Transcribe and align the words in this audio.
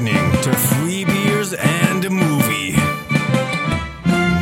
listening 0.00 0.42
to 0.42 0.54
Three 0.54 1.04
Beers 1.04 1.54
and 1.54 2.04
a 2.04 2.10
Movie. 2.10 2.70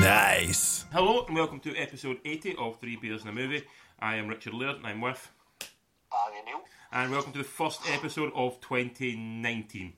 Nice. 0.04 0.84
Hello 0.92 1.24
and 1.24 1.34
welcome 1.34 1.60
to 1.60 1.74
episode 1.76 2.18
80 2.26 2.56
of 2.58 2.78
Three 2.78 2.96
Beers 2.96 3.22
and 3.22 3.30
a 3.30 3.32
Movie. 3.32 3.64
I 3.98 4.16
am 4.16 4.28
Richard 4.28 4.52
Laird 4.52 4.76
and 4.76 4.86
I'm 4.86 5.00
with. 5.00 5.30
Barry 6.10 6.44
Neil. 6.44 6.60
And 6.92 7.10
welcome 7.10 7.32
to 7.32 7.38
the 7.38 7.44
first 7.44 7.80
episode 7.90 8.32
of 8.34 8.60
2019. 8.60 9.94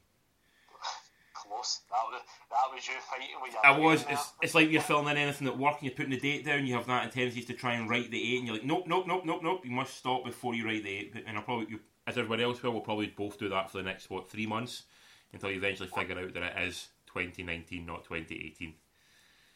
Close. 1.35 1.81
That 1.91 1.97
was, 2.09 2.21
that 2.51 2.73
was 2.73 2.87
you 2.87 2.95
fighting 3.11 3.27
with 3.43 3.53
your 3.53 3.67
I 3.67 3.77
was. 3.77 4.05
It's, 4.09 4.33
it's 4.41 4.55
like 4.55 4.71
you're 4.71 4.81
filming 4.81 5.17
anything 5.17 5.49
at 5.49 5.59
work 5.59 5.79
and 5.81 5.91
you're 5.91 5.97
putting 5.97 6.13
the 6.13 6.21
date 6.21 6.47
down. 6.47 6.67
You 6.69 6.75
have 6.75 6.87
that 6.87 7.11
tendency 7.11 7.43
to 7.43 7.53
try 7.53 7.75
and 7.75 7.91
write 7.91 8.13
the 8.13 8.23
eight, 8.23 8.39
and 8.39 8.47
you're 8.47 8.57
like, 8.57 8.65
nope, 8.65 8.85
nope, 8.87 9.09
nope, 9.09 9.25
nope, 9.25 9.41
nope. 9.43 9.65
You 9.65 9.73
must 9.73 9.97
stop 9.97 10.25
before 10.25 10.55
you 10.55 10.65
write 10.65 10.85
the 10.85 10.91
eight. 10.91 11.15
And 11.27 11.37
I'll 11.37 11.43
probably, 11.43 11.67
you, 11.69 11.81
as 12.07 12.17
everybody 12.17 12.45
else 12.45 12.63
will, 12.63 12.71
we'll 12.71 12.81
probably 12.81 13.09
both 13.09 13.41
do 13.41 13.49
that 13.49 13.73
for 13.73 13.79
the 13.79 13.83
next 13.83 14.09
what 14.09 14.31
three 14.31 14.47
months 14.47 14.85
until 15.33 15.51
you 15.51 15.59
eventually 15.59 15.89
figure 15.89 16.19
out 16.19 16.35
that 16.35 16.43
it 16.43 16.69
is 16.69 16.89
2019, 17.13 17.85
not 17.85 18.05
2018. 18.05 18.75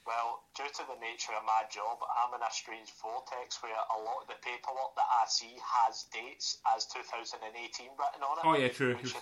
Well, 0.07 0.43
due 0.57 0.67
to 0.67 0.83
the 0.91 0.99
nature 0.99 1.31
of 1.39 1.47
my 1.47 1.63
job, 1.71 2.03
I'm 2.03 2.35
in 2.35 2.43
a 2.43 2.51
strange 2.51 2.91
vortex 2.99 3.63
where 3.63 3.71
a 3.71 3.99
lot 4.03 4.27
of 4.27 4.27
the 4.27 4.39
paperwork 4.43 4.99
that 4.99 5.07
I 5.07 5.25
see 5.31 5.55
has 5.63 6.11
dates 6.11 6.59
as 6.75 6.87
2018 6.91 7.39
written 7.95 8.23
on 8.27 8.39
it. 8.39 8.45
Oh 8.45 8.57
yeah, 8.59 8.69
true. 8.69 8.99
Which, 8.99 9.15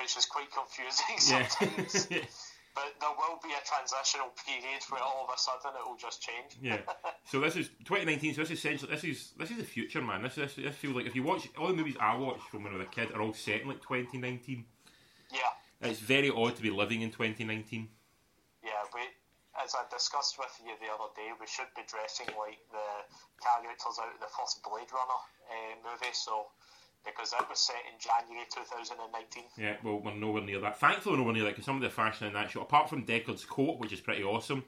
which 0.00 0.16
is 0.16 0.24
quite 0.24 0.48
confusing 0.48 1.20
Yeah. 1.28 1.46
sometimes. 1.52 2.08
but 2.76 2.92
there 3.00 3.12
will 3.12 3.40
be 3.44 3.52
a 3.52 3.60
transitional 3.64 4.32
period 4.40 4.80
where 4.88 5.04
all 5.04 5.28
of 5.28 5.34
a 5.34 5.38
sudden 5.38 5.76
it 5.76 5.84
will 5.84 6.00
just 6.00 6.22
change. 6.22 6.56
Yeah. 6.60 6.80
So 7.28 7.40
this 7.40 7.56
is 7.56 7.66
2019. 7.84 8.34
So 8.34 8.42
this 8.42 8.52
is 8.52 8.58
essentially 8.58 8.94
this 8.94 9.02
is 9.02 9.32
this 9.36 9.50
is 9.50 9.56
the 9.56 9.64
future, 9.64 10.00
man. 10.00 10.22
This 10.22 10.36
this, 10.36 10.54
this 10.54 10.76
feels 10.76 10.94
like 10.94 11.06
if 11.06 11.16
you 11.16 11.24
watch 11.24 11.48
all 11.58 11.66
the 11.66 11.74
movies 11.74 11.96
I 11.98 12.14
watched 12.14 12.44
from 12.44 12.62
when 12.62 12.72
I 12.72 12.76
was 12.76 12.86
a 12.86 12.90
kid 12.90 13.10
are 13.12 13.20
all 13.20 13.34
set 13.34 13.62
in 13.62 13.68
like 13.68 13.82
2019. 13.82 14.64
It's 15.80 16.00
very 16.00 16.30
odd 16.30 16.56
to 16.56 16.62
be 16.62 16.70
living 16.70 17.02
in 17.02 17.10
2019. 17.10 17.88
Yeah, 18.64 18.70
we, 18.94 19.00
as 19.62 19.74
I 19.74 19.84
discussed 19.92 20.38
with 20.38 20.54
you 20.64 20.72
the 20.80 20.92
other 20.92 21.12
day, 21.14 21.30
we 21.38 21.46
should 21.46 21.68
be 21.76 21.82
dressing 21.86 22.26
like 22.38 22.58
the 22.72 22.88
characters 23.42 24.00
out 24.00 24.14
of 24.14 24.20
the 24.20 24.32
first 24.32 24.62
Blade 24.64 24.88
Runner 24.92 25.20
uh, 25.52 25.74
movie. 25.84 26.12
So, 26.12 26.46
because 27.04 27.30
that 27.30 27.48
was 27.48 27.60
set 27.60 27.76
in 27.86 28.00
January 28.00 28.46
2019. 28.50 29.44
Yeah, 29.56 29.76
well, 29.84 30.00
we're 30.00 30.14
nowhere 30.14 30.42
near 30.42 30.60
that. 30.60 30.80
Thankfully, 30.80 31.14
we're 31.14 31.20
nowhere 31.20 31.34
near 31.34 31.44
that 31.44 31.50
because 31.50 31.66
some 31.66 31.76
of 31.76 31.82
the 31.82 31.90
fashion 31.90 32.26
in 32.26 32.32
that 32.32 32.50
show, 32.50 32.62
apart 32.62 32.88
from 32.88 33.04
Deckard's 33.04 33.44
coat, 33.44 33.78
which 33.78 33.92
is 33.92 34.00
pretty 34.00 34.24
awesome, 34.24 34.64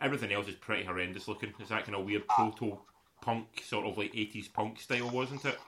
everything 0.00 0.32
else 0.32 0.48
is 0.48 0.56
pretty 0.56 0.84
horrendous 0.84 1.28
looking. 1.28 1.52
It's 1.60 1.68
that 1.68 1.84
kind 1.84 1.96
of 1.96 2.04
weird 2.04 2.26
proto 2.26 2.78
punk, 3.20 3.62
sort 3.64 3.86
of 3.86 3.98
like 3.98 4.12
80s 4.12 4.52
punk 4.52 4.80
style, 4.80 5.10
wasn't 5.10 5.44
it? 5.44 5.58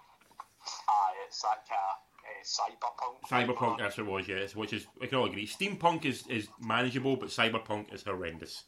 Ah, 0.88 1.10
it's 1.26 1.42
that 1.42 1.62
kind 1.68 1.80
of 1.92 2.07
cyberpunk. 2.48 3.28
Cyberpunk, 3.28 3.78
that's 3.78 3.98
what 3.98 4.06
it 4.06 4.10
was, 4.10 4.28
yes. 4.28 4.56
Which 4.56 4.72
is, 4.72 4.86
we 5.00 5.06
can 5.06 5.18
all 5.18 5.26
agree. 5.26 5.46
Steampunk 5.46 6.04
is, 6.06 6.26
is 6.28 6.48
manageable, 6.60 7.16
but 7.16 7.28
cyberpunk 7.28 7.92
is 7.92 8.02
horrendous. 8.04 8.64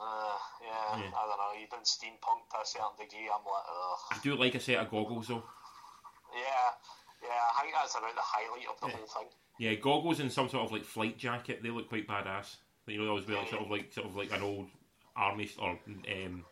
Uh, 0.00 0.36
yeah, 0.62 0.98
Yeah. 0.98 1.10
I 1.12 1.26
don't 1.26 1.38
know. 1.38 1.52
Even 1.60 1.80
steampunk 1.84 2.48
to 2.50 2.56
a 2.62 2.66
certain 2.66 2.96
degree, 2.98 3.28
I'm 3.28 3.44
like, 3.44 3.64
ugh. 3.68 3.98
I 4.12 4.18
do 4.22 4.36
like 4.36 4.54
a 4.54 4.60
set 4.60 4.78
of 4.78 4.90
goggles, 4.90 5.28
though. 5.28 5.44
Yeah, 6.34 6.70
yeah. 7.22 7.28
I 7.58 7.62
think 7.62 7.74
that's 7.74 7.94
about 7.94 8.14
the 8.14 8.20
highlight 8.22 8.66
of 8.68 8.80
the 8.80 8.96
whole 8.96 9.06
thing. 9.06 9.28
Yeah, 9.58 9.74
goggles 9.74 10.18
and 10.20 10.32
some 10.32 10.48
sort 10.48 10.64
of 10.64 10.72
like 10.72 10.84
flight 10.84 11.16
jacket. 11.16 11.62
They 11.62 11.70
look 11.70 11.88
quite 11.88 12.08
badass. 12.08 12.56
You 12.86 12.98
know, 12.98 13.04
they 13.04 13.10
always 13.10 13.28
wear 13.28 13.38
like 13.38 13.50
sort 13.50 13.62
of 13.62 13.70
like 13.70 13.92
sort 13.92 14.06
of 14.06 14.16
like 14.16 14.32
an 14.32 14.42
old 14.42 14.66
army 15.16 15.48
or 15.60 15.70
um, 15.70 16.44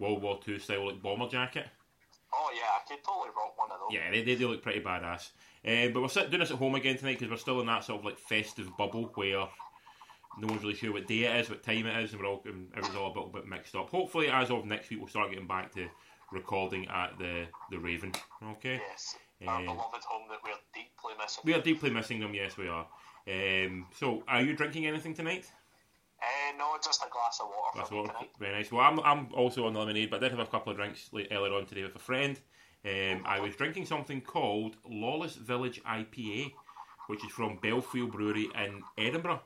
World 0.00 0.20
War 0.20 0.40
Two 0.44 0.58
style 0.58 0.86
like 0.88 1.00
bomber 1.00 1.28
jacket. 1.28 1.66
Oh 2.34 2.50
yeah, 2.52 2.66
I 2.74 2.80
could 2.88 3.04
totally 3.04 3.30
rock 3.36 3.56
one 3.56 3.70
of 3.70 3.78
those. 3.78 3.92
Yeah, 3.92 4.10
they, 4.10 4.22
they, 4.24 4.34
they 4.34 4.44
look 4.44 4.62
pretty 4.62 4.80
badass. 4.80 5.30
Um, 5.66 5.92
but 5.92 6.02
we're 6.02 6.08
doing 6.08 6.40
this 6.40 6.50
at 6.50 6.56
home 6.56 6.74
again 6.74 6.96
tonight 6.96 7.18
because 7.18 7.30
we're 7.30 7.36
still 7.36 7.60
in 7.60 7.66
that 7.66 7.84
sort 7.84 8.00
of 8.00 8.04
like 8.04 8.18
festive 8.18 8.70
bubble 8.78 9.10
where 9.14 9.46
no 10.38 10.46
one's 10.46 10.62
really 10.62 10.74
sure 10.74 10.92
what 10.92 11.06
day 11.06 11.24
it 11.24 11.36
is, 11.36 11.50
what 11.50 11.62
time 11.62 11.86
it 11.86 12.02
is, 12.02 12.12
and 12.12 12.20
we're 12.20 12.28
all 12.28 12.42
and 12.46 12.68
everything's 12.72 12.96
all 12.96 13.08
a 13.08 13.14
little 13.14 13.28
bit 13.30 13.46
mixed 13.46 13.74
up. 13.74 13.90
Hopefully, 13.90 14.28
as 14.28 14.50
of 14.50 14.64
next 14.64 14.88
week, 14.90 15.00
we'll 15.00 15.08
start 15.08 15.30
getting 15.30 15.46
back 15.46 15.72
to 15.74 15.86
recording 16.32 16.86
at 16.88 17.18
the 17.18 17.46
the 17.70 17.78
Raven. 17.78 18.12
Okay. 18.52 18.80
Yes. 18.90 19.16
Our 19.46 19.56
Um, 19.58 19.64
beloved 19.64 20.04
home 20.04 20.28
that 20.28 20.38
we're 20.44 20.52
deeply 20.74 21.12
missing. 21.18 21.42
We 21.44 21.54
are 21.54 21.62
deeply 21.62 21.90
missing 21.90 22.20
them. 22.20 22.34
Yes, 22.34 22.56
we 22.56 22.68
are. 22.68 22.86
Um, 23.28 23.86
so, 23.96 24.22
are 24.28 24.42
you 24.42 24.54
drinking 24.56 24.86
anything 24.86 25.14
tonight? 25.14 25.50
Uh, 26.22 26.56
no, 26.58 26.76
just 26.84 27.02
a 27.02 27.08
glass 27.10 27.40
of 27.40 27.48
water 27.48 27.90
me 27.90 27.98
what, 28.02 28.06
tonight. 28.14 28.30
very 28.38 28.52
nice. 28.52 28.70
Well, 28.70 28.82
I'm, 28.82 29.00
I'm 29.00 29.28
also 29.32 29.66
on 29.66 29.72
the 29.72 29.78
lemonade, 29.78 30.10
but 30.10 30.18
I 30.18 30.28
did 30.28 30.36
have 30.36 30.46
a 30.46 30.50
couple 30.50 30.70
of 30.70 30.76
drinks 30.76 31.08
like, 31.12 31.28
earlier 31.30 31.54
on 31.54 31.64
today 31.64 31.82
with 31.82 31.96
a 31.96 31.98
friend. 31.98 32.38
Um, 32.84 33.22
I 33.26 33.40
was 33.40 33.56
drinking 33.56 33.86
something 33.86 34.22
called 34.22 34.76
Lawless 34.88 35.34
Village 35.34 35.82
IPA, 35.84 36.52
which 37.08 37.24
is 37.24 37.30
from 37.30 37.58
Bellfield 37.58 38.12
Brewery 38.12 38.48
in 38.54 38.82
Edinburgh. 38.96 39.42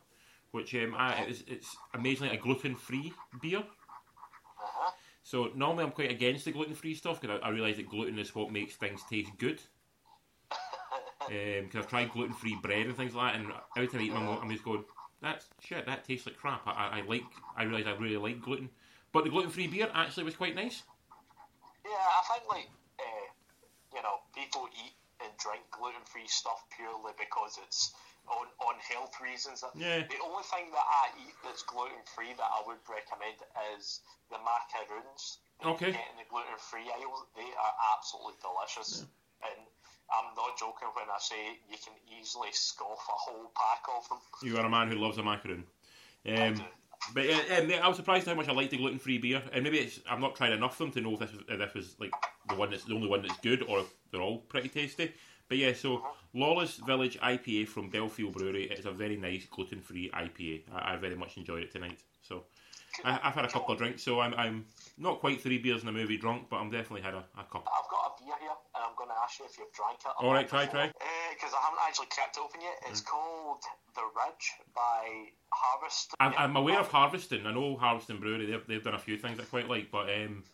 Which 0.53 0.73
um, 0.77 0.95
I, 0.97 1.25
it's, 1.25 1.43
it's 1.49 1.77
amazingly 1.95 2.37
a 2.37 2.41
gluten-free 2.41 3.13
beer. 3.43 3.59
Uh-huh. 3.59 4.91
So 5.25 5.51
normally 5.57 5.85
I'm 5.85 5.91
quite 5.91 6.13
against 6.13 6.45
the 6.45 6.53
gluten-free 6.53 6.95
stuff 6.95 7.21
because 7.21 7.41
I, 7.43 7.49
I 7.49 7.51
realise 7.51 7.77
that 7.77 7.89
gluten 7.89 8.21
is 8.21 8.35
what 8.37 8.53
makes 8.53 8.77
things 8.77 9.03
taste 9.09 9.33
good. 9.39 9.61
Because 11.27 11.77
I've 11.77 11.89
tried 11.89 12.13
gluten-free 12.13 12.59
bread 12.63 12.85
and 12.85 12.95
things 12.95 13.15
like 13.15 13.33
that, 13.33 13.41
and 13.41 13.51
every 13.79 13.89
time 13.89 14.03
I 14.03 14.05
eat 14.05 14.13
them, 14.13 14.29
I'm, 14.29 14.51
just 14.51 14.63
going, 14.63 14.85
"That's 15.23 15.47
shit. 15.59 15.87
That 15.87 16.05
tastes 16.05 16.27
like 16.27 16.37
crap." 16.37 16.61
I, 16.67 16.99
I, 16.99 17.03
like. 17.09 17.23
I 17.57 17.63
realise 17.63 17.87
I 17.87 17.93
really 17.93 18.19
like 18.19 18.43
gluten, 18.43 18.69
but 19.11 19.25
the 19.25 19.31
gluten-free 19.31 19.69
beer 19.69 19.89
actually 19.95 20.25
was 20.25 20.37
quite 20.37 20.55
nice. 20.55 20.83
Yeah, 21.83 21.93
I 21.93 22.35
think 22.35 22.47
like 22.51 22.69
you 23.95 24.03
know 24.03 24.21
people 24.35 24.67
eat 24.75 24.95
and 25.23 25.31
drink 25.39 25.63
gluten 25.71 26.03
free 26.05 26.27
stuff 26.27 26.67
purely 26.75 27.15
because 27.17 27.57
it's 27.63 27.95
on 28.27 28.47
on 28.67 28.75
health 28.91 29.15
reasons. 29.23 29.63
Yeah. 29.77 30.03
The 30.05 30.21
only 30.25 30.45
thing 30.51 30.73
that 30.75 30.87
I 30.87 31.05
eat 31.23 31.37
that's 31.45 31.63
gluten 31.63 32.03
free 32.17 32.35
that 32.35 32.51
I 32.51 32.61
would 32.67 32.83
recommend 32.91 33.39
is 33.77 34.01
the 34.31 34.39
macaroons. 34.43 35.39
Okay. 35.65 35.93
Get 35.93 36.09
in 36.13 36.17
the 36.19 36.29
gluten 36.29 36.59
free 36.59 36.89
aisle, 36.91 37.29
they 37.37 37.47
are 37.47 37.75
absolutely 37.97 38.35
delicious. 38.43 39.07
And 39.45 39.61
I'm 40.11 40.35
not 40.37 40.59
joking 40.59 40.89
when 40.97 41.09
I 41.09 41.21
say 41.21 41.61
you 41.71 41.77
can 41.79 41.95
easily 42.19 42.49
scoff 42.53 43.05
a 43.09 43.17
whole 43.17 43.53
pack 43.55 43.85
of 43.97 44.09
them. 44.09 44.19
You 44.43 44.57
are 44.59 44.67
a 44.67 44.71
man 44.71 44.89
who 44.91 44.97
loves 44.97 45.17
a 45.19 45.23
macaroon. 45.23 45.65
I 46.27 46.49
Um, 46.49 46.55
do. 46.55 46.63
But 47.13 47.27
uh, 47.29 47.61
um, 47.61 47.73
I 47.83 47.89
was 47.89 47.97
surprised 47.97 48.27
how 48.27 48.35
much 48.35 48.49
I 48.49 48.53
like 48.53 48.71
the 48.71 48.79
gluten-free 48.79 49.19
beer, 49.19 49.43
and 49.53 49.63
maybe 49.63 49.79
it's 49.79 50.01
I'm 50.09 50.21
not 50.21 50.37
trying 50.37 50.53
enough 50.53 50.73
of 50.73 50.79
them 50.79 50.93
to 50.93 51.01
know 51.01 51.15
if 51.15 51.21
this 51.21 51.33
was, 51.33 51.43
if 51.49 51.59
this 51.59 51.75
was 51.75 51.97
like 52.01 52.13
the 52.49 52.57
one 52.57 52.71
that's 52.71 52.85
the 52.85 52.95
only 52.95 53.09
one 53.09 53.23
that's 53.23 53.39
good, 53.41 53.63
or 53.65 53.81
if 53.81 53.87
they're 54.11 54.23
all 54.23 54.39
pretty 54.39 54.69
tasty. 54.69 55.13
But 55.49 55.59
yeah, 55.59 55.75
so 55.75 56.07
Lawless 56.33 56.77
Village 56.77 57.19
IPA 57.21 57.69
from 57.69 57.91
Bellfield 57.91 58.33
Brewery. 58.33 58.65
It's 58.71 58.87
a 58.87 58.93
very 58.93 59.17
nice 59.17 59.47
gluten-free 59.47 60.11
IPA. 60.15 60.63
I, 60.73 60.95
I 60.95 60.97
very 60.97 61.15
much 61.15 61.37
enjoyed 61.37 61.63
it 61.63 61.71
tonight. 61.71 61.99
So 62.23 62.45
I, 63.05 63.21
I've 63.23 63.35
had 63.35 63.45
a 63.45 63.49
couple 63.49 63.73
of 63.73 63.79
drinks, 63.79 64.03
so 64.03 64.21
I'm, 64.21 64.35
I'm 64.35 64.65
not 64.97 65.21
quite 65.21 65.41
three 65.41 65.59
beers 65.59 65.83
in 65.83 65.89
a 65.89 65.93
movie 65.93 66.17
drunk, 66.17 66.47
but 66.51 66.57
I'm 66.57 66.71
definitely 66.71 67.03
had 67.03 67.15
a, 67.15 67.25
a 67.39 67.45
couple. 67.45 67.67
I've 67.67 67.91
got 67.91 68.15
a 68.15 68.23
beer 68.23 68.35
here, 68.41 68.57
and 68.75 68.85
I'm 68.85 68.95
going 68.97 69.11
to 69.11 69.17
ask 69.23 69.39
you 69.39 69.47
if 69.47 69.59
you've 69.59 69.73
drank 69.73 69.99
it. 70.05 70.13
All 70.19 70.33
right, 70.33 70.49
try, 70.49 70.67
try. 70.67 70.87
Because 71.35 71.53
I 71.53 71.61
haven't 71.63 71.81
actually 71.87 72.07
cracked 72.11 72.37
it 72.37 72.43
open 72.45 72.61
yet. 72.61 72.79
It's 72.89 73.01
called 73.01 73.63
The 73.95 74.03
Ridge 74.03 74.53
by 74.75 75.35
Harvest. 75.51 76.15
I'm, 76.21 76.35
I'm 76.39 76.57
aware 76.57 76.79
of 76.79 76.89
Harviestoun. 76.89 77.47
I 77.47 77.53
know 77.53 77.77
Harviestoun 77.77 78.21
Brewery. 78.21 78.47
They've, 78.47 78.67
they've 78.67 78.85
done 78.85 78.95
a 78.95 78.99
few 78.99 79.17
things 79.17 79.39
I 79.41 79.45
quite 79.45 79.69
like, 79.69 79.91
but 79.91 80.09
um, 80.11 80.45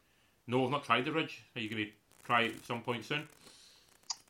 no, 0.46 0.64
I've 0.64 0.70
not 0.70 0.84
tried 0.84 1.04
the 1.04 1.12
Ridge. 1.12 1.42
Are 1.54 1.60
you 1.60 1.68
going 1.68 1.84
to 1.84 1.90
try 2.24 2.42
it 2.42 2.56
at 2.56 2.64
some 2.66 2.80
point 2.80 3.04
soon? 3.04 3.28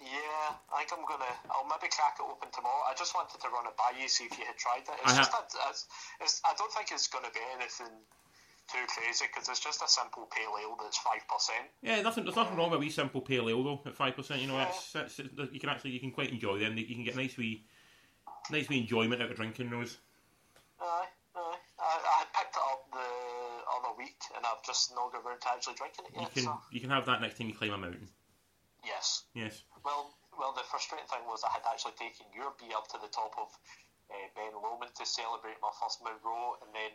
Yeah, 0.01 0.57
I 0.73 0.81
think 0.81 0.97
I'm 0.97 1.05
gonna. 1.05 1.29
I'll 1.53 1.69
maybe 1.69 1.93
crack 1.93 2.17
it 2.17 2.25
open 2.25 2.49
tomorrow. 2.57 2.89
I 2.89 2.97
just 2.97 3.13
wanted 3.13 3.37
to 3.37 3.49
run 3.53 3.69
it 3.69 3.77
by 3.77 3.93
you, 4.01 4.09
see 4.09 4.25
if 4.25 4.33
you 4.41 4.49
had 4.49 4.57
tried 4.57 4.89
it. 4.89 4.97
It's 5.05 5.13
I 5.13 5.17
just 5.17 5.29
ha- 5.29 5.45
a, 5.45 5.69
it's, 5.69 5.85
it's, 6.25 6.41
I 6.41 6.57
don't 6.57 6.73
think 6.73 6.89
it's 6.89 7.05
gonna 7.07 7.29
be 7.29 7.45
anything 7.53 7.93
too 8.73 8.85
crazy 8.89 9.27
because 9.33 9.49
it's 9.49 9.61
just 9.61 9.83
a 9.83 9.89
simple 9.89 10.29
pale 10.31 10.55
ale 10.63 10.77
that's 10.81 10.99
five 10.99 11.23
percent. 11.29 11.67
Yeah, 11.83 12.01
nothing. 12.03 12.25
There's 12.25 12.37
nothing 12.37 12.57
wrong 12.57 12.71
with 12.71 12.79
a 12.79 12.81
wee 12.81 12.91
simple 12.91 13.21
pale 13.21 13.49
ale 13.49 13.63
though. 13.63 13.81
At 13.87 13.95
five 13.95 14.15
percent, 14.17 14.41
you 14.41 14.49
know, 14.49 14.59
it's, 14.61 14.95
it's, 14.95 15.19
it's, 15.19 15.53
you 15.53 15.61
can 15.61 15.69
actually 15.69 15.91
you 15.93 16.01
can 16.01 16.13
quite 16.13 16.31
enjoy 16.31 16.59
them. 16.59 16.77
You 16.79 16.87
can 16.95 17.05
get 17.05 17.17
nice 17.17 17.37
wee, 17.37 17.65
nice 18.51 18.69
wee 18.69 18.79
enjoyment 18.79 19.21
out 19.23 19.31
of 19.31 19.37
drinking 19.37 19.71
those. 19.71 19.99
Aye, 20.81 21.07
aye. 21.37 21.59
I, 21.79 21.93
I 22.23 22.25
picked 22.37 22.57
it 22.57 22.63
up 22.63 22.83
the 22.93 23.09
other 23.77 23.97
week, 23.99 24.21
and 24.37 24.45
I've 24.47 24.63
just 24.65 24.95
not 24.95 25.13
got 25.13 25.25
around 25.25 25.41
to 25.41 25.49
actually 25.51 25.75
drinking 25.75 26.05
it 26.09 26.15
You 26.15 26.21
yet. 26.23 26.35
can 26.35 26.43
So 26.45 26.61
you 26.71 26.81
can 26.81 26.91
have 26.91 27.07
that 27.07 27.21
next 27.21 27.39
time 27.39 27.49
you 27.49 27.55
climb 27.55 27.73
a 27.73 27.79
mountain. 27.79 28.09
yes. 28.85 29.25
Yes. 29.35 29.63
Well, 29.85 30.15
well, 30.39 30.53
the 30.57 30.65
frustrating 30.71 31.09
thing 31.09 31.25
was 31.29 31.43
I 31.45 31.53
had 31.53 31.63
actually 31.69 31.97
taken 32.01 32.27
your 32.35 32.53
beer 32.61 32.73
up 32.77 32.89
to 32.93 32.99
the 33.01 33.09
top 33.13 33.33
of 33.37 33.49
uh, 34.11 34.15
Ben 34.37 34.53
Lomond 34.57 34.93
to 34.97 35.05
celebrate 35.05 35.57
my 35.61 35.71
first 35.81 36.01
Munro, 36.03 36.57
and 36.65 36.71
then 36.73 36.93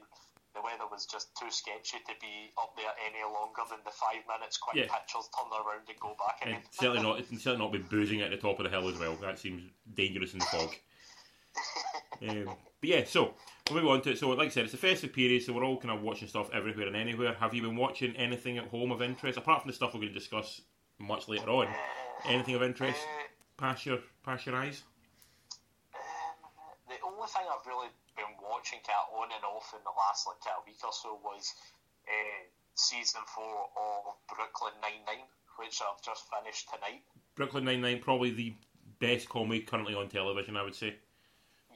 the 0.56 0.62
weather 0.62 0.88
was 0.90 1.06
just 1.06 1.36
too 1.38 1.52
sketchy 1.52 1.98
to 2.08 2.14
be 2.22 2.52
up 2.58 2.76
there 2.78 2.92
any 3.06 3.22
longer 3.24 3.62
than 3.70 3.80
the 3.86 3.92
five 3.92 4.24
minutes 4.28 4.58
quick 4.58 4.76
Yeah. 4.78 4.88
pictures, 4.96 5.28
turn 5.36 5.52
around 5.52 5.88
and 5.88 6.00
go 6.00 6.16
back 6.18 6.40
And 6.42 6.56
again. 6.56 6.64
certainly 6.72 7.04
not. 7.04 7.20
It's 7.20 7.30
certainly 7.44 7.66
not 7.66 7.72
be 7.74 7.80
boozing 7.80 8.22
at 8.22 8.32
the 8.32 8.38
top 8.38 8.60
of 8.60 8.64
the 8.64 8.70
hill 8.70 8.88
as 8.88 8.98
well. 8.98 9.16
That 9.18 9.38
seems 9.38 9.70
dangerous 9.94 10.34
in 10.34 10.40
the 10.40 10.46
fog. 10.46 10.72
Um, 12.22 12.46
but 12.80 12.90
yeah, 12.90 13.04
so 13.04 13.34
we'll 13.70 13.82
move 13.84 13.92
on 13.92 14.02
to 14.04 14.12
it. 14.12 14.18
So, 14.18 14.30
like 14.30 14.48
I 14.48 14.50
said, 14.50 14.64
it's 14.66 14.74
a 14.74 14.78
festive 14.78 15.12
period, 15.12 15.44
so 15.44 15.52
we're 15.52 15.66
all 15.66 15.78
kind 15.78 15.94
of 15.94 16.02
watching 16.02 16.30
stuff 16.30 16.50
everywhere 16.54 16.88
and 16.88 16.96
anywhere. 16.96 17.34
Have 17.34 17.54
you 17.54 17.62
been 17.62 17.76
watching 17.76 18.16
anything 18.16 18.58
at 18.58 18.68
home 18.70 18.92
of 18.94 19.02
interest, 19.02 19.38
apart 19.38 19.62
from 19.62 19.70
the 19.70 19.76
stuff 19.76 19.94
we're 19.94 20.00
going 20.00 20.14
to 20.14 20.18
discuss 20.20 20.62
much 20.98 21.28
later 21.28 21.50
on? 21.50 21.68
Anything 22.26 22.56
of 22.56 22.64
interest 22.64 22.98
Uh, 23.02 23.22
past 23.58 23.86
your 23.86 24.00
past 24.24 24.46
your 24.46 24.56
eyes? 24.56 24.84
Um, 25.94 26.00
the 26.88 26.96
only 27.06 27.28
thing 27.28 27.42
I've 27.52 27.68
really 27.68 27.90
been 28.16 28.34
watching 28.42 28.80
kind 28.84 29.00
of 29.06 29.20
on 29.20 29.30
and 29.32 29.44
off 29.44 29.72
in 29.76 29.84
the 29.84 29.94
last 29.96 30.28
like 30.28 30.40
kind 30.44 30.58
of 30.60 30.66
week 30.66 30.80
or 30.84 30.92
so 30.96 31.20
was 31.24 31.54
uh, 32.08 32.42
season 32.76 33.22
four 33.28 33.70
of 33.76 34.16
Brooklyn 34.28 34.74
Nine 34.82 35.04
Nine, 35.08 35.28
which 35.58 35.80
I've 35.84 36.02
just 36.04 36.24
finished 36.32 36.68
tonight. 36.72 37.04
Brooklyn 37.36 37.66
Nine 37.66 37.82
Nine, 37.82 38.00
probably 38.00 38.32
the 38.32 38.54
best 39.00 39.28
comedy 39.30 39.62
currently 39.62 39.96
on 39.96 40.08
television, 40.10 40.56
I 40.58 40.64
would 40.64 40.76
say. 40.76 40.96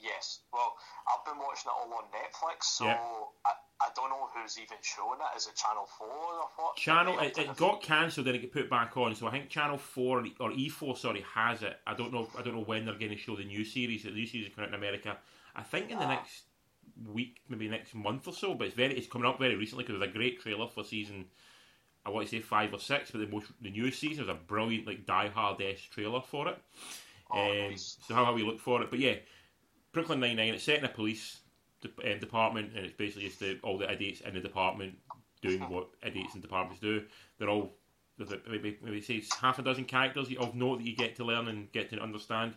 Yes. 0.01 0.39
Well, 0.53 0.75
I've 1.12 1.25
been 1.25 1.39
watching 1.44 1.71
it 1.71 1.75
all 1.75 1.91
on 1.94 2.06
Netflix, 2.15 2.63
so 2.63 2.85
Yeah. 2.85 2.97
I, 3.45 3.51
I 3.81 3.89
don't 3.95 4.09
know 4.09 4.30
who's 4.33 4.57
even 4.57 4.77
showing 4.81 5.19
it. 5.19 5.38
Is 5.38 5.47
it 5.47 5.56
Channel 5.56 5.88
4 5.97 6.07
or 6.07 6.50
what? 6.56 6.75
Channel 6.75 7.19
it, 7.19 7.38
it 7.38 7.56
got 7.57 7.81
cancelled 7.81 8.27
then 8.27 8.35
it 8.35 8.42
got 8.42 8.51
put 8.51 8.69
back 8.69 8.95
on. 8.97 9.15
So 9.15 9.27
I 9.27 9.31
think 9.31 9.50
Channel 9.50 9.77
Four 9.77 10.24
or 10.39 10.51
E 10.51 10.69
Four, 10.69 10.95
sorry, 10.95 11.24
has 11.33 11.63
it. 11.63 11.77
I 11.88 11.94
don't 11.94 12.13
know. 12.13 12.27
I 12.38 12.42
don't 12.42 12.56
know 12.56 12.63
when 12.63 12.85
they're 12.85 12.97
going 12.97 13.12
to 13.12 13.18
show 13.18 13.35
the 13.35 13.44
new 13.45 13.63
series. 13.65 14.03
The 14.03 14.12
new 14.12 14.25
series 14.25 14.47
is 14.47 14.56
coming 14.56 14.69
out 14.69 14.74
in 14.74 14.80
America. 14.80 15.18
I 15.55 15.63
think 15.63 15.89
in 15.91 15.97
the 15.99 16.05
Ah. 16.05 16.09
next 16.15 16.43
week, 17.05 17.41
maybe 17.47 17.67
next 17.69 17.93
month 17.95 18.27
or 18.27 18.33
so. 18.33 18.53
But 18.55 18.67
it's 18.67 18.75
very 18.75 18.97
it's 18.97 19.07
coming 19.07 19.27
up 19.27 19.39
very 19.39 19.55
recently 19.55 19.83
because 19.83 19.99
there's 19.99 20.09
a 20.11 20.13
great 20.13 20.39
trailer 20.41 20.67
for 20.67 20.83
season. 20.83 21.25
I 22.05 22.09
want 22.09 22.27
to 22.27 22.31
say 22.31 22.41
five 22.41 22.73
or 22.73 22.79
six, 22.79 23.11
but 23.11 23.19
the 23.19 23.27
most 23.27 23.51
the 23.61 23.69
newest 23.69 23.99
season 23.99 24.25
was 24.25 24.35
a 24.35 24.39
brilliant 24.39 24.87
like 24.87 25.05
Die 25.05 25.27
Hard 25.29 25.61
esque 25.61 25.91
trailer 25.91 26.21
for 26.21 26.47
it. 26.49 26.57
Oh, 27.31 27.39
um, 27.39 27.69
nice. 27.71 27.97
So 28.07 28.15
how, 28.15 28.33
we 28.33 28.43
look 28.43 28.59
for 28.59 28.81
it, 28.81 28.89
but 28.89 28.99
yeah, 28.99 29.15
Brooklyn 29.91 30.19
Nine 30.19 30.37
Nine. 30.37 30.53
It's 30.53 30.63
set 30.63 30.79
in 30.79 30.85
a 30.85 30.89
police 30.89 31.41
de- 31.81 32.13
um, 32.13 32.19
department, 32.19 32.73
and 32.75 32.85
it's 32.85 32.95
basically 32.95 33.27
just 33.27 33.39
the, 33.39 33.59
all 33.61 33.77
the 33.77 33.91
idiots 33.91 34.21
in 34.21 34.33
the 34.33 34.39
department 34.39 34.97
doing 35.41 35.59
what 35.69 35.89
idiots 36.03 36.35
in 36.35 36.41
departments 36.41 36.81
do. 36.81 37.05
They're 37.37 37.49
all 37.49 37.75
there's 38.17 38.31
maybe 38.49 38.77
maybe 38.81 39.01
say 39.01 39.15
it's 39.15 39.33
half 39.35 39.59
a 39.59 39.61
dozen 39.61 39.85
characters 39.85 40.27
of 40.39 40.55
note 40.55 40.79
that 40.79 40.85
you 40.87 40.95
get 40.95 41.15
to 41.17 41.23
learn 41.23 41.47
and 41.47 41.71
get 41.71 41.89
to 41.91 41.99
understand, 42.01 42.55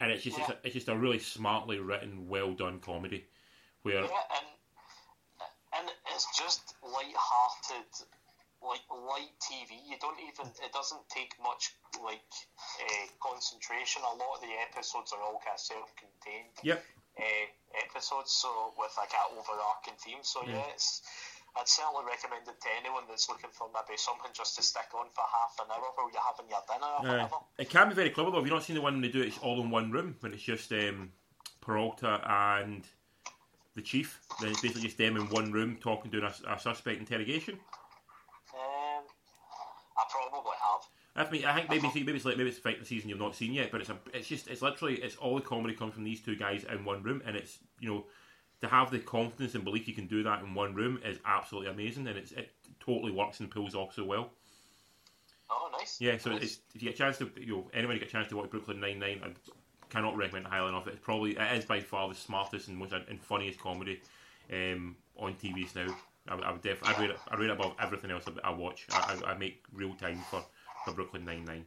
and 0.00 0.12
it's 0.12 0.22
just 0.22 0.38
it's, 0.38 0.48
a, 0.48 0.56
it's 0.64 0.74
just 0.74 0.88
a 0.88 0.96
really 0.96 1.18
smartly 1.18 1.78
written, 1.78 2.28
well 2.28 2.52
done 2.52 2.80
comedy 2.80 3.26
where 3.82 4.02
Yeah, 4.02 4.36
and 4.36 4.48
and 5.78 5.86
it's 6.14 6.26
just 6.36 6.74
light-hearted, 6.82 7.90
like 8.62 8.84
light 8.90 9.34
TV. 9.38 9.78
You 9.86 9.96
don't 10.00 10.18
even. 10.20 10.50
It 10.64 10.72
doesn't 10.72 11.08
take 11.08 11.34
much 11.42 11.76
like 12.02 12.24
uh, 12.82 13.06
concentration. 13.20 14.02
A 14.02 14.16
lot 14.16 14.36
of 14.36 14.40
the 14.40 14.52
episodes 14.68 15.12
are 15.12 15.20
all 15.20 15.40
kind 15.44 15.54
of 15.54 15.60
self-contained. 15.60 16.56
yep. 16.62 16.82
uh, 17.18 17.46
episodes, 17.84 18.32
so 18.32 18.72
with 18.78 18.92
like 18.96 19.12
an 19.12 19.38
overarching 19.38 19.96
theme. 20.00 20.22
So 20.22 20.40
yeah, 20.46 20.64
it's 20.72 21.02
I'd 21.58 21.68
certainly 21.68 22.04
recommend 22.06 22.46
it 22.48 22.60
to 22.60 22.68
anyone 22.78 23.04
that's 23.08 23.28
looking 23.28 23.50
for 23.50 23.68
maybe 23.72 23.96
something 23.96 24.30
just 24.34 24.56
to 24.56 24.62
stick 24.62 24.88
on 24.94 25.06
for 25.14 25.24
half 25.24 25.56
an 25.64 25.70
hour 25.72 25.88
while 25.94 26.10
you're 26.12 26.20
having 26.20 26.50
your 26.50 26.60
dinner 26.68 26.86
or 26.86 27.00
Uh, 27.00 27.24
whatever. 27.24 27.36
it 27.58 27.70
can 27.70 27.88
be 27.88 27.94
very 27.94 28.10
clever 28.10 28.30
though. 28.30 28.38
Have 28.38 28.46
you 28.46 28.52
not 28.52 28.62
seen 28.62 28.76
the 28.76 28.82
one 28.82 28.94
when 28.94 29.00
they 29.02 29.08
do 29.08 29.22
it? 29.22 29.28
It's 29.28 29.38
all 29.38 29.60
in 29.62 29.70
one 29.70 29.90
room 29.90 30.16
when 30.20 30.34
it's 30.34 30.42
just 30.42 30.70
um, 30.72 31.12
Peralta 31.62 32.20
and 32.28 32.86
the 33.74 33.82
chief. 33.82 34.20
Then 34.40 34.50
it's 34.50 34.60
basically 34.60 34.82
just 34.82 34.98
them 34.98 35.16
in 35.16 35.28
one 35.30 35.50
room 35.50 35.76
talking, 35.80 36.10
doing 36.10 36.24
a, 36.24 36.52
a 36.52 36.58
suspect 36.60 37.00
interrogation. 37.00 37.54
Um, 38.54 39.04
I 39.96 40.04
probably 40.10 40.52
have. 40.62 41.26
I 41.26 41.30
mean, 41.30 41.44
I 41.46 41.54
think 41.54 41.70
maybe 41.70 41.88
maybe 42.04 42.12
it's 42.16 42.24
like 42.26 42.36
maybe 42.36 42.50
it's 42.50 42.58
fight 42.58 42.78
the 42.78 42.84
season 42.84 43.08
you've 43.08 43.18
not 43.18 43.34
seen 43.34 43.54
yet, 43.54 43.70
but 43.70 43.80
it's 43.80 43.88
a 43.88 43.96
it's 44.12 44.28
just 44.28 44.48
it's 44.48 44.60
literally 44.60 44.96
it's 44.96 45.16
all 45.16 45.34
the 45.36 45.40
comedy 45.40 45.72
comes 45.74 45.94
from 45.94 46.04
these 46.04 46.20
two 46.20 46.36
guys 46.36 46.64
in 46.64 46.84
one 46.84 47.02
room, 47.02 47.22
and 47.24 47.34
it's 47.34 47.58
you 47.80 47.88
know 47.88 48.04
to 48.62 48.68
have 48.68 48.90
the 48.90 48.98
confidence 48.98 49.54
and 49.54 49.64
belief 49.64 49.86
you 49.86 49.94
can 49.94 50.06
do 50.06 50.22
that 50.22 50.42
in 50.42 50.54
one 50.54 50.74
room 50.74 51.00
is 51.04 51.18
absolutely 51.24 51.70
amazing, 51.70 52.06
and 52.06 52.16
it's 52.16 52.32
it 52.32 52.50
totally 52.80 53.12
works 53.12 53.40
and 53.40 53.50
pulls 53.50 53.74
off 53.74 53.94
so 53.94 54.04
well. 54.04 54.30
Oh, 55.50 55.68
nice. 55.78 56.00
Yeah, 56.00 56.18
so 56.18 56.30
nice. 56.30 56.42
it's, 56.42 56.58
if 56.74 56.82
you 56.82 56.88
get 56.88 56.94
a 56.94 56.98
chance 56.98 57.18
to, 57.18 57.30
you 57.38 57.52
know, 57.52 57.70
anyone 57.72 57.98
get 57.98 58.08
a 58.08 58.10
chance 58.10 58.28
to 58.28 58.36
watch 58.36 58.50
Brooklyn 58.50 58.80
Nine 58.80 58.98
Nine, 58.98 59.20
I 59.24 59.30
cannot 59.90 60.16
recommend 60.16 60.46
it 60.46 60.50
highly 60.50 60.68
enough. 60.70 60.86
It's 60.88 60.98
probably 61.00 61.36
it 61.36 61.58
is 61.58 61.64
by 61.64 61.80
far 61.80 62.08
the 62.08 62.14
smartest 62.14 62.68
and 62.68 62.76
most 62.76 62.92
and 62.92 63.20
funniest 63.22 63.60
comedy 63.60 64.00
um, 64.52 64.96
on 65.16 65.34
TVs 65.34 65.74
now. 65.76 65.94
I, 66.28 66.34
would- 66.34 66.44
I 66.44 66.50
would 66.50 66.62
def, 66.62 66.82
I 66.82 67.00
rate 67.00 67.10
it, 67.10 67.18
I 67.28 67.36
rate 67.36 67.50
it 67.50 67.52
above 67.52 67.74
everything 67.80 68.10
else 68.10 68.24
I, 68.42 68.50
watch. 68.50 68.86
I, 68.90 69.20
I, 69.24 69.30
I 69.32 69.38
make 69.38 69.62
real 69.72 69.94
time 69.94 70.18
for, 70.28 70.42
for 70.84 70.92
Brooklyn 70.92 71.24
Nine 71.24 71.44
Nine. 71.44 71.64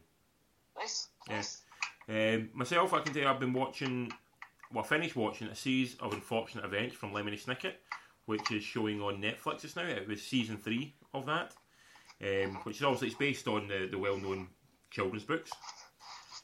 nice. 0.76 1.08
Yeah. 1.28 1.36
nice. 1.36 1.62
Um, 2.08 2.50
myself, 2.52 2.92
I 2.92 3.00
can 3.00 3.14
tell 3.14 3.22
you 3.22 3.28
I've 3.28 3.40
been 3.40 3.52
watching, 3.54 4.12
well, 4.72 4.84
I 4.84 4.86
finished 4.86 5.16
watching 5.16 5.48
a 5.48 5.54
series 5.54 5.96
of 5.96 6.12
unfortunate 6.12 6.64
events 6.64 6.94
from 6.94 7.12
Lemony 7.12 7.42
Snicket, 7.42 7.74
which 8.26 8.52
is 8.52 8.62
showing 8.62 9.00
on 9.00 9.20
Netflix 9.20 9.62
just 9.62 9.76
now. 9.76 9.82
It 9.82 10.06
was 10.06 10.22
season 10.22 10.56
three 10.56 10.94
of 11.12 11.26
that, 11.26 11.54
um, 12.22 12.56
which 12.64 12.76
is 12.76 12.84
obviously 12.84 13.08
it's 13.08 13.16
based 13.16 13.48
on 13.48 13.68
the, 13.68 13.88
the 13.90 13.98
well-known 13.98 14.48
children's 14.90 15.24
books. 15.24 15.50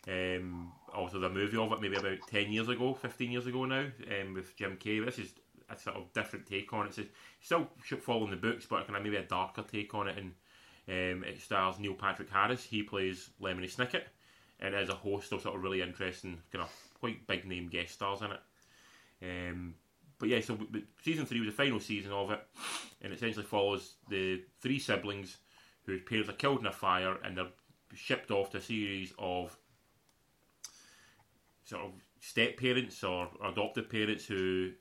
Um, 0.08 0.72
also, 0.94 1.18
the 1.18 1.28
movie 1.28 1.56
of 1.56 1.72
it 1.72 1.80
maybe 1.80 1.96
about 1.96 2.18
ten 2.28 2.50
years 2.50 2.68
ago, 2.68 2.94
fifteen 2.94 3.32
years 3.32 3.46
ago 3.46 3.64
now, 3.64 3.86
um, 4.20 4.34
with 4.34 4.56
Jim 4.56 4.76
Carrey. 4.76 5.04
This 5.04 5.18
is 5.18 5.32
a 5.68 5.76
sort 5.76 5.96
of 5.96 6.12
different 6.12 6.46
take 6.46 6.72
on 6.72 6.86
it. 6.86 6.98
It's 6.98 7.08
still 7.40 7.68
following 8.00 8.30
the 8.30 8.36
books, 8.36 8.66
but 8.66 8.86
kind 8.86 8.96
of 8.96 9.02
maybe 9.02 9.16
a 9.16 9.22
darker 9.22 9.62
take 9.62 9.94
on 9.94 10.08
it. 10.08 10.16
And 10.16 10.32
um, 10.88 11.24
it 11.24 11.40
stars 11.40 11.78
Neil 11.78 11.94
Patrick 11.94 12.30
Harris. 12.30 12.62
He 12.62 12.82
plays 12.82 13.30
Lemony 13.40 13.72
Snicket 13.72 14.04
and 14.60 14.74
as 14.74 14.88
a 14.88 14.94
host 14.94 15.32
of 15.32 15.42
sort 15.42 15.56
of 15.56 15.62
really 15.62 15.82
interesting, 15.82 16.40
kind 16.52 16.64
of 16.64 16.70
quite 17.06 17.26
big 17.26 17.46
name 17.46 17.68
guest 17.68 17.94
stars 17.94 18.20
in 18.22 18.30
it. 18.32 18.40
Um, 19.22 19.74
but 20.18 20.28
yeah, 20.28 20.40
so 20.40 20.58
season 21.02 21.26
three 21.26 21.40
was 21.40 21.48
the 21.48 21.62
final 21.62 21.80
season 21.80 22.12
of 22.12 22.30
it, 22.30 22.40
and 23.02 23.12
it 23.12 23.16
essentially 23.16 23.44
follows 23.44 23.94
the 24.08 24.42
three 24.60 24.78
siblings 24.78 25.36
whose 25.84 26.02
parents 26.02 26.28
are 26.28 26.34
killed 26.34 26.60
in 26.60 26.66
a 26.66 26.72
fire, 26.72 27.16
and 27.24 27.36
they're 27.36 27.46
shipped 27.94 28.30
off 28.30 28.50
to 28.50 28.58
a 28.58 28.62
series 28.62 29.12
of 29.18 29.56
sort 31.64 31.82
of 31.82 31.92
step 32.20 32.56
parents 32.56 33.02
or 33.04 33.28
adoptive 33.44 33.88
parents 33.88 34.26
who 34.26 34.72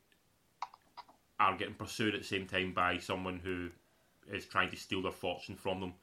are 1.40 1.58
getting 1.58 1.74
pursued 1.74 2.16
at 2.16 2.22
the 2.22 2.28
same 2.28 2.48
time 2.48 2.74
by 2.74 2.98
someone 2.98 3.40
who 3.44 3.70
is 4.34 4.46
trying 4.46 4.70
to 4.70 4.76
steal 4.76 5.02
their 5.02 5.12
fortune 5.12 5.56
from 5.56 5.80
them 5.80 5.94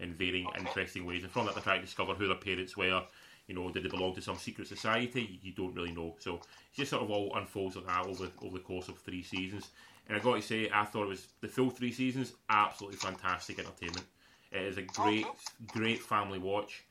in 0.00 0.14
varying 0.14 0.46
Okay. 0.48 0.60
interesting 0.60 1.04
ways. 1.04 1.22
And 1.22 1.30
from 1.30 1.46
that, 1.46 1.54
they're 1.54 1.62
trying 1.62 1.80
to 1.80 1.86
discover 1.86 2.14
who 2.14 2.26
their 2.26 2.36
parents 2.36 2.76
were. 2.76 3.04
You 3.48 3.54
know, 3.54 3.70
did 3.70 3.82
they 3.82 3.88
belong 3.88 4.14
to 4.14 4.20
some 4.20 4.36
secret 4.36 4.68
society? 4.68 5.40
You 5.42 5.52
don't 5.52 5.74
really 5.74 5.90
know. 5.90 6.14
So 6.20 6.36
it 6.36 6.42
just 6.74 6.90
sort 6.90 7.02
of 7.02 7.10
all 7.10 7.34
unfolds 7.34 7.76
like 7.76 7.86
that 7.86 8.06
over 8.06 8.28
over 8.42 8.58
the 8.58 8.62
course 8.62 8.88
of 8.88 8.98
three 8.98 9.22
seasons. 9.22 9.70
And 10.06 10.16
I 10.16 10.20
got 10.20 10.36
to 10.36 10.42
say, 10.42 10.70
I 10.72 10.84
thought 10.84 11.04
it 11.04 11.08
was 11.08 11.28
the 11.40 11.48
full 11.48 11.70
three 11.70 11.92
seasons, 11.92 12.32
absolutely 12.48 12.98
fantastic 12.98 13.58
entertainment. 13.58 14.06
It 14.52 14.62
is 14.62 14.78
a 14.78 14.82
great, 14.82 15.26
great 15.66 16.00
family 16.00 16.38
watch. 16.38 16.84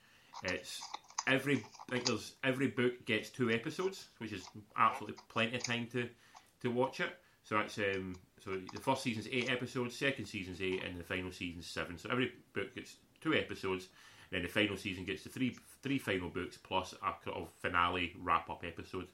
It's 0.44 0.82
every 1.28 1.64
I 1.90 1.92
think 1.92 2.06
there's 2.06 2.34
every 2.44 2.68
book 2.68 3.06
gets 3.06 3.30
two 3.30 3.52
episodes, 3.52 4.08
which 4.18 4.34
is 4.34 4.46
absolutely 4.76 5.18
plenty 5.30 5.56
of 5.56 5.64
time 5.64 5.88
to 5.94 6.10
to 6.62 6.70
watch 6.70 7.00
it. 7.00 7.10
So 7.44 7.56
that's 7.56 7.78
um, 7.78 8.16
so 8.44 8.52
the 8.74 8.80
first 8.80 9.04
season's 9.04 9.28
eight 9.32 9.50
episodes, 9.50 9.96
second 9.96 10.26
season's 10.26 10.62
eight, 10.62 10.84
and 10.84 11.00
the 11.00 11.04
final 11.04 11.32
season's 11.32 11.68
seven. 11.68 11.98
So 11.98 12.10
every 12.10 12.34
book 12.54 12.76
gets 12.76 12.96
two 13.22 13.34
episodes, 13.34 13.88
and 14.30 14.38
then 14.38 14.42
the 14.44 14.48
final 14.48 14.78
season 14.78 15.06
gets 15.06 15.24
the 15.24 15.30
three 15.30 15.56
three 15.82 16.00
final 16.00 16.30
books 16.30 16.58
plus 16.58 16.94
a 16.94 17.14
sort 17.24 17.38
of 17.38 17.50
finale 17.62 18.14
wrap 18.22 18.50
up 18.50 18.64
episode. 18.66 19.08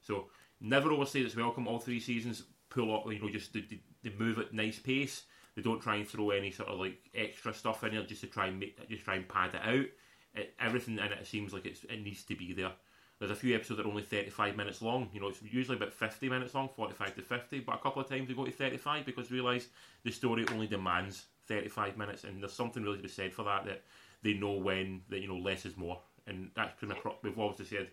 So 0.00 0.26
never 0.60 0.92
overstay 0.92 1.20
its 1.20 1.36
welcome. 1.36 1.68
All 1.68 1.78
three 1.78 2.00
seasons 2.00 2.44
pull 2.70 2.94
up, 2.94 3.10
you 3.12 3.20
know, 3.20 3.28
just 3.28 3.52
they, 3.52 3.64
they 4.02 4.12
move 4.18 4.38
at 4.38 4.52
nice 4.52 4.78
pace. 4.78 5.24
They 5.54 5.62
don't 5.62 5.80
try 5.80 5.96
and 5.96 6.08
throw 6.08 6.30
any 6.30 6.50
sort 6.50 6.68
of 6.68 6.80
like 6.80 6.98
extra 7.14 7.54
stuff 7.54 7.84
in 7.84 7.94
there 7.94 8.02
just 8.02 8.22
to 8.22 8.26
try 8.26 8.46
and 8.46 8.58
make 8.58 8.88
just 8.88 9.04
try 9.04 9.16
and 9.16 9.28
pad 9.28 9.54
it 9.54 9.62
out. 9.62 9.86
It, 10.34 10.54
everything 10.60 10.98
in 10.98 11.04
it 11.04 11.26
seems 11.26 11.52
like 11.52 11.66
it's, 11.66 11.84
it 11.84 12.02
needs 12.02 12.24
to 12.24 12.34
be 12.34 12.52
there. 12.52 12.72
There's 13.20 13.30
a 13.30 13.36
few 13.36 13.54
episodes 13.54 13.78
that 13.78 13.86
are 13.86 13.90
only 13.90 14.02
35 14.02 14.56
minutes 14.56 14.82
long. 14.82 15.08
You 15.12 15.20
know, 15.20 15.28
it's 15.28 15.40
usually 15.42 15.76
about 15.76 15.92
50 15.92 16.28
minutes 16.28 16.54
long, 16.54 16.68
45 16.68 17.14
to 17.14 17.22
50. 17.22 17.60
But 17.60 17.76
a 17.76 17.78
couple 17.78 18.02
of 18.02 18.08
times 18.08 18.28
we 18.28 18.34
go 18.34 18.44
to 18.44 18.50
35 18.50 19.06
because 19.06 19.30
we 19.30 19.36
realise 19.36 19.68
the 20.02 20.10
story 20.10 20.44
only 20.52 20.66
demands 20.66 21.26
35 21.46 21.96
minutes, 21.96 22.24
and 22.24 22.42
there's 22.42 22.52
something 22.52 22.82
really 22.82 22.96
to 22.96 23.02
be 23.02 23.08
said 23.08 23.32
for 23.32 23.44
that. 23.44 23.64
That 23.66 23.82
they 24.24 24.32
know 24.34 24.52
when 24.52 25.02
that 25.10 25.20
you 25.20 25.28
know 25.28 25.36
less 25.36 25.64
is 25.64 25.76
more, 25.76 26.00
and 26.26 26.50
that's 26.56 26.74
pretty 26.78 26.94
much 26.94 27.14
we've 27.22 27.38
obviously 27.38 27.76
said 27.76 27.88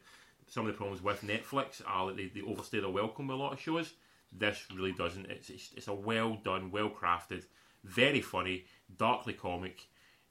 some 0.48 0.66
of 0.66 0.74
the 0.74 0.78
problems 0.78 1.04
with 1.04 1.22
Netflix 1.22 1.82
are 1.86 2.08
that 2.08 2.18
they, 2.18 2.26
they 2.26 2.42
overstay 2.42 2.80
their 2.80 2.90
welcome 2.90 3.28
with 3.28 3.36
a 3.36 3.40
lot 3.40 3.54
of 3.54 3.60
shows. 3.60 3.94
This 4.32 4.66
really 4.76 4.94
doesn't. 4.94 5.28
It's 5.28 5.50
it's, 5.50 5.70
it's 5.76 5.88
a 5.88 5.94
well 5.94 6.40
done, 6.44 6.72
well 6.72 6.90
crafted, 6.90 7.44
very 7.84 8.22
funny, 8.22 8.66
darkly 8.98 9.34
comic. 9.34 9.88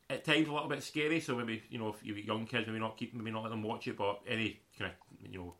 At 0.08 0.24
times 0.24 0.48
a 0.48 0.52
little 0.52 0.68
bit 0.68 0.82
scary, 0.82 1.20
so 1.20 1.36
maybe 1.36 1.62
you 1.70 1.78
know 1.78 1.90
if 1.90 2.04
you've 2.04 2.18
young 2.18 2.46
kids, 2.46 2.66
maybe 2.66 2.80
not 2.80 2.96
keep, 2.96 3.14
maybe 3.14 3.30
not 3.30 3.44
let 3.44 3.50
them 3.50 3.62
watch 3.62 3.86
it. 3.86 3.96
But 3.96 4.20
any 4.26 4.58
kind 4.76 4.90
of 4.90 5.30
you 5.30 5.38
know 5.38 5.54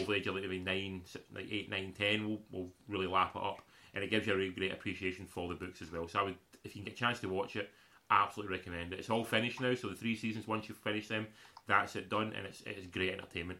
over 0.00 0.12
the 0.12 0.18
age 0.18 0.26
of 0.26 0.34
like 0.34 0.44
maybe 0.44 0.60
nine, 0.60 1.02
si- 1.04 1.20
like 1.34 1.46
eight, 1.50 1.68
nine, 1.68 1.92
ten, 1.96 2.26
will 2.26 2.40
will 2.50 2.70
really 2.88 3.06
lap 3.06 3.32
it 3.34 3.42
up, 3.42 3.60
and 3.94 4.02
it 4.02 4.10
gives 4.10 4.26
you 4.26 4.32
a 4.32 4.36
really 4.36 4.50
great 4.50 4.72
appreciation 4.72 5.26
for 5.26 5.48
the 5.48 5.54
books 5.54 5.82
as 5.82 5.92
well. 5.92 6.08
So 6.08 6.20
I 6.20 6.22
would, 6.22 6.36
if 6.64 6.74
you 6.74 6.82
can 6.82 6.90
get 6.90 6.94
a 6.94 6.96
chance 6.96 7.20
to 7.20 7.28
watch 7.28 7.56
it, 7.56 7.70
absolutely 8.10 8.56
recommend 8.56 8.92
it. 8.92 8.98
It's 8.98 9.10
all 9.10 9.24
finished 9.24 9.60
now, 9.60 9.74
so 9.74 9.88
the 9.88 9.94
three 9.94 10.16
seasons 10.16 10.46
once 10.46 10.68
you've 10.68 10.78
finished 10.78 11.08
them, 11.08 11.26
that's 11.66 11.96
it 11.96 12.08
done, 12.08 12.32
and 12.36 12.46
it's 12.46 12.62
it's 12.66 12.86
great 12.86 13.12
entertainment. 13.12 13.58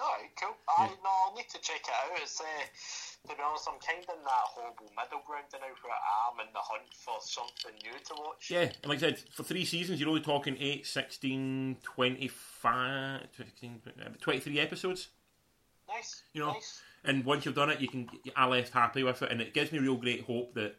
Alright, 0.00 0.30
cool. 0.40 0.56
I, 0.78 0.86
no, 0.86 1.10
I'll 1.26 1.34
need 1.36 1.48
to 1.50 1.60
check 1.60 1.82
it 1.84 1.90
out. 1.92 2.18
It's, 2.22 2.40
uh, 2.40 3.28
to 3.28 3.36
be 3.36 3.42
honest, 3.44 3.68
I'm 3.68 3.78
kind 3.78 4.02
of 4.02 4.16
in 4.16 4.24
that 4.24 4.46
horrible 4.46 4.90
middle 4.96 5.22
ground 5.26 5.44
now 5.52 5.60
where 5.60 5.92
I 5.92 6.32
am 6.32 6.40
in 6.46 6.52
the 6.52 6.60
hunt 6.60 6.88
for 6.94 7.16
something 7.20 7.72
new 7.82 7.98
to 7.98 8.14
watch. 8.18 8.50
Yeah, 8.50 8.72
and 8.82 8.88
like 8.88 8.98
I 8.98 9.00
said, 9.00 9.18
for 9.30 9.42
three 9.42 9.64
seasons, 9.64 10.00
you're 10.00 10.08
only 10.08 10.22
talking 10.22 10.56
8, 10.58 10.86
16, 10.86 11.76
25, 11.82 13.20
16, 13.36 13.82
uh, 13.86 14.08
23 14.20 14.60
episodes. 14.60 15.08
Nice. 15.88 15.96
Nice. 15.96 16.22
You 16.32 16.40
know, 16.40 16.52
nice. 16.52 16.82
and 17.04 17.24
once 17.24 17.44
you've 17.44 17.54
done 17.54 17.70
it, 17.70 17.80
you 17.80 17.88
can. 17.88 18.08
I 18.34 18.46
left 18.46 18.72
happy 18.72 19.02
with 19.02 19.20
it, 19.22 19.30
and 19.30 19.40
it 19.40 19.52
gives 19.52 19.72
me 19.72 19.78
real 19.78 19.96
great 19.96 20.24
hope 20.24 20.54
that 20.54 20.76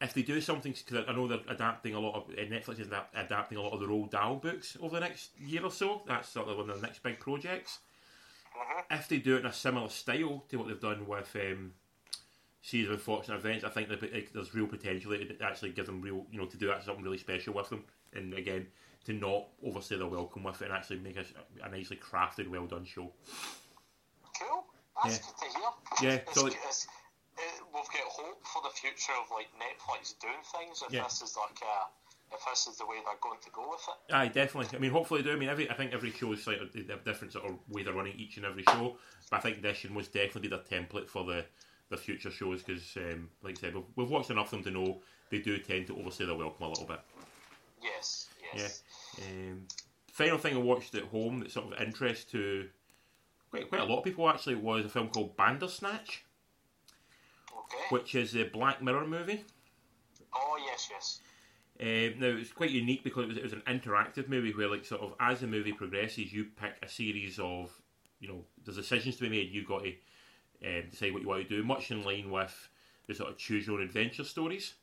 if 0.00 0.14
they 0.14 0.22
do 0.22 0.40
something, 0.40 0.72
because 0.72 1.04
I 1.08 1.12
know 1.12 1.26
they're 1.26 1.40
adapting 1.48 1.94
a 1.94 2.00
lot 2.00 2.14
of 2.14 2.22
uh, 2.30 2.42
Netflix 2.42 2.80
is 2.80 2.88
adapting 3.14 3.58
a 3.58 3.62
lot 3.62 3.72
of 3.72 3.80
the 3.80 3.86
Roald 3.86 4.10
Dahl 4.10 4.36
books 4.36 4.76
over 4.80 4.94
the 4.94 5.00
next 5.00 5.30
year 5.38 5.64
or 5.64 5.70
so. 5.70 6.02
That's 6.06 6.28
sort 6.28 6.48
of 6.48 6.56
one 6.58 6.70
of 6.70 6.80
the 6.80 6.86
next 6.86 7.02
big 7.02 7.18
projects. 7.18 7.78
If 8.90 9.08
they 9.08 9.18
do 9.18 9.36
it 9.36 9.40
in 9.40 9.46
a 9.46 9.52
similar 9.52 9.88
style 9.88 10.44
to 10.48 10.56
what 10.56 10.68
they've 10.68 10.80
done 10.80 11.06
with 11.06 11.34
um, 11.36 11.72
Series 12.62 12.86
of 12.88 12.92
Unfortunate 12.94 13.36
Events, 13.36 13.64
I 13.64 13.68
think 13.70 13.88
there's 14.32 14.54
real 14.54 14.66
potential 14.66 15.12
to 15.12 15.36
actually 15.44 15.70
give 15.70 15.86
them 15.86 16.00
real, 16.00 16.24
you 16.30 16.38
know, 16.38 16.46
to 16.46 16.56
do 16.56 16.66
that 16.68 16.84
something 16.84 17.04
really 17.04 17.18
special 17.18 17.54
with 17.54 17.68
them, 17.70 17.84
and 18.14 18.34
again 18.34 18.66
to 19.04 19.12
not 19.12 19.46
overstay 19.64 19.96
their 19.96 20.06
welcome 20.06 20.42
with 20.42 20.60
it 20.60 20.66
and 20.66 20.74
actually 20.74 20.98
make 20.98 21.16
a, 21.16 21.24
a 21.64 21.68
nicely 21.70 21.96
crafted, 21.96 22.48
well 22.48 22.66
done 22.66 22.84
show. 22.84 23.10
Cool. 24.40 24.64
That's 25.04 25.16
Yeah. 25.18 25.22
good 25.24 25.36
to 25.38 25.58
hear. 25.58 26.10
Yeah, 26.10 26.16
It's, 26.18 26.34
so- 26.34 26.46
it's, 26.46 26.86
uh, 27.38 27.40
we've 27.72 27.84
got 27.84 28.02
hope 28.08 28.44
for 28.58 28.68
the 28.68 28.74
future 28.74 29.12
of 29.22 29.30
like 29.30 29.48
Netflix 29.54 30.18
doing 30.20 30.42
things. 30.52 30.82
If 30.86 30.92
Yeah. 30.92 31.04
this 31.04 31.22
is 31.22 31.36
like 31.36 31.58
uh, 31.62 31.86
if 32.32 32.40
this 32.50 32.66
is 32.66 32.76
the 32.78 32.86
way 32.86 32.96
they're 33.04 33.14
going 33.22 33.40
to 33.42 33.50
go 33.50 33.70
with 33.70 33.80
it. 33.88 34.12
Aye, 34.14 34.28
definitely. 34.28 34.76
I 34.76 34.80
mean, 34.80 34.90
hopefully 34.90 35.22
they 35.22 35.30
do. 35.30 35.36
I 35.36 35.38
mean, 35.38 35.48
every 35.48 35.70
I 35.70 35.74
think 35.74 35.92
every 35.92 36.10
show 36.10 36.32
is 36.32 36.46
like 36.46 36.58
they 36.72 36.84
have 36.92 37.04
different 37.04 37.32
sort 37.32 37.46
of 37.46 37.58
way 37.68 37.82
they're 37.82 37.94
running 37.94 38.18
each 38.18 38.36
and 38.36 38.46
every 38.46 38.64
show. 38.64 38.96
But 39.30 39.36
I 39.38 39.40
think 39.40 39.62
this 39.62 39.78
should 39.78 39.92
most 39.92 40.12
definitely 40.12 40.42
be 40.42 40.48
their 40.48 40.58
template 40.58 41.08
for 41.08 41.24
the 41.24 41.44
the 41.90 41.96
future 41.96 42.30
shows 42.30 42.62
because, 42.62 42.96
um, 42.98 43.30
like 43.42 43.56
I 43.58 43.60
said, 43.62 43.74
we've, 43.74 43.84
we've 43.96 44.10
watched 44.10 44.28
enough 44.30 44.52
of 44.52 44.62
them 44.62 44.64
to 44.64 44.70
know 44.78 45.00
they 45.30 45.38
do 45.38 45.56
tend 45.58 45.86
to 45.86 45.98
overstay 45.98 46.26
their 46.26 46.34
welcome 46.34 46.66
a 46.66 46.68
little 46.68 46.84
bit. 46.84 47.00
Yes. 47.82 48.28
Yes. 48.54 48.82
Um, 49.22 49.66
final 50.12 50.36
thing 50.36 50.54
I 50.54 50.58
watched 50.58 50.94
at 50.96 51.04
home 51.04 51.40
that 51.40 51.50
sort 51.50 51.72
of 51.72 51.80
interest 51.80 52.30
to 52.32 52.68
quite 53.50 53.68
quite 53.70 53.80
a 53.80 53.84
lot 53.84 53.98
of 53.98 54.04
people 54.04 54.28
actually 54.28 54.56
was 54.56 54.84
a 54.84 54.88
film 54.90 55.08
called 55.08 55.34
Bandersnatch, 55.36 56.24
Okay. 57.70 57.84
which 57.90 58.14
is 58.14 58.32
the 58.32 58.44
Black 58.44 58.82
Mirror 58.82 59.06
movie. 59.06 59.44
Oh 60.34 60.58
yes, 60.66 60.88
yes. 60.90 61.20
Um, 61.80 62.18
now 62.18 62.36
it's 62.36 62.50
quite 62.50 62.70
unique 62.70 63.04
because 63.04 63.24
it 63.24 63.28
was, 63.28 63.36
it 63.36 63.42
was 63.42 63.52
an 63.52 63.62
interactive 63.68 64.28
movie 64.28 64.52
where, 64.52 64.68
like, 64.68 64.84
sort 64.84 65.02
of 65.02 65.14
as 65.20 65.40
the 65.40 65.46
movie 65.46 65.72
progresses, 65.72 66.32
you 66.32 66.46
pick 66.60 66.74
a 66.82 66.88
series 66.88 67.38
of, 67.38 67.70
you 68.20 68.28
know, 68.28 68.44
there's 68.64 68.76
decisions 68.76 69.16
to 69.16 69.22
be 69.22 69.28
made. 69.28 69.52
You've 69.52 69.68
got 69.68 69.84
to 69.84 69.90
um, 70.66 70.88
decide 70.90 71.12
what 71.12 71.22
you 71.22 71.28
want 71.28 71.48
to 71.48 71.56
do, 71.56 71.62
much 71.62 71.90
in 71.90 72.02
line 72.02 72.30
with 72.30 72.68
the 73.06 73.14
sort 73.14 73.30
of 73.30 73.38
choose 73.38 73.66
your 73.66 73.76
own 73.76 73.84
adventure 73.84 74.24
stories. 74.24 74.74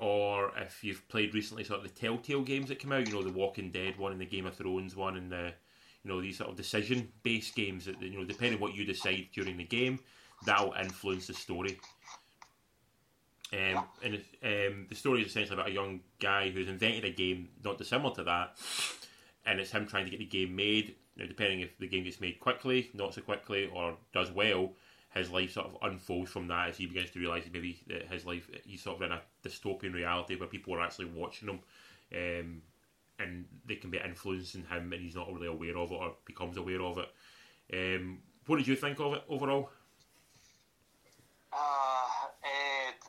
Or 0.00 0.52
if 0.56 0.82
you've 0.82 1.06
played 1.08 1.34
recently, 1.34 1.64
sort 1.64 1.84
of 1.84 1.84
the 1.84 2.00
Telltale 2.00 2.42
games 2.42 2.68
that 2.68 2.80
come 2.80 2.92
out, 2.92 3.06
you 3.06 3.14
know, 3.14 3.22
the 3.22 3.30
Walking 3.30 3.70
Dead 3.70 3.96
one 3.96 4.12
and 4.12 4.20
the 4.20 4.26
Game 4.26 4.46
of 4.46 4.54
Thrones 4.54 4.96
one, 4.96 5.16
and 5.16 5.30
the, 5.30 5.52
you 6.02 6.10
know, 6.10 6.20
these 6.20 6.38
sort 6.38 6.50
of 6.50 6.56
decision-based 6.56 7.54
games 7.54 7.84
that, 7.84 8.00
you 8.00 8.18
know, 8.18 8.24
depending 8.24 8.54
on 8.54 8.60
what 8.60 8.74
you 8.74 8.84
decide 8.84 9.28
during 9.32 9.56
the 9.56 9.64
game, 9.64 10.00
that'll 10.44 10.74
influence 10.74 11.26
the 11.26 11.34
story. 11.34 11.78
Um, 13.52 13.84
and 14.04 14.14
um, 14.14 14.86
the 14.88 14.94
story 14.94 15.22
is 15.22 15.28
essentially 15.28 15.54
about 15.54 15.70
a 15.70 15.72
young 15.72 16.00
guy 16.20 16.50
who's 16.50 16.68
invented 16.68 17.04
a 17.04 17.10
game 17.10 17.48
not 17.64 17.78
dissimilar 17.78 18.14
to 18.16 18.24
that, 18.24 18.56
and 19.46 19.58
it's 19.58 19.70
him 19.70 19.86
trying 19.86 20.04
to 20.04 20.10
get 20.10 20.18
the 20.18 20.26
game 20.26 20.54
made. 20.54 20.96
Now, 21.16 21.26
depending 21.26 21.60
if 21.60 21.76
the 21.78 21.88
game 21.88 22.04
gets 22.04 22.20
made 22.20 22.38
quickly, 22.40 22.90
not 22.94 23.14
so 23.14 23.22
quickly, 23.22 23.70
or 23.72 23.96
does 24.12 24.30
well, 24.30 24.72
his 25.14 25.30
life 25.30 25.52
sort 25.52 25.66
of 25.66 25.76
unfolds 25.82 26.30
from 26.30 26.46
that 26.48 26.68
as 26.68 26.76
he 26.76 26.86
begins 26.86 27.10
to 27.10 27.18
realise 27.18 27.44
maybe 27.52 27.80
that 27.88 28.06
his 28.12 28.26
life 28.26 28.48
he's 28.64 28.82
sort 28.82 28.96
of 28.96 29.02
in 29.02 29.12
a 29.12 29.22
dystopian 29.42 29.94
reality 29.94 30.36
where 30.36 30.48
people 30.48 30.74
are 30.74 30.82
actually 30.82 31.06
watching 31.06 31.48
him, 31.48 31.60
um, 32.14 32.62
and 33.18 33.46
they 33.66 33.76
can 33.76 33.90
be 33.90 33.98
influencing 33.98 34.64
him, 34.70 34.92
and 34.92 35.02
he's 35.02 35.16
not 35.16 35.32
really 35.32 35.48
aware 35.48 35.76
of 35.78 35.90
it 35.90 35.94
or 35.94 36.14
becomes 36.26 36.58
aware 36.58 36.82
of 36.82 36.98
it. 36.98 37.08
Um, 37.72 38.18
what 38.46 38.56
did 38.56 38.68
you 38.68 38.76
think 38.76 39.00
of 39.00 39.14
it 39.14 39.24
overall? 39.28 39.70
Uh, 41.58 42.30
Ed, 42.46 43.02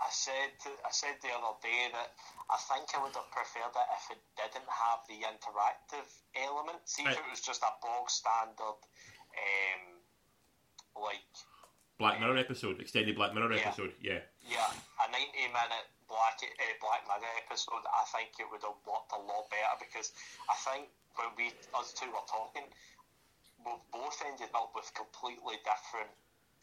I 0.00 0.08
said 0.08 0.56
I 0.80 0.90
said 0.90 1.20
the 1.20 1.28
other 1.28 1.52
day 1.60 1.92
that 1.92 2.16
I 2.48 2.56
think 2.56 2.88
I 2.96 3.04
would 3.04 3.12
have 3.12 3.28
preferred 3.28 3.76
it 3.76 3.88
if 4.00 4.04
it 4.16 4.20
didn't 4.40 4.64
have 4.68 5.04
the 5.04 5.20
interactive 5.28 6.08
element. 6.40 6.80
See 6.88 7.04
if 7.04 7.12
it 7.12 7.28
was 7.28 7.40
just 7.44 7.60
a 7.60 7.72
bog 7.84 8.08
standard, 8.08 8.80
um, 8.80 9.82
like 10.96 11.28
Black 11.98 12.18
Mirror 12.18 12.38
episode, 12.38 12.80
extended 12.80 13.14
Black 13.14 13.34
Mirror 13.34 13.52
Yeah. 13.52 13.68
episode, 13.68 13.92
yeah. 14.00 14.20
yeah, 14.48 14.72
a 15.04 15.10
ninety 15.12 15.46
minute 15.52 15.86
black 16.08 16.40
uh, 16.40 16.74
Black 16.80 17.04
Mirror 17.04 17.32
episode. 17.44 17.84
I 17.84 18.04
think 18.16 18.40
it 18.40 18.48
would 18.48 18.64
have 18.64 18.80
worked 18.88 19.12
a 19.12 19.20
lot 19.20 19.52
better 19.52 19.76
because 19.84 20.12
I 20.48 20.56
think 20.64 20.88
when 21.20 21.28
we 21.36 21.52
us 21.76 21.92
two 21.92 22.08
were 22.08 22.24
talking, 22.24 22.64
we've 23.64 23.84
both 23.92 24.16
ended 24.24 24.48
up 24.56 24.72
with 24.74 24.88
completely 24.96 25.60
different 25.60 26.10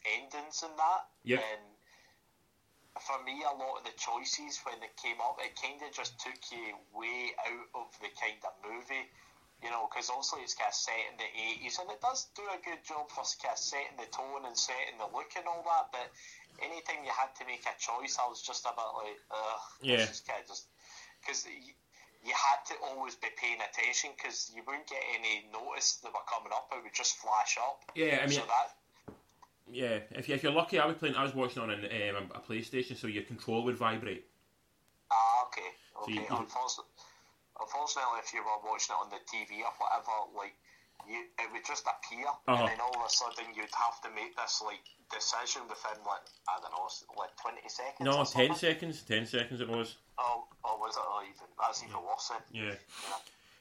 endings 0.06 0.62
in 0.62 0.72
that. 0.76 1.02
Yep. 1.24 1.40
And 1.40 1.64
for 3.00 3.18
me, 3.24 3.40
a 3.42 3.54
lot 3.56 3.80
of 3.80 3.84
the 3.88 3.96
choices 3.96 4.60
when 4.66 4.78
it 4.82 4.94
came 5.00 5.18
up, 5.22 5.40
it 5.40 5.56
kind 5.56 5.80
of 5.80 5.90
just 5.94 6.18
took 6.20 6.38
you 6.52 6.76
way 6.92 7.32
out 7.48 7.86
of 7.86 7.88
the 8.04 8.10
kind 8.18 8.38
of 8.44 8.52
movie. 8.62 9.08
You 9.62 9.70
know, 9.70 9.86
because 9.86 10.10
obviously 10.10 10.42
it's 10.42 10.58
kind 10.58 10.74
of 10.74 10.74
set 10.74 11.06
in 11.06 11.14
the 11.22 11.30
80s, 11.62 11.78
and 11.78 11.86
it 11.94 12.02
does 12.02 12.26
do 12.34 12.42
a 12.50 12.58
good 12.66 12.82
job 12.82 13.06
for 13.14 13.22
kind 13.38 13.54
of 13.54 13.62
setting 13.62 13.94
the 13.94 14.10
tone 14.10 14.42
and 14.42 14.58
setting 14.58 14.98
the 14.98 15.06
look 15.14 15.30
and 15.38 15.46
all 15.46 15.62
that. 15.62 15.94
But 15.94 16.10
anytime 16.58 17.06
you 17.06 17.14
had 17.14 17.30
to 17.38 17.46
make 17.46 17.62
a 17.62 17.74
choice, 17.78 18.18
I 18.18 18.26
was 18.26 18.42
just 18.42 18.66
about 18.66 18.98
like, 18.98 19.22
ugh. 19.30 19.62
Yeah. 19.78 20.02
This 20.02 20.18
is 20.18 20.26
kind 20.26 20.42
of 20.42 20.50
just. 20.50 20.66
Because 21.22 21.46
you, 21.46 21.78
you 22.26 22.34
had 22.34 22.62
to 22.70 22.74
always 22.90 23.14
be 23.14 23.30
paying 23.38 23.58
attention 23.62 24.10
because 24.18 24.50
you 24.54 24.62
wouldn't 24.66 24.86
get 24.86 25.02
any 25.14 25.46
notice 25.50 25.98
that 26.02 26.10
were 26.10 26.26
coming 26.26 26.50
up, 26.50 26.70
it 26.70 26.82
would 26.82 26.94
just 26.94 27.18
flash 27.18 27.58
up. 27.58 27.82
Yeah, 27.94 28.18
I 28.22 28.26
mean, 28.26 28.38
so 28.38 28.46
that 28.46 28.74
Yeah, 29.72 30.00
if, 30.10 30.28
you, 30.28 30.34
if 30.34 30.42
you're 30.42 30.52
lucky, 30.52 30.78
I 30.78 30.86
was 30.86 30.96
playing. 30.96 31.14
I 31.16 31.22
was 31.24 31.34
watching 31.34 31.62
on 31.62 31.70
an, 31.70 31.84
um, 32.16 32.30
a 32.34 32.40
PlayStation, 32.40 32.96
so 32.96 33.06
your 33.06 33.22
controller 33.24 33.64
would 33.64 33.76
vibrate. 33.76 34.26
Ah, 35.10 35.46
okay. 35.46 35.70
Okay. 36.02 36.12
you- 36.12 36.20
you- 36.20 36.26
unfortunately, 36.36 36.92
unfortunately, 37.60 38.18
if 38.24 38.32
you 38.34 38.40
were 38.40 38.58
watching 38.68 38.94
it 38.94 39.00
on 39.00 39.08
the 39.10 39.20
TV 39.30 39.62
or 39.62 39.72
whatever, 39.78 40.12
like, 40.36 40.54
you, 41.08 41.24
it 41.38 41.50
would 41.52 41.64
just 41.66 41.84
appear, 41.86 42.26
Uh-huh. 42.28 42.54
and 42.62 42.68
then 42.68 42.80
all 42.80 42.94
of 43.00 43.06
a 43.06 43.10
sudden 43.10 43.46
you'd 43.56 43.74
have 43.74 44.00
to 44.02 44.10
make 44.14 44.36
this 44.36 44.62
like 44.64 44.84
decision 45.10 45.62
within 45.68 45.98
like 46.06 46.22
I 46.48 46.60
don't 46.60 46.70
know, 46.70 46.88
like 47.18 47.34
twenty 47.40 47.66
seconds. 47.68 48.00
No, 48.06 48.24
ten 48.24 48.54
seconds. 48.54 49.02
Ten 49.02 49.26
seconds 49.26 49.60
it 49.60 49.68
was. 49.68 49.96
Oh, 50.18 50.46
oh, 50.64 50.76
was 50.78 50.94
it? 50.96 51.02
Oh, 51.04 51.22
even 51.24 51.46
that's 51.58 51.82
even 51.82 51.96
worse. 52.04 52.28
Then. 52.30 52.42
Yeah, 52.52 52.74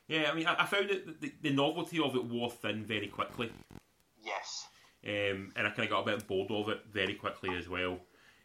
Yeah. 0.09 0.21
yeah. 0.23 0.31
I 0.31 0.35
mean, 0.35 0.45
I, 0.47 0.63
I 0.63 0.65
found 0.67 0.89
that 0.89 1.19
the, 1.21 1.33
the 1.41 1.49
novelty 1.51 1.99
of 1.99 2.15
it 2.15 2.23
wore 2.25 2.51
thin 2.51 2.85
very 2.85 3.07
quickly, 3.07 3.51
Yes. 4.23 4.60
Um, 5.07 5.51
and 5.55 5.67
I 5.67 5.69
kind 5.71 5.83
of 5.83 5.89
got 5.89 6.07
a 6.07 6.17
bit 6.17 6.27
bored 6.27 6.51
of 6.51 6.69
it 6.69 6.81
very 6.91 7.15
quickly 7.15 7.55
as 7.55 7.67
well. 7.67 7.99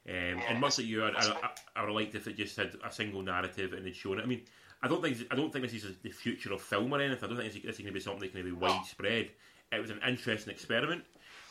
Um, 0.09 0.41
and 0.49 0.61
much 0.61 0.79
like 0.79 0.87
you, 0.87 1.05
I, 1.05 1.09
I, 1.09 1.51
I, 1.75 1.81
would 1.81 1.89
have 1.89 1.95
liked 1.97 2.15
if 2.15 2.29
it 2.29 2.37
just 2.37 2.57
had 2.57 2.77
a 2.85 2.93
single 2.93 3.23
narrative 3.23 3.73
and 3.73 3.85
had 3.85 3.97
shown 3.97 4.21
it. 4.21 4.23
I 4.23 4.27
mean, 4.27 4.43
I 4.83 4.89
don't 4.89 5.03
think 5.03 5.19
I 5.31 5.35
don't 5.35 5.53
think 5.53 5.65
this 5.65 5.85
is 5.85 5.97
the 6.03 6.11
future 6.11 6.53
of 6.53 6.63
film 6.63 6.93
or 6.93 7.01
anything. 7.01 7.25
I 7.25 7.27
don't 7.27 7.37
think 7.37 7.53
this, 7.53 7.63
this 7.63 7.75
is 7.75 7.79
going 7.79 7.89
to 7.89 7.93
be 7.93 8.01
something 8.01 8.21
that's 8.21 8.33
going 8.33 8.45
to 8.45 8.51
be 8.51 8.57
widespread. 8.57 9.31
It 9.73 9.81
was 9.81 9.91
an 9.91 10.01
interesting 10.07 10.53
experiment, 10.53 11.03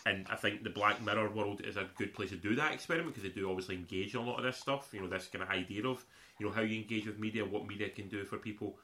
and 0.06 0.26
I 0.32 0.38
think 0.38 0.64
the 0.64 0.70
Black 0.70 1.04
Mirror 1.04 1.32
world 1.32 1.62
is 1.66 1.76
a 1.76 1.90
good 1.98 2.14
place 2.14 2.30
to 2.30 2.38
do 2.38 2.56
that 2.56 2.72
experiment 2.72 3.14
because 3.14 3.24
they 3.24 3.36
do 3.38 3.50
obviously 3.50 3.76
engage 3.76 4.16
in 4.16 4.22
a 4.22 4.24
lot 4.24 4.38
of 4.38 4.46
this 4.46 4.58
stuff. 4.58 4.90
You 4.94 5.02
know, 5.02 5.08
this 5.08 5.28
kind 5.28 5.44
of 5.44 5.50
idea 5.50 5.86
of 5.86 6.06
you 6.40 6.46
know 6.46 6.54
how 6.54 6.62
you 6.62 6.80
engage 6.82 7.08
with 7.08 7.20
media, 7.20 7.44
what 7.44 7.68
media 7.68 7.90
can 7.90 8.08
do 8.08 8.24
for 8.24 8.38
people. 8.38 8.78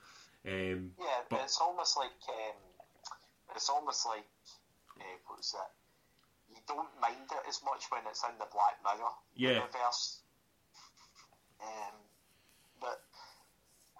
Um, 0.46 0.92
Yeah, 1.00 1.22
But- 1.30 1.42
it's 1.44 1.60
almost 1.60 1.96
like 1.96 2.10
um, 2.28 2.56
it's 3.56 3.70
almost 3.70 4.06
like 4.06 4.26
uh, 5.00 5.04
what 5.28 5.38
was 5.38 5.52
that? 5.54 5.72
Don't 6.72 6.88
mind 7.04 7.28
it 7.28 7.44
as 7.52 7.60
much 7.68 7.92
when 7.92 8.00
it's 8.08 8.24
in 8.24 8.32
the 8.40 8.48
Black 8.48 8.80
Mirror 8.80 9.12
Yeah. 9.36 9.60
universe. 9.60 10.24
Um, 11.60 11.96
but 12.80 13.04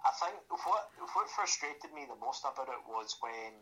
I 0.00 0.10
think 0.16 0.40
what 0.48 0.88
what 1.12 1.28
frustrated 1.36 1.92
me 1.92 2.08
the 2.08 2.16
most 2.16 2.42
about 2.48 2.68
it 2.72 2.80
was 2.88 3.14
when 3.20 3.52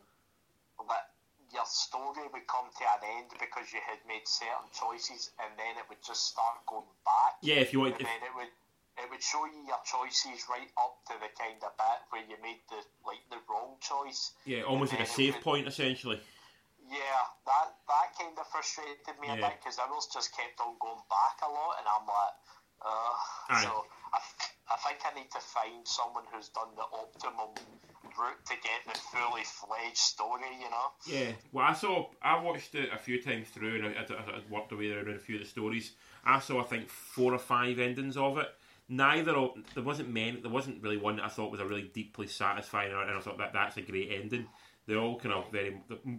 that 0.87 1.11
your 1.51 1.67
story 1.67 2.23
would 2.31 2.47
come 2.47 2.71
to 2.71 2.83
an 2.87 3.03
end 3.19 3.29
because 3.35 3.67
you 3.75 3.83
had 3.83 3.99
made 4.07 4.23
certain 4.25 4.71
choices, 4.71 5.35
and 5.43 5.51
then 5.59 5.75
it 5.75 5.83
would 5.91 6.01
just 6.01 6.31
start 6.31 6.63
going 6.65 6.87
back. 7.03 7.35
yeah, 7.43 7.59
if 7.59 7.73
you 7.75 7.81
want, 7.83 7.99
And 7.99 8.01
if, 8.01 8.07
then 8.07 8.23
it 8.23 8.33
would 8.33 8.53
it 9.03 9.09
would 9.11 9.21
show 9.21 9.43
you 9.45 9.67
your 9.67 9.81
choices 9.83 10.47
right 10.49 10.71
up 10.79 11.03
to 11.11 11.13
the 11.19 11.27
kind 11.35 11.59
of 11.61 11.75
bit 11.75 11.99
where 12.15 12.23
you 12.23 12.39
made 12.41 12.63
the 12.71 12.79
like 13.05 13.21
the 13.29 13.43
wrong 13.51 13.75
choice. 13.83 14.31
yeah, 14.47 14.63
almost 14.63 14.93
like 14.93 15.01
a 15.03 15.05
save 15.05 15.35
would- 15.35 15.43
point 15.43 15.67
essentially. 15.67 16.21
Yeah, 16.91 17.23
that 17.47 17.67
that 17.87 18.07
kind 18.19 18.35
of 18.35 18.45
frustrated 18.51 19.15
me 19.23 19.31
a 19.31 19.39
bit 19.39 19.63
because 19.63 19.79
I 19.79 19.87
was 19.87 20.11
just 20.11 20.35
kept 20.35 20.59
on 20.59 20.75
going 20.83 20.99
back 21.07 21.39
a 21.39 21.47
lot, 21.47 21.79
and 21.79 21.87
I'm 21.87 22.03
like, 22.03 22.35
uh, 22.83 23.15
Aye. 23.47 23.63
so 23.63 23.71
I, 24.11 24.19
I 24.67 24.77
think 24.83 24.99
I 25.07 25.15
need 25.15 25.31
to 25.31 25.39
find 25.39 25.87
someone 25.87 26.27
who's 26.27 26.51
done 26.51 26.75
the 26.75 26.83
optimum 26.91 27.55
route 28.19 28.43
to 28.43 28.55
get 28.59 28.83
the 28.83 28.99
fully 28.99 29.47
fledged 29.47 30.03
story. 30.03 30.51
You 30.59 30.67
know? 30.67 30.87
Yeah, 31.07 31.31
well, 31.53 31.65
I 31.65 31.73
saw. 31.73 32.11
I 32.21 32.43
watched 32.43 32.75
it 32.75 32.89
a 32.93 32.99
few 32.99 33.21
times 33.21 33.47
through, 33.47 33.75
and 33.75 33.85
I, 33.85 34.03
I, 34.03 34.35
I 34.35 34.41
worked 34.49 34.73
away 34.73 34.91
around 34.91 35.15
a 35.15 35.19
few 35.19 35.35
of 35.35 35.43
the 35.43 35.47
stories. 35.47 35.93
I 36.25 36.39
saw, 36.39 36.59
I 36.59 36.65
think, 36.65 36.89
four 36.89 37.33
or 37.33 37.39
five 37.39 37.79
endings 37.79 38.17
of 38.17 38.37
it. 38.37 38.49
Neither 38.89 39.31
of 39.31 39.51
there 39.75 39.83
wasn't 39.83 40.09
many. 40.09 40.41
There 40.41 40.51
wasn't 40.51 40.83
really 40.83 40.97
one 40.97 41.15
that 41.15 41.25
I 41.25 41.29
thought 41.29 41.51
was 41.51 41.61
a 41.61 41.65
really 41.65 41.89
deeply 41.93 42.27
satisfying, 42.27 42.91
and 42.91 43.11
I 43.11 43.19
thought 43.21 43.37
that 43.37 43.53
that's 43.53 43.77
a 43.77 43.81
great 43.81 44.11
ending. 44.11 44.47
They're 44.87 44.97
all 44.97 45.19
kind 45.19 45.33
of 45.33 45.51
very. 45.51 45.77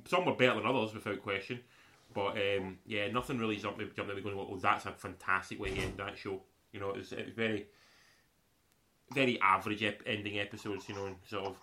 Some 0.09 0.25
were 0.25 0.35
better 0.35 0.54
than 0.54 0.66
others, 0.66 0.95
without 0.95 1.23
question. 1.23 1.61
But 2.14 2.37
um, 2.37 2.78
yeah, 2.87 3.11
nothing 3.11 3.38
really 3.38 3.57
jumped 3.57 3.81
jumped 3.97 4.11
at 4.11 4.16
me 4.16 4.23
going, 4.23 4.37
"Oh, 4.38 4.57
that's 4.57 4.87
a 4.87 4.92
fantastic 4.92 5.61
way 5.61 5.71
to 5.71 5.81
end 5.81 5.97
that 5.97 6.19
show." 6.19 6.42
You 6.73 6.81
know, 6.81 6.90
it 6.90 6.97
was, 6.97 7.12
it 7.12 7.26
was 7.26 7.35
very, 7.35 7.66
very 9.12 9.40
average 9.40 9.83
ep- 9.83 10.02
ending 10.07 10.38
episodes. 10.38 10.88
You 10.88 10.95
know, 10.95 11.16
sort 11.28 11.47
of, 11.47 11.57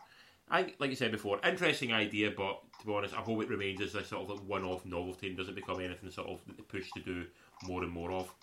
I 0.49 0.73
like 0.79 0.89
you 0.89 0.95
said 0.95 1.11
before, 1.11 1.39
interesting 1.43 1.93
idea, 1.93 2.31
but 2.35 2.61
to 2.79 2.85
be 2.85 2.93
honest, 2.93 3.13
I 3.13 3.21
hope 3.21 3.41
it 3.41 3.49
remains 3.49 3.81
as 3.81 3.95
a 3.95 4.03
sort 4.03 4.23
of 4.23 4.29
like 4.29 4.47
one-off 4.47 4.85
novelty 4.85 5.27
and 5.27 5.37
doesn't 5.37 5.55
become 5.55 5.79
anything 5.79 6.09
sort 6.11 6.29
of 6.29 6.41
pushed 6.67 6.93
to 6.93 7.01
do 7.01 7.25
more 7.63 7.83
and 7.83 7.91
more 7.91 8.11
of. 8.11 8.33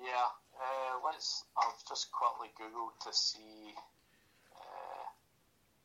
Yeah, 0.00 0.26
uh, 0.56 0.98
let's. 1.04 1.44
I've 1.56 1.86
just 1.88 2.10
quickly 2.10 2.48
googled 2.60 2.98
to 3.06 3.16
see, 3.16 3.74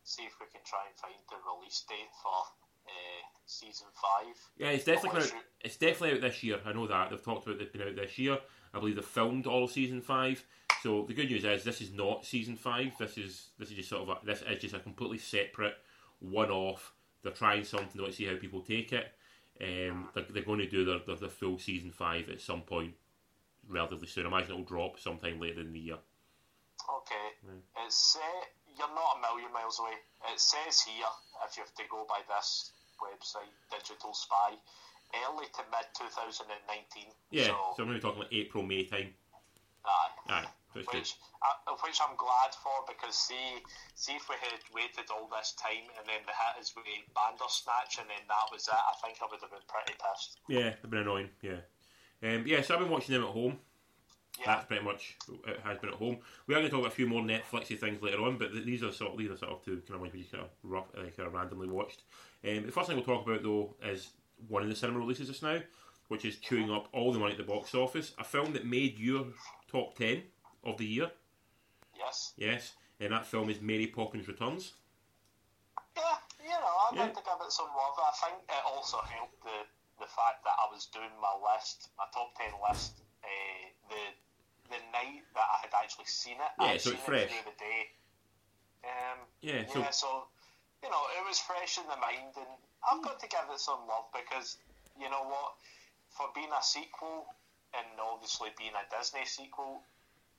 see 0.08 0.24
if 0.24 0.40
we 0.40 0.48
can 0.48 0.64
try 0.64 0.80
and 0.88 0.96
find 0.96 1.20
the 1.30 1.36
release 1.44 1.84
date 1.88 2.08
for 2.24 2.40
uh, 2.88 3.22
season 3.46 3.88
five. 3.94 4.36
Yeah, 4.58 4.70
it's 4.70 4.86
definitely 4.86 5.24
out, 5.24 5.34
it's 5.62 5.76
definitely 5.76 6.14
out 6.16 6.22
this 6.22 6.44
year. 6.44 6.60
I 6.66 6.72
know 6.72 6.88
that 6.88 7.10
they've 7.10 7.24
talked 7.24 7.46
about 7.46 7.62
it 7.62 7.74
being 7.74 7.88
out 7.88 7.96
this 7.96 8.18
year. 8.18 8.38
I 8.74 8.80
believe 8.80 8.96
they've 8.96 9.06
filmed 9.06 9.48
all 9.48 9.66
of 9.66 9.72
season 9.72 10.02
five. 10.02 10.44
So 10.82 11.04
the 11.08 11.14
good 11.14 11.30
news 11.30 11.44
is 11.44 11.64
this 11.64 11.82
is 11.82 11.92
not 11.92 12.26
season 12.26 12.56
five. 12.56 12.94
This 12.98 13.18
is 13.18 13.50
this 13.60 13.70
is 13.70 13.76
just 13.76 13.90
sort 13.90 14.04
of 14.04 14.10
a, 14.10 14.26
this 14.26 14.44
is 14.44 14.62
just 14.62 14.76
a 14.76 14.80
completely 14.80 15.18
separate 15.18 15.76
one-off. 16.20 16.94
They're 17.24 17.34
trying 17.34 17.66
something 17.66 18.04
to 18.04 18.12
see 18.14 18.26
how 18.26 18.38
people 18.38 18.62
take 18.62 18.94
it. 18.94 19.12
Um, 19.60 20.10
they're, 20.14 20.26
they're 20.30 20.44
going 20.44 20.60
to 20.60 20.70
do 20.70 20.86
their, 20.86 21.00
their, 21.06 21.16
their 21.16 21.30
full 21.30 21.58
season 21.60 21.92
five 21.92 22.30
at 22.30 22.40
some 22.40 22.62
point 22.62 22.94
relatively 23.68 24.08
soon. 24.08 24.26
I 24.26 24.30
imagine 24.30 24.52
it'll 24.52 24.64
drop 24.64 25.00
sometime 25.00 25.40
later 25.40 25.62
in 25.62 25.74
the 25.74 25.80
year. 25.80 25.98
Okay, 26.90 27.58
it's 27.86 28.16
uh, 28.16 28.46
you're 28.78 28.94
not 28.94 29.18
a 29.18 29.20
million 29.22 29.52
miles 29.54 29.82
away. 29.82 29.98
It 30.30 30.40
says 30.40 30.82
here, 30.82 31.10
if 31.46 31.58
you 31.58 31.64
have 31.66 31.76
to 31.76 31.86
go 31.90 32.06
by 32.08 32.22
this 32.30 32.72
website, 33.02 33.52
Digital 33.70 34.14
Spy, 34.14 34.58
early 35.26 35.48
to 35.54 35.64
mid 35.70 35.88
2019. 35.98 37.12
Yeah, 37.32 37.52
so, 37.52 37.56
so 37.76 37.84
I'm 37.84 37.90
going 37.90 38.00
to 38.00 38.02
be 38.02 38.06
talking 38.06 38.22
like 38.24 38.34
April, 38.34 38.64
May 38.64 38.86
time. 38.86 39.14
aye. 39.86 40.12
Aye, 40.30 40.46
good. 40.74 40.86
which 40.94 41.16
uh, 41.42 41.74
which 41.84 42.00
I'm 42.02 42.16
glad 42.18 42.52
for 42.60 42.84
because 42.90 43.16
see 43.16 43.64
see 43.96 44.14
if 44.14 44.28
we 44.28 44.36
had 44.42 44.60
waited 44.74 45.10
all 45.14 45.30
this 45.32 45.56
time 45.56 45.88
and 45.98 46.06
then 46.06 46.22
the 46.26 46.36
hit 46.36 46.62
is 46.62 46.74
with 46.76 46.86
Bandersnatch 47.16 48.02
and 48.02 48.10
then 48.10 48.24
that 48.28 48.52
was 48.52 48.68
it, 48.68 48.76
I 48.76 48.94
think 49.00 49.18
I 49.22 49.28
would 49.32 49.42
have 49.42 49.52
been 49.52 49.68
pretty 49.70 49.96
pissed. 49.96 50.38
Yeah, 50.50 50.76
they've 50.82 50.92
been 50.92 51.08
annoying. 51.08 51.30
Yeah, 51.42 51.64
um, 52.24 52.44
yeah. 52.46 52.62
So 52.62 52.76
I've 52.76 52.82
been 52.82 52.90
watching 52.92 53.14
them 53.14 53.24
at 53.24 53.32
home. 53.32 53.60
That's 54.46 54.66
pretty 54.66 54.84
much 54.84 55.16
it 55.48 55.60
has 55.64 55.78
been 55.80 55.90
at 55.90 55.96
home. 55.96 56.20
We 56.46 56.54
are 56.54 56.60
going 56.60 56.66
to 56.70 56.72
talk 56.72 56.82
about 56.82 56.92
a 56.92 56.96
few 56.96 57.08
more 57.08 57.22
Netflixy 57.22 57.78
things 57.80 58.02
later 58.02 58.22
on, 58.22 58.38
but 58.38 58.52
th- 58.52 58.66
these 58.66 58.84
are 58.84 58.92
sort 58.92 59.14
of, 59.14 59.18
these 59.18 59.32
are 59.32 59.38
sort 59.38 59.52
of 59.52 59.64
two 59.66 59.78
kind 59.88 59.96
of 59.96 60.02
ones 60.02 60.14
we 60.14 60.20
just 60.22 60.32
kind 60.32 60.44
of 60.44 60.50
rough, 60.64 60.86
uh, 60.96 61.02
kind 61.02 61.28
of 61.28 61.34
randomly 61.34 61.68
watched. 61.68 62.04
Um, 62.48 62.66
the 62.66 62.72
first 62.72 62.88
thing 62.88 62.98
we'll 62.98 63.06
talk 63.06 63.26
about 63.26 63.42
though 63.44 63.76
is 63.84 64.10
one 64.48 64.62
of 64.64 64.70
the 64.70 64.76
cinema 64.76 65.00
releases 65.00 65.28
just 65.28 65.42
now, 65.44 65.60
which 66.10 66.24
is 66.24 66.38
chewing 66.38 66.72
up 66.72 66.88
all 66.94 67.12
the 67.12 67.20
money 67.20 67.32
at 67.32 67.38
the 67.38 67.44
box 67.44 67.74
office. 67.74 68.14
A 68.20 68.24
film 68.24 68.54
that 68.54 68.66
made 68.66 69.00
your 69.00 69.26
top 69.72 69.98
ten 69.98 70.24
of 70.64 70.78
the 70.78 70.86
year. 70.86 71.12
yes. 71.98 72.34
Yes, 72.38 72.74
and 73.00 73.12
that 73.12 73.26
film 73.26 73.50
is 73.50 73.60
Mary 73.60 73.88
Poppins 73.88 74.28
Returns. 74.28 74.74
Yeah, 75.96 76.04
you 76.44 76.50
know, 76.50 76.56
I'd 76.88 76.92
Yeah. 76.96 77.02
like 77.04 77.16
to 77.16 77.22
give 77.26 77.42
it 77.46 77.52
some 77.52 77.68
love. 77.68 77.98
I 77.98 78.12
think 78.22 78.44
it 78.48 78.64
also 78.66 78.98
helped 79.02 79.42
the 79.44 79.66
the 80.00 80.06
fact 80.06 80.44
that 80.46 80.54
I 80.62 80.70
was 80.72 80.86
doing 80.94 81.10
my 81.20 81.34
list, 81.54 81.90
my 81.98 82.06
top 82.14 82.30
ten 82.38 82.54
list, 82.70 83.02
uh, 83.24 83.66
the 83.90 83.98
the 84.70 84.82
night 84.92 85.24
that 85.34 85.48
I 85.48 85.58
had 85.68 85.74
actually 85.76 86.08
seen 86.08 86.38
it. 86.38 86.52
Yeah, 86.60 86.76
I'd 86.76 86.82
so 86.82 86.92
it's 86.92 87.04
fresh. 87.04 87.32
it 87.32 87.46
the 87.46 87.58
day. 87.58 87.82
Um, 88.84 89.20
Yeah, 89.42 89.66
so 89.68 89.80
yeah, 89.80 89.92
so 89.92 90.10
you 90.84 90.90
know, 90.90 91.04
it 91.18 91.24
was 91.28 91.40
fresh 91.40 91.78
in 91.78 91.88
the 91.90 91.98
mind, 91.98 92.38
and 92.38 92.52
I've 92.86 93.02
got 93.02 93.20
to 93.20 93.28
give 93.28 93.48
it 93.50 93.60
some 93.60 93.88
love 93.90 94.08
because 94.14 94.58
you 95.00 95.10
know 95.10 95.26
what, 95.26 95.58
for 96.14 96.30
being 96.34 96.52
a 96.54 96.64
sequel 96.64 97.26
and 97.74 97.88
obviously 98.00 98.50
being 98.58 98.74
a 98.78 98.86
Disney 98.90 99.26
sequel, 99.26 99.84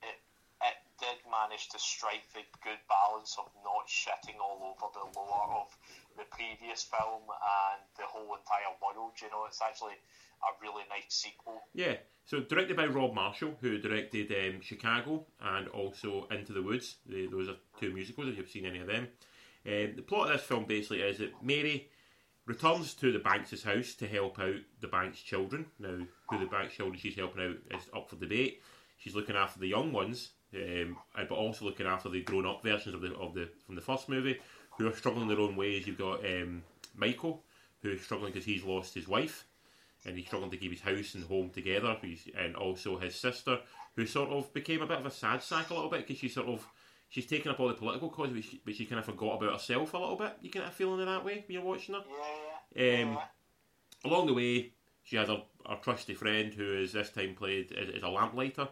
it 0.03 0.19
it 0.63 0.79
did 0.99 1.19
manage 1.31 1.71
to 1.71 1.79
strike 1.79 2.27
the 2.35 2.43
good 2.67 2.81
balance 2.91 3.39
of 3.39 3.47
not 3.63 3.87
shitting 3.87 4.39
all 4.43 4.75
over 4.75 4.91
the 4.91 5.07
lore 5.15 5.67
of 5.67 5.71
the 6.19 6.27
previous 6.35 6.83
film 6.83 7.23
and 7.31 7.81
the 7.95 8.07
whole 8.07 8.35
entire 8.35 8.75
world. 8.83 9.15
You 9.23 9.31
know, 9.31 9.47
it's 9.47 9.63
actually 9.63 9.99
a 10.43 10.63
really 10.63 10.85
nice 10.89 11.07
sequel. 11.09 11.63
Yeah, 11.75 11.97
so 12.25 12.41
directed 12.41 12.77
by 12.77 12.87
Rob 12.87 13.15
Marshall, 13.15 13.57
who 13.61 13.79
directed 13.79 14.31
um, 14.33 14.61
Chicago 14.61 15.25
and 15.41 15.67
also 15.69 16.27
Into 16.31 16.53
the 16.53 16.63
Woods. 16.63 16.97
Those 17.07 17.49
are 17.49 17.57
two 17.81 17.93
musicals, 17.93 18.29
if 18.29 18.37
you've 18.37 18.51
seen 18.51 18.67
any 18.67 18.81
of 18.81 18.87
them. 18.87 19.09
Um, 19.67 19.95
the 19.97 20.05
plot 20.07 20.27
of 20.27 20.35
this 20.35 20.47
film 20.47 20.67
basically 20.67 21.01
is 21.01 21.19
that 21.19 21.43
Mary 21.43 21.89
returns 22.45 22.95
to 22.95 23.13
the 23.13 23.19
Banks' 23.19 23.63
house 23.63 23.95
to 23.95 24.07
help 24.07 24.39
out 24.39 24.57
the 24.81 24.89
Banks' 24.89 25.21
children. 25.21 25.67
Now, 25.79 26.01
who 26.29 26.39
the 26.39 26.47
Banks' 26.47 26.75
children 26.75 26.99
she's 26.99 27.17
helping 27.17 27.43
out 27.43 27.79
is 27.79 27.89
up 27.95 28.11
for 28.11 28.17
debate. 28.17 28.63
She's 28.99 29.15
looking 29.15 29.37
after 29.37 29.59
the 29.59 29.69
young 29.69 29.93
ones, 29.93 30.31
um, 30.55 30.99
but 31.15 31.31
also 31.31 31.65
looking 31.65 31.87
after 31.87 32.11
the 32.11 32.23
grown-up 32.23 32.63
versions 32.63 32.95
of 32.95 33.01
the 33.01 33.15
of 33.15 33.33
the 33.33 33.49
from 33.65 33.75
the 33.75 33.81
first 33.81 34.09
movie, 34.09 34.39
who 34.77 34.87
are 34.87 34.95
struggling 34.95 35.29
their 35.29 35.41
own 35.41 35.57
ways. 35.57 35.87
You've 35.87 35.97
got 35.97 36.25
um, 36.27 36.63
Michael, 36.95 37.43
who's 37.81 38.03
struggling 38.03 38.33
because 38.33 38.45
he's 38.45 38.65
lost 38.65 38.93
his 38.93 39.09
wife 39.09 39.47
and 40.05 40.17
he's 40.17 40.27
struggling 40.27 40.51
to 40.51 40.57
keep 40.57 40.73
his 40.73 40.81
house 40.81 41.15
and 41.15 41.25
home 41.25 41.51
together. 41.51 41.97
He's, 42.03 42.29
and 42.37 42.57
also 42.57 42.99
his 42.99 43.15
sister, 43.15 43.59
who 43.97 44.07
sort 44.07 44.31
of 44.31 44.53
became 44.53 44.83
a 44.83 44.87
bit 44.87 44.99
of 44.99 45.07
a 45.07 45.11
sad 45.11 45.43
sack 45.43 45.71
a 45.71 45.75
little 45.75 45.91
bit 45.91 46.07
because 46.07 46.19
she 46.19 46.29
sort 46.29 46.49
of 46.49 46.67
she's 47.09 47.27
taken 47.27 47.51
up 47.51 47.61
all 47.61 47.69
the 47.69 47.75
political 47.75 48.11
cause, 48.11 48.31
but 48.31 48.45
she, 48.45 48.61
but 48.65 48.75
she 48.75 48.85
kind 48.87 48.99
of 48.99 49.05
forgot 49.05 49.37
about 49.37 49.53
herself 49.55 49.95
a 49.95 49.99
little 49.99 50.17
bit. 50.17 50.37
You 50.43 50.51
get 50.51 50.67
a 50.67 50.71
feeling 50.71 51.01
in 51.01 51.07
that 51.07 51.25
way 51.25 51.45
when 51.47 51.55
you're 51.55 51.63
watching 51.63 51.95
her. 51.95 52.03
Yeah, 52.77 53.03
Um, 53.03 53.13
yeah. 53.13 53.19
Along 54.05 54.27
the 54.27 54.35
way, 54.35 54.73
she 55.03 55.17
has 55.17 55.29
her, 55.29 55.43
her 55.69 55.79
trusty 55.83 56.15
friend 56.15 56.53
who 56.55 56.75
is 56.75 56.93
this 56.93 57.11
time 57.11 57.35
played 57.35 57.73
as, 57.73 57.89
as 57.97 58.03
a 58.03 58.09
lamplighter, 58.09 58.69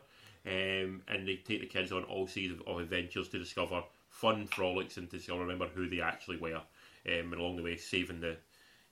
um, 0.46 1.02
and 1.08 1.26
they 1.26 1.36
take 1.36 1.60
the 1.60 1.66
kids 1.66 1.90
on 1.90 2.04
all 2.04 2.26
series 2.26 2.52
of, 2.52 2.62
of 2.66 2.78
adventures 2.78 3.28
to 3.30 3.38
discover 3.38 3.82
fun 4.08 4.46
frolics 4.46 4.96
and 4.96 5.10
to 5.10 5.34
remember 5.34 5.66
who 5.66 5.88
they 5.88 6.00
actually 6.00 6.36
were, 6.36 6.54
um, 6.56 6.62
and 7.06 7.34
along 7.34 7.56
the 7.56 7.62
way 7.62 7.76
saving 7.76 8.20
the 8.20 8.36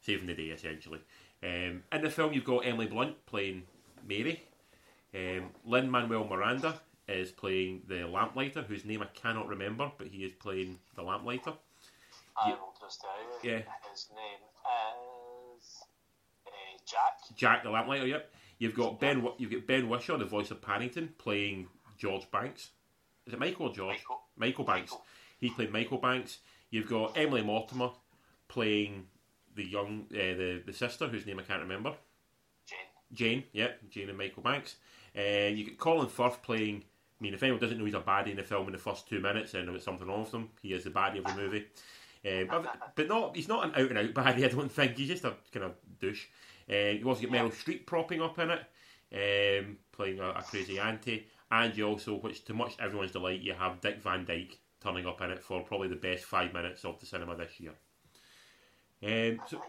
saving 0.00 0.26
the 0.26 0.34
day 0.34 0.48
essentially. 0.48 1.00
Um, 1.44 1.82
in 1.92 2.02
the 2.02 2.10
film, 2.10 2.32
you've 2.32 2.44
got 2.44 2.60
Emily 2.60 2.86
Blunt 2.86 3.26
playing 3.26 3.64
Mary. 4.08 4.42
Um, 5.14 5.50
Lin 5.64 5.90
Manuel 5.90 6.24
Miranda 6.24 6.80
is 7.06 7.30
playing 7.30 7.82
the 7.86 8.06
lamplighter, 8.06 8.62
whose 8.62 8.84
name 8.84 9.02
I 9.02 9.06
cannot 9.06 9.48
remember, 9.48 9.92
but 9.98 10.06
he 10.06 10.24
is 10.24 10.32
playing 10.32 10.78
the 10.96 11.02
lamplighter. 11.02 11.52
I 12.36 12.48
yeah. 12.48 12.54
will 12.54 12.74
just 12.80 13.00
tell 13.00 13.10
you. 13.20 13.50
Yeah. 13.50 13.62
His 13.92 14.08
name 14.10 14.40
is 15.58 15.82
uh, 16.46 16.50
Jack. 16.86 17.36
Jack 17.36 17.62
the 17.62 17.70
lamplighter. 17.70 18.06
Yep. 18.06 18.32
You've 18.58 18.74
got 18.74 18.98
Ben. 18.98 19.26
You've 19.38 19.50
got 19.50 19.66
Ben 19.66 19.88
Whishaw, 19.88 20.18
the 20.18 20.24
voice 20.24 20.50
of 20.50 20.62
Paddington, 20.62 21.10
playing 21.18 21.68
George 21.98 22.30
Banks. 22.30 22.70
Is 23.26 23.34
it 23.34 23.38
Michael 23.38 23.68
or 23.68 23.74
George? 23.74 23.96
Michael. 23.98 24.20
Michael 24.36 24.64
Banks. 24.64 24.92
Michael. 24.92 25.04
He 25.38 25.50
played 25.50 25.72
Michael 25.72 25.98
Banks. 25.98 26.38
You've 26.70 26.88
got 26.88 27.16
Emily 27.16 27.42
Mortimer 27.42 27.90
playing 28.48 29.06
the 29.54 29.64
young 29.64 30.06
uh, 30.12 30.16
the 30.16 30.62
the 30.66 30.72
sister 30.72 31.06
whose 31.06 31.26
name 31.26 31.38
I 31.38 31.42
can't 31.42 31.62
remember. 31.62 31.94
Jane. 32.66 32.78
Jane. 33.12 33.44
Yep. 33.52 33.90
Jane 33.90 34.08
and 34.08 34.18
Michael 34.18 34.42
Banks. 34.42 34.76
Uh, 35.16 35.48
you 35.48 35.64
get 35.64 35.78
Colin 35.78 36.08
Firth 36.08 36.42
playing. 36.42 36.84
I 37.20 37.22
mean, 37.22 37.34
if 37.34 37.42
anyone 37.42 37.60
doesn't 37.60 37.78
know 37.78 37.84
he's 37.84 37.94
a 37.94 38.00
baddie 38.00 38.30
in 38.30 38.36
the 38.36 38.42
film 38.42 38.66
in 38.66 38.72
the 38.72 38.78
first 38.78 39.08
two 39.08 39.20
minutes, 39.20 39.52
then 39.52 39.66
there's 39.66 39.84
something 39.84 40.06
wrong 40.06 40.20
with 40.20 40.34
him. 40.34 40.50
He 40.60 40.72
is 40.72 40.84
the 40.84 40.90
baddie 40.90 41.18
of 41.18 41.24
the 41.24 41.40
movie. 41.40 41.66
Um, 42.26 42.46
but, 42.48 42.92
but 42.96 43.08
not 43.08 43.36
he's 43.36 43.48
not 43.48 43.64
an 43.64 43.82
out 43.82 43.90
and 43.90 43.98
out 43.98 44.14
baddie. 44.14 44.44
I 44.44 44.48
don't 44.48 44.70
think 44.70 44.96
he's 44.96 45.08
just 45.08 45.24
a 45.24 45.34
kind 45.52 45.66
of 45.66 45.72
douche. 46.00 46.26
Uh, 46.70 46.92
you 46.98 47.08
also 47.08 47.20
get 47.20 47.30
Meryl 47.30 47.52
Streep 47.52 47.86
propping 47.86 48.22
up 48.22 48.38
in 48.38 48.50
it, 48.50 49.60
um, 49.60 49.76
playing 49.92 50.18
a, 50.18 50.30
a 50.30 50.42
crazy 50.42 50.78
auntie, 50.78 51.26
and 51.50 51.76
you 51.76 51.86
also, 51.86 52.14
which 52.14 52.44
to 52.46 52.54
much 52.54 52.74
everyone's 52.80 53.12
delight, 53.12 53.40
you 53.40 53.52
have 53.52 53.80
Dick 53.80 54.02
Van 54.02 54.24
Dyke 54.24 54.58
turning 54.82 55.06
up 55.06 55.20
in 55.20 55.30
it 55.30 55.42
for 55.42 55.62
probably 55.62 55.88
the 55.88 55.96
best 55.96 56.24
five 56.24 56.52
minutes 56.52 56.84
of 56.84 56.98
the 57.00 57.06
cinema 57.06 57.36
this 57.36 57.60
year. 57.60 57.72
Um, 59.04 59.40
so, 59.46 59.60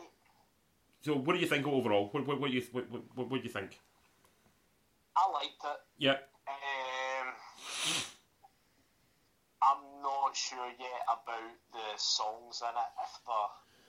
so 1.02 1.16
what 1.16 1.34
do 1.34 1.40
you 1.40 1.48
think 1.48 1.68
overall? 1.68 2.08
What, 2.12 2.26
what, 2.26 2.40
what 2.40 2.50
do 2.52 2.56
you 2.56 2.64
what, 2.72 2.90
what, 2.90 3.02
what, 3.16 3.30
what 3.30 3.42
do 3.42 3.48
you 3.48 3.54
think? 3.54 3.80
I 5.18 5.30
liked 5.32 5.64
it. 5.64 5.80
Yeah, 5.98 6.18
Um, 6.48 7.34
I'm 9.64 9.84
not 10.04 10.36
sure 10.36 10.68
yet 10.80 11.02
about 11.08 11.56
the 11.74 11.98
songs 11.98 12.62
in 12.62 12.70
it. 12.70 12.92
If 13.04 13.14
the, 13.26 13.40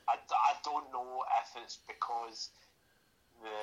I, 0.09 0.15
I 0.17 0.53
don't 0.65 0.91
know 0.93 1.23
if 1.43 1.63
it's 1.63 1.79
because 1.87 2.51
the 3.43 3.61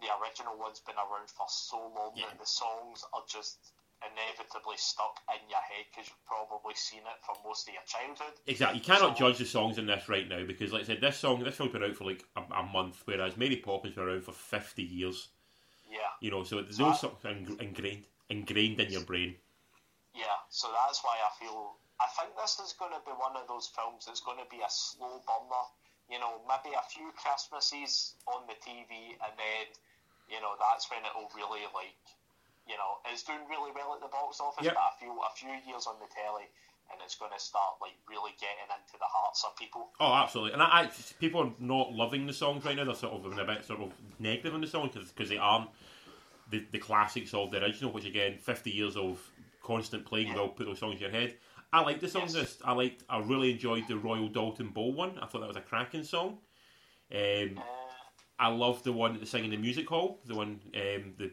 the 0.00 0.08
original 0.22 0.56
one's 0.58 0.80
been 0.80 0.96
around 0.96 1.28
for 1.28 1.46
so 1.48 1.76
long 1.94 2.12
Yeah. 2.16 2.26
that 2.30 2.38
the 2.40 2.46
songs 2.46 3.04
are 3.12 3.22
just 3.28 3.58
inevitably 4.02 4.76
stuck 4.76 5.20
in 5.34 5.48
your 5.48 5.60
head 5.60 5.84
because 5.90 6.08
you've 6.08 6.26
probably 6.26 6.74
seen 6.74 7.00
it 7.00 7.18
for 7.24 7.36
most 7.46 7.68
of 7.68 7.74
your 7.74 7.82
childhood. 7.86 8.34
Exactly. 8.46 8.78
You 8.78 8.84
cannot 8.84 9.16
So- 9.18 9.24
judge 9.28 9.38
the 9.38 9.44
songs 9.46 9.78
in 9.78 9.86
this 9.86 10.08
right 10.08 10.28
now 10.28 10.44
because, 10.44 10.72
like 10.72 10.82
I 10.82 10.86
said, 10.86 11.00
this 11.00 11.18
song, 11.18 11.42
this 11.44 11.56
film's 11.56 11.72
been 11.72 11.84
out 11.84 11.96
for 11.96 12.04
like 12.04 12.24
a, 12.36 12.42
a 12.54 12.62
month, 12.62 13.02
whereas 13.04 13.36
Mary 13.36 13.56
Poppins 13.56 13.94
been 13.94 14.04
around 14.04 14.24
for 14.24 14.32
fifty 14.32 14.82
years. 14.82 15.28
Yeah, 15.90 16.06
You 16.20 16.30
know, 16.30 16.44
so 16.44 16.62
those 16.62 16.76
So 16.76 16.92
songs 16.92 17.24
are 17.24 17.30
ingrained, 17.30 18.06
ingrained 18.28 18.78
in 18.80 18.92
your 18.92 19.02
brain. 19.02 19.36
yeah. 20.14 20.38
So 20.48 20.70
that's 20.70 21.02
why 21.02 21.16
I 21.18 21.30
feel 21.42 21.76
I 22.00 22.06
think 22.16 22.34
this 22.36 22.58
is 22.60 22.72
going 22.78 22.92
to 22.92 23.02
be 23.04 23.12
one 23.12 23.36
of 23.36 23.46
those 23.48 23.68
films 23.68 24.06
that's 24.06 24.20
going 24.20 24.38
to 24.38 24.48
be 24.50 24.62
a 24.62 24.70
slow 24.70 25.20
burner. 25.26 25.64
you 26.08 26.18
know, 26.18 26.40
maybe 26.48 26.74
a 26.74 26.82
few 26.90 27.12
Christmases 27.14 28.14
on 28.26 28.42
the 28.48 28.54
TV, 28.66 29.14
and 29.22 29.30
then, 29.38 29.66
you 30.28 30.40
know, 30.40 30.54
that's 30.58 30.90
when 30.90 30.98
it'll 31.06 31.30
really 31.38 31.62
like, 31.74 31.94
you 32.70 32.78
know, 32.78 33.02
it's 33.10 33.24
doing 33.26 33.42
really 33.50 33.72
well 33.74 33.90
at 33.94 34.00
the 34.00 34.08
box 34.08 34.38
office. 34.38 34.64
Yep. 34.64 34.74
But 34.74 34.86
a 34.86 34.94
few 35.02 35.10
a 35.10 35.32
few 35.34 35.50
years 35.66 35.90
on 35.90 35.96
the 35.98 36.06
telly, 36.14 36.46
and 36.90 37.00
it's 37.02 37.16
going 37.18 37.32
to 37.34 37.42
start 37.42 37.82
like 37.82 37.98
really 38.08 38.30
getting 38.38 38.70
into 38.70 38.94
the 38.94 39.10
hearts 39.10 39.42
of 39.44 39.56
people. 39.58 39.90
Oh, 39.98 40.14
absolutely. 40.14 40.52
And 40.54 40.62
I, 40.62 40.86
I, 40.86 40.90
people 41.18 41.42
are 41.42 41.52
not 41.58 41.92
loving 41.92 42.26
the 42.26 42.32
songs 42.32 42.64
right 42.64 42.76
now. 42.76 42.84
They're 42.84 42.94
sort 42.94 43.14
of 43.14 43.26
a 43.26 43.44
bit 43.44 43.64
sort 43.64 43.80
of 43.80 43.90
negative 44.20 44.54
on 44.54 44.60
the 44.60 44.66
songs 44.66 44.94
because 44.94 45.28
they 45.28 45.38
aren't 45.38 45.68
the, 46.50 46.64
the 46.70 46.78
classics 46.78 47.34
of 47.34 47.50
the 47.50 47.62
original, 47.62 47.92
which 47.92 48.06
again, 48.06 48.38
50 48.38 48.70
years 48.70 48.96
of 48.96 49.18
constant 49.62 50.04
playing 50.04 50.32
will 50.34 50.48
put 50.48 50.66
those 50.66 50.78
songs 50.78 50.94
in 50.96 51.00
your 51.02 51.10
head. 51.10 51.34
I 51.72 51.82
like 51.82 52.00
the 52.00 52.08
songs. 52.08 52.34
Yes. 52.34 52.58
I 52.64 52.72
liked. 52.72 53.04
I 53.08 53.18
really 53.20 53.52
enjoyed 53.52 53.86
the 53.86 53.96
Royal 53.96 54.28
Doulton 54.28 54.72
Bowl 54.72 54.92
one. 54.92 55.18
I 55.20 55.26
thought 55.26 55.40
that 55.40 55.48
was 55.48 55.56
a 55.56 55.60
cracking 55.60 56.04
song. 56.04 56.38
Um, 57.12 57.58
Uh, 57.58 57.62
I 58.40 58.48
love 58.48 58.82
the 58.82 58.92
one 58.92 59.12
that 59.12 59.18
they 59.18 59.26
sing 59.26 59.44
in 59.44 59.50
the 59.50 59.56
music 59.58 59.86
hall. 59.88 60.18
The 60.24 60.34
one, 60.34 60.60
um, 60.74 61.12
the 61.18 61.30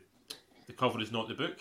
the 0.68 0.74
cover 0.74 1.00
is 1.02 1.12
not 1.12 1.28
the 1.28 1.34
book. 1.34 1.60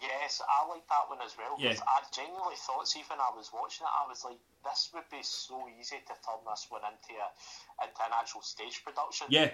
yes, 0.00 0.40
I 0.40 0.66
like 0.68 0.86
that 0.88 1.08
one 1.08 1.18
as 1.24 1.36
well. 1.36 1.56
Yeah. 1.58 1.74
I 1.86 2.00
genuinely 2.14 2.54
thought, 2.56 2.88
see, 2.88 3.02
when 3.08 3.20
I 3.20 3.30
was 3.36 3.50
watching 3.52 3.86
it, 3.86 3.90
I 3.92 4.08
was 4.08 4.24
like, 4.24 4.38
this 4.64 4.90
would 4.94 5.04
be 5.10 5.22
so 5.22 5.66
easy 5.78 5.96
to 5.96 6.14
turn 6.24 6.40
this 6.48 6.66
one 6.68 6.82
into 6.82 7.20
a 7.20 7.84
into 7.84 8.00
an 8.00 8.12
actual 8.18 8.42
stage 8.42 8.82
production. 8.84 9.26
Yeah. 9.30 9.50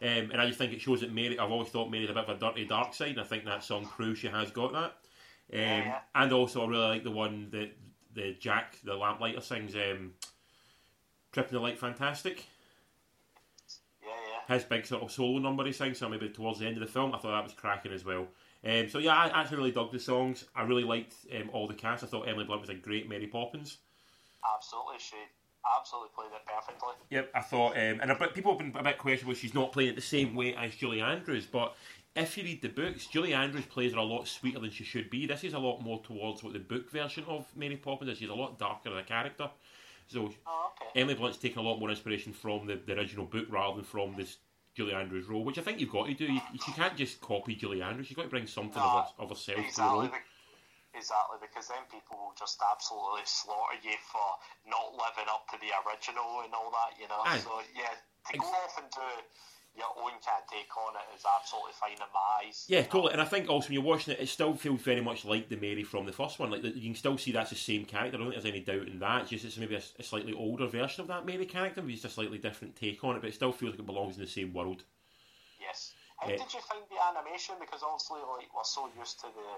Yeah. 0.00 0.18
Um, 0.18 0.30
and 0.30 0.40
I 0.40 0.46
just 0.46 0.58
think 0.58 0.72
it 0.72 0.80
shows 0.80 1.02
that 1.02 1.12
Mary. 1.12 1.38
I've 1.38 1.50
always 1.50 1.68
thought 1.68 1.90
Mary's 1.90 2.08
a 2.08 2.14
bit 2.14 2.24
of 2.26 2.36
a 2.36 2.40
dirty 2.40 2.64
dark 2.64 2.94
side, 2.94 3.10
and 3.10 3.20
I 3.20 3.24
think 3.24 3.44
that 3.44 3.62
song 3.62 3.84
proves 3.84 4.18
she 4.20 4.28
has 4.28 4.50
got 4.50 4.72
that. 4.72 4.92
Um, 5.52 5.58
yeah. 5.60 5.98
And 6.14 6.32
also, 6.32 6.64
I 6.64 6.68
really 6.68 6.88
like 6.88 7.04
the 7.04 7.10
one 7.10 7.48
that 7.50 7.76
the 8.14 8.34
Jack, 8.40 8.78
the 8.82 8.94
lamplighter, 8.94 9.40
sings. 9.42 9.74
Um, 9.74 10.14
Tripping 11.32 11.52
the 11.52 11.60
Light, 11.60 11.78
fantastic. 11.78 12.44
His 14.48 14.64
big 14.64 14.86
sort 14.86 15.02
of 15.02 15.10
solo 15.10 15.38
number 15.38 15.64
he 15.64 15.72
sings, 15.72 15.98
so 15.98 16.08
maybe 16.08 16.28
towards 16.28 16.58
the 16.58 16.66
end 16.66 16.76
of 16.76 16.80
the 16.80 16.92
film, 16.92 17.14
I 17.14 17.18
thought 17.18 17.32
that 17.32 17.44
was 17.44 17.54
cracking 17.54 17.92
as 17.92 18.04
well. 18.04 18.26
Um, 18.66 18.88
so 18.88 18.98
yeah, 18.98 19.14
I 19.14 19.40
actually 19.40 19.58
really 19.58 19.72
dug 19.72 19.92
the 19.92 19.98
songs. 19.98 20.44
I 20.54 20.62
really 20.62 20.84
liked 20.84 21.14
um, 21.34 21.50
all 21.52 21.66
the 21.66 21.74
cast. 21.74 22.04
I 22.04 22.06
thought 22.06 22.28
Emily 22.28 22.44
Blunt 22.44 22.60
was 22.60 22.70
a 22.70 22.74
great 22.74 23.08
Mary 23.08 23.26
Poppins. 23.26 23.78
Absolutely, 24.54 24.96
she 24.98 25.16
absolutely 25.78 26.10
played 26.14 26.28
it 26.34 26.46
perfectly. 26.46 26.92
Yep, 27.10 27.30
I 27.34 27.40
thought, 27.40 27.72
um, 27.72 28.00
and 28.00 28.10
a 28.10 28.14
bit, 28.14 28.34
people 28.34 28.52
have 28.52 28.58
been 28.58 28.78
a 28.78 28.84
bit 28.84 28.98
questionable. 28.98 29.34
She's 29.34 29.54
not 29.54 29.72
playing 29.72 29.90
it 29.90 29.96
the 29.96 30.02
same 30.02 30.34
way 30.34 30.54
as 30.54 30.74
Julie 30.74 31.00
Andrews, 31.00 31.46
but 31.50 31.74
if 32.16 32.36
you 32.38 32.44
read 32.44 32.62
the 32.62 32.68
books, 32.68 33.06
Julie 33.06 33.34
Andrews 33.34 33.66
plays 33.66 33.92
her 33.92 33.98
a 33.98 34.02
lot 34.02 34.28
sweeter 34.28 34.60
than 34.60 34.70
she 34.70 34.84
should 34.84 35.10
be. 35.10 35.26
This 35.26 35.44
is 35.44 35.54
a 35.54 35.58
lot 35.58 35.80
more 35.80 36.00
towards 36.02 36.42
what 36.42 36.52
the 36.52 36.58
book 36.58 36.90
version 36.90 37.24
of 37.26 37.46
Mary 37.56 37.76
Poppins 37.76 38.10
is. 38.10 38.18
She's 38.18 38.28
a 38.28 38.34
lot 38.34 38.58
darker 38.58 38.90
as 38.90 38.98
a 38.98 39.02
character. 39.02 39.50
So 40.06 40.30
Oh, 40.46 40.70
okay. 40.80 41.00
Emily 41.00 41.14
Blunt's 41.14 41.38
taken 41.38 41.58
a 41.58 41.62
lot 41.62 41.78
more 41.78 41.90
inspiration 41.90 42.32
from 42.32 42.66
the, 42.66 42.76
the 42.86 42.92
original 42.94 43.26
book 43.26 43.46
rather 43.50 43.76
than 43.76 43.84
from 43.84 44.14
this 44.16 44.38
Julie 44.74 44.94
Andrews 44.94 45.28
role, 45.28 45.44
which 45.44 45.58
I 45.58 45.62
think 45.62 45.80
you've 45.80 45.92
got 45.92 46.06
to 46.06 46.14
do. 46.14 46.26
You, 46.26 46.40
can't 46.74 46.96
just 46.96 47.20
copy 47.20 47.54
Julie 47.54 47.82
Andrews. 47.82 48.10
You've 48.10 48.16
got 48.16 48.24
to 48.24 48.28
bring 48.28 48.46
something 48.46 48.80
No, 48.80 48.88
of, 48.88 49.04
her, 49.04 49.22
of 49.24 49.28
herself 49.30 49.64
to 49.70 49.76
the 49.76 49.82
role. 49.82 50.10
Exactly, 50.94 51.38
because 51.42 51.66
then 51.66 51.82
people 51.90 52.14
will 52.14 52.34
just 52.38 52.62
absolutely 52.62 53.26
slaughter 53.26 53.78
you 53.82 53.98
for 53.98 54.38
not 54.70 54.94
living 54.94 55.26
up 55.26 55.42
to 55.50 55.58
the 55.58 55.74
original 55.82 56.46
and 56.46 56.54
all 56.54 56.70
that, 56.70 56.94
you 56.94 57.10
know. 57.10 57.18
Aye. 57.26 57.42
So 57.42 57.50
yeah, 57.74 57.98
to 58.30 58.38
go 58.38 58.46
off 58.46 58.78
and 58.78 58.86
do 58.94 59.02
your 59.76 59.90
own 59.98 60.12
kind 60.22 60.42
of 60.42 60.50
take 60.50 60.70
on 60.76 60.94
it 60.94 61.16
is 61.16 61.24
absolutely 61.24 61.72
fine 61.72 61.92
in 61.92 62.10
my 62.14 62.46
eyes. 62.46 62.64
Yeah, 62.68 62.82
totally. 62.82 63.12
And 63.12 63.20
I 63.20 63.24
think 63.24 63.48
also 63.48 63.68
when 63.68 63.74
you're 63.74 63.82
watching 63.82 64.14
it, 64.14 64.20
it 64.20 64.28
still 64.28 64.54
feels 64.54 64.80
very 64.80 65.00
much 65.00 65.24
like 65.24 65.48
the 65.48 65.56
Mary 65.56 65.82
from 65.82 66.06
the 66.06 66.12
first 66.12 66.38
one. 66.38 66.50
Like 66.50 66.62
you 66.64 66.72
can 66.72 66.94
still 66.94 67.18
see 67.18 67.32
that's 67.32 67.50
the 67.50 67.56
same 67.56 67.84
character. 67.84 68.16
I 68.16 68.20
don't 68.20 68.30
think 68.30 68.42
there's 68.42 68.54
any 68.54 68.64
doubt 68.64 68.88
in 68.88 68.98
that. 69.00 69.22
It's 69.22 69.30
just 69.30 69.44
it's 69.44 69.58
maybe 69.58 69.74
a, 69.74 69.82
a 69.98 70.02
slightly 70.02 70.32
older 70.32 70.66
version 70.66 71.02
of 71.02 71.08
that 71.08 71.26
Mary 71.26 71.46
character, 71.46 71.82
but 71.82 71.90
just 71.90 72.04
a 72.04 72.10
slightly 72.10 72.38
different 72.38 72.76
take 72.76 73.02
on 73.02 73.16
it. 73.16 73.20
But 73.22 73.30
it 73.30 73.34
still 73.34 73.52
feels 73.52 73.72
like 73.72 73.80
it 73.80 73.86
belongs 73.86 74.16
in 74.16 74.22
the 74.22 74.28
same 74.30 74.52
world. 74.52 74.84
Yes. 75.60 75.92
How 76.18 76.28
Yeah. 76.28 76.36
did 76.36 76.54
you 76.54 76.60
find 76.60 76.82
the 76.88 77.02
animation? 77.10 77.56
Because 77.58 77.82
obviously, 77.82 78.20
like 78.20 78.54
we're 78.54 78.64
so 78.64 78.88
used 78.98 79.18
to 79.20 79.26
the 79.26 79.48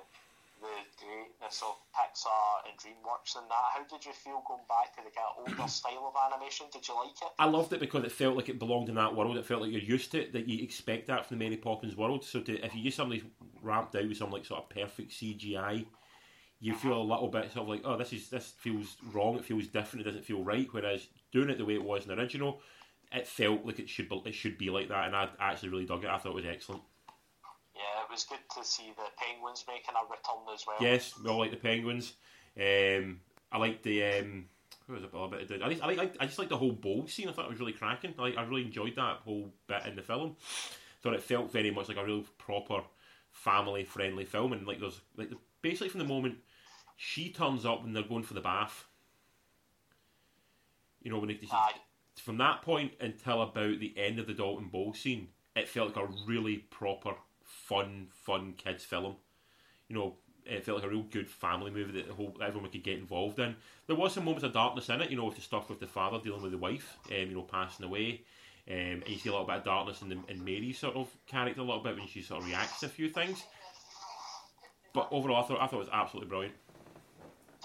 the 0.61 1.05
greatness 1.05 1.63
uh, 1.63 1.69
of 1.69 1.77
Pixar 1.95 2.69
and 2.69 2.79
DreamWorks 2.79 3.37
and 3.37 3.49
that. 3.51 3.67
How 3.75 3.85
did 3.85 4.05
you 4.05 4.13
feel 4.13 4.43
going 4.47 4.65
back 4.69 4.95
to 4.97 5.03
the 5.05 5.11
kind 5.11 5.29
of 5.29 5.49
older 5.49 5.69
style 5.71 6.13
of 6.13 6.33
animation? 6.33 6.67
Did 6.73 6.87
you 6.87 6.95
like 6.97 7.17
it? 7.23 7.29
I 7.39 7.47
loved 7.47 7.73
it 7.73 7.81
because 7.81 8.05
it 8.05 8.13
felt 8.13 8.37
like 8.37 8.49
it 8.49 8.59
belonged 8.59 8.89
in 8.89 8.95
that 8.97 9.15
world. 9.15 9.37
It 9.37 9.45
felt 9.45 9.63
like 9.63 9.71
you're 9.71 9.81
used 9.81 10.13
to 10.13 10.23
it, 10.23 10.33
that 10.33 10.49
you 10.49 10.63
expect 10.63 11.07
that 11.09 11.27
from 11.27 11.39
the 11.39 11.45
Mary 11.45 11.57
Poppins 11.57 11.97
world. 11.97 12.25
So 12.25 12.41
to, 12.41 12.65
if 12.65 12.75
you 12.75 12.83
use 12.83 12.95
something 12.95 13.23
ramped 13.63 13.95
out 13.97 14.09
with 14.09 14.17
some 14.17 14.31
like 14.31 14.45
sort 14.45 14.63
of 14.63 14.71
perfect 14.71 15.13
CGI, 15.13 15.87
you 16.61 16.73
uh-huh. 16.73 16.81
feel 16.81 17.01
a 17.01 17.03
little 17.03 17.29
bit 17.29 17.53
sort 17.53 17.65
of 17.65 17.69
like, 17.69 17.83
oh, 17.85 17.97
this 17.97 18.13
is 18.13 18.29
this 18.31 18.55
feels 18.59 18.97
wrong. 19.13 19.37
It 19.37 19.45
feels 19.45 19.67
different. 19.67 20.07
It 20.07 20.09
doesn't 20.09 20.25
feel 20.25 20.43
right. 20.43 20.69
Whereas 20.71 21.09
doing 21.33 21.51
it 21.51 21.59
the 21.59 21.65
way 21.65 21.75
it 21.75 21.85
was 21.85 22.03
in 22.03 22.09
the 22.09 22.21
original, 22.21 22.61
it 23.13 23.27
felt 23.27 23.65
like 23.65 23.79
it 23.79 23.89
should 23.89 24.09
be, 24.09 24.23
it 24.25 24.35
should 24.35 24.59
be 24.59 24.71
like 24.71 24.89
that. 24.89 25.07
And 25.07 25.17
I 25.17 25.29
actually 25.39 25.69
really 25.69 25.87
dug 25.87 26.05
it. 26.05 26.11
I 26.11 26.19
thought 26.19 26.33
it 26.33 26.35
was 26.35 26.47
excellent. 26.47 26.83
Yeah, 27.77 28.05
it 28.05 28.11
was 28.11 28.25
good 28.25 28.39
to 28.57 28.65
see 28.65 28.93
the 28.97 29.05
penguins 29.19 29.65
making 29.69 29.95
a 29.95 30.05
return 30.11 30.55
as 30.55 30.65
well. 30.67 30.77
Yes, 30.81 31.13
we 31.23 31.29
all 31.29 31.39
like 31.39 31.51
the 31.51 31.57
penguins. 31.57 32.15
Um, 32.59 33.21
I 33.53 33.59
like 33.59 33.83
the. 33.83 34.03
Um, 34.05 34.47
what 34.87 35.01
was 35.01 35.05
it 35.05 35.11
a 35.13 35.29
bit 35.29 35.51
of 35.51 35.63
I, 35.63 35.67
like, 35.67 35.83
I, 35.83 35.93
like, 35.95 36.17
I 36.21 36.27
just 36.27 36.39
like 36.39 36.49
the 36.49 36.57
whole 36.57 36.73
bowl 36.73 37.07
scene. 37.09 37.29
I 37.29 37.33
thought 37.33 37.47
it 37.47 37.51
was 37.51 37.61
really 37.61 37.73
cracking. 37.73 38.15
I, 38.19 38.23
like, 38.23 38.37
I 38.39 38.45
really 38.45 38.63
enjoyed 38.63 38.95
that 38.97 39.19
whole 39.25 39.53
bit 39.67 39.85
in 39.87 39.97
the 39.97 40.03
film. 40.03 40.37
Thought 41.03 41.15
it 41.15 41.23
felt 41.23 41.53
very 41.53 41.71
much 41.71 41.89
like 41.89 41.99
a 41.99 42.05
real 42.05 42.25
proper 42.39 42.83
family 43.37 43.85
friendly 43.85 44.25
film. 44.25 44.53
And 44.53 44.67
like 44.67 44.81
there's 44.81 45.01
like 45.17 45.31
basically 45.63 45.89
from 45.89 45.99
the 45.99 46.07
moment 46.07 46.37
she 46.97 47.31
turns 47.31 47.67
up 47.67 47.83
when 47.83 47.93
they're 47.93 48.03
going 48.03 48.23
for 48.23 48.35
the 48.35 48.41
bath. 48.41 48.87
You 51.03 51.11
know 51.11 51.19
when 51.19 51.29
they, 51.29 51.41
from 52.17 52.39
that 52.39 52.63
point 52.63 52.93
until 53.01 53.43
about 53.43 53.79
the 53.79 53.95
end 53.97 54.19
of 54.19 54.27
the 54.27 54.33
Doulton 54.35 54.71
Bowl 54.71 54.95
scene, 54.95 55.29
it 55.55 55.69
felt 55.69 55.95
like 55.95 56.05
a 56.05 56.13
really 56.27 56.57
proper, 56.57 57.15
fun, 57.69 58.09
fun 58.25 58.55
kids 58.57 58.85
film. 58.85 59.17
You 59.89 59.97
know, 59.97 60.15
it 60.45 60.65
felt 60.65 60.79
like 60.79 60.87
a 60.87 60.91
real 60.91 61.03
good 61.03 61.29
family 61.29 61.71
movie 61.71 61.93
that 61.93 62.07
the 62.07 62.15
whole 62.15 62.37
everyone 62.43 62.71
could 62.71 62.85
get 62.85 62.99
involved 62.99 63.39
in. 63.39 63.57
There 63.87 63.97
was 63.97 64.15
some 64.15 64.25
moments 64.25 64.45
of 64.45 64.53
darkness 64.53 64.89
in 64.89 65.01
it, 65.01 65.11
you 65.11 65.17
know, 65.17 65.25
with 65.25 65.37
the 65.37 65.43
stuff 65.43 65.69
with 65.69 65.81
the 65.81 65.87
father 65.87 66.19
dealing 66.23 66.43
with 66.43 66.53
the 66.53 66.59
wife, 66.59 66.97
um, 67.11 67.17
you 67.17 67.35
know, 67.35 67.43
passing 67.43 67.85
away. 67.85 68.23
Um, 68.69 68.75
and 68.75 69.09
you 69.09 69.19
see 69.19 69.29
a 69.29 69.33
little 69.33 69.47
bit 69.47 69.59
of 69.59 69.65
darkness 69.65 70.03
in, 70.03 70.09
the, 70.09 70.19
in 70.29 70.45
Mary's 70.45 70.79
sort 70.79 70.97
of 70.97 71.09
character 71.27 71.61
a 71.61 71.65
little 71.65 71.83
bit 71.83 71.97
when 71.97 72.09
she 72.09 72.23
sort 72.23 72.43
of 72.43 72.49
reacts 72.49 72.81
to 72.81 72.87
a 72.87 72.89
few 72.89 73.09
things. 73.09 73.45
But 74.93 75.09
overall, 75.11 75.43
I 75.43 75.47
thought 75.47 75.61
I 75.61 75.67
thought 75.67 75.77
it 75.77 75.87
was 75.87 75.89
absolutely 75.93 76.29
brilliant. 76.29 76.55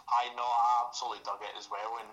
I 0.10 0.36
know, 0.36 0.44
I 0.44 0.84
absolutely 0.88 1.24
dug 1.24 1.40
it 1.42 1.58
as 1.58 1.70
well, 1.72 1.98
and 2.02 2.10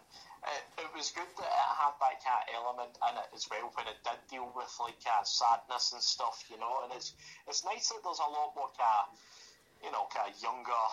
it, 0.56 0.86
it 0.86 0.90
was 0.96 1.12
good 1.12 1.28
that 1.38 1.50
it 1.50 1.70
had 1.76 1.94
that 2.00 2.16
kind 2.24 2.40
of 2.42 2.48
element 2.56 2.94
in 2.96 3.14
it 3.18 3.28
as 3.34 3.44
well 3.50 3.68
when 3.76 3.86
it 3.88 3.98
did 4.04 4.20
deal 4.30 4.48
with 4.56 4.70
like 4.80 4.96
kind 5.04 5.20
of 5.20 5.28
sadness 5.28 5.92
and 5.92 6.02
stuff, 6.02 6.44
you 6.48 6.58
know. 6.58 6.84
And 6.84 6.92
it's 6.96 7.12
it's 7.46 7.64
nice 7.64 7.88
that 7.92 8.00
there's 8.04 8.22
a 8.22 8.30
lot 8.30 8.56
more 8.56 8.72
kind 8.76 9.06
of 9.06 9.16
you 9.84 9.90
know 9.92 10.08
kind 10.08 10.30
of 10.30 10.34
younger 10.40 10.84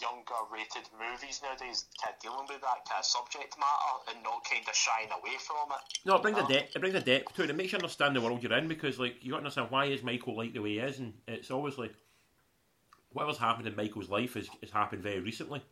younger 0.00 0.40
rated 0.50 0.86
movies 0.98 1.40
nowadays 1.42 1.86
kind 2.02 2.14
of 2.14 2.18
dealing 2.18 2.46
with 2.48 2.60
that 2.62 2.82
kind 2.88 2.98
of 2.98 3.06
subject 3.06 3.54
matter 3.58 3.94
and 4.10 4.22
not 4.24 4.42
kind 4.42 4.66
of 4.66 4.74
shying 4.74 5.10
away 5.10 5.36
from 5.38 5.70
it. 5.70 5.82
No, 6.04 6.16
it 6.16 6.22
brings 6.22 6.38
a 6.38 6.46
depth. 6.46 6.74
It 6.74 6.80
brings 6.80 6.94
a 6.94 7.00
depth 7.00 7.34
to 7.34 7.44
it. 7.44 7.50
It 7.50 7.56
makes 7.56 7.72
you 7.72 7.78
understand 7.78 8.16
the 8.16 8.20
world 8.20 8.42
you're 8.42 8.52
in 8.58 8.68
because, 8.68 8.98
like, 8.98 9.22
you 9.22 9.30
got 9.30 9.38
to 9.38 9.44
understand 9.46 9.70
why 9.70 9.86
is 9.86 10.02
Michael 10.02 10.36
like 10.36 10.52
the 10.52 10.60
way 10.60 10.70
he 10.70 10.78
is, 10.78 10.98
and 10.98 11.14
it's 11.28 11.50
always 11.50 11.78
like 11.78 11.94
whatever's 13.12 13.38
happened 13.38 13.68
in 13.68 13.76
Michael's 13.76 14.10
life 14.10 14.34
has, 14.34 14.48
has 14.60 14.70
happened 14.70 15.02
very 15.02 15.20
recently. 15.20 15.62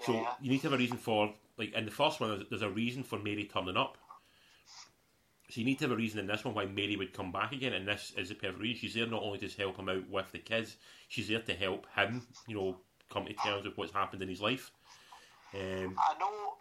So 0.00 0.12
Yeah. 0.12 0.34
you 0.40 0.50
need 0.50 0.58
to 0.60 0.64
have 0.68 0.74
a 0.74 0.78
reason 0.78 0.98
for, 0.98 1.34
like, 1.56 1.72
in 1.72 1.84
the 1.84 1.90
first 1.90 2.20
one, 2.20 2.30
there's, 2.30 2.48
there's 2.50 2.62
a 2.62 2.70
reason 2.70 3.02
for 3.02 3.18
Mary 3.18 3.44
turning 3.44 3.76
up. 3.76 3.96
So 5.48 5.60
you 5.60 5.64
need 5.64 5.78
to 5.78 5.84
have 5.84 5.92
a 5.92 5.96
reason 5.96 6.18
in 6.18 6.26
this 6.26 6.44
one 6.44 6.54
why 6.54 6.66
Mary 6.66 6.96
would 6.96 7.12
come 7.12 7.30
back 7.30 7.52
again, 7.52 7.72
and 7.72 7.86
this 7.86 8.12
is 8.16 8.28
the 8.30 8.34
perfect 8.34 8.60
reason. 8.60 8.80
She's 8.80 8.94
there 8.94 9.06
not 9.06 9.22
only 9.22 9.38
to 9.38 9.48
help 9.48 9.76
him 9.76 9.88
out 9.88 10.08
with 10.08 10.32
the 10.32 10.38
kids, 10.40 10.76
she's 11.08 11.28
there 11.28 11.40
to 11.40 11.54
help 11.54 11.86
him, 11.94 12.26
you 12.48 12.56
know, 12.56 12.76
come 13.12 13.24
to 13.26 13.32
terms 13.32 13.64
with 13.64 13.76
what's 13.78 13.92
happened 13.92 14.22
in 14.22 14.28
his 14.28 14.40
life. 14.40 14.72
Um, 15.54 15.96
I 15.98 16.18
know 16.18 16.54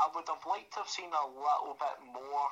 I 0.00 0.08
would 0.14 0.24
have 0.28 0.46
liked 0.48 0.72
to 0.74 0.78
have 0.78 0.88
seen 0.88 1.10
a 1.10 1.26
little 1.26 1.76
bit 1.78 2.12
more 2.12 2.48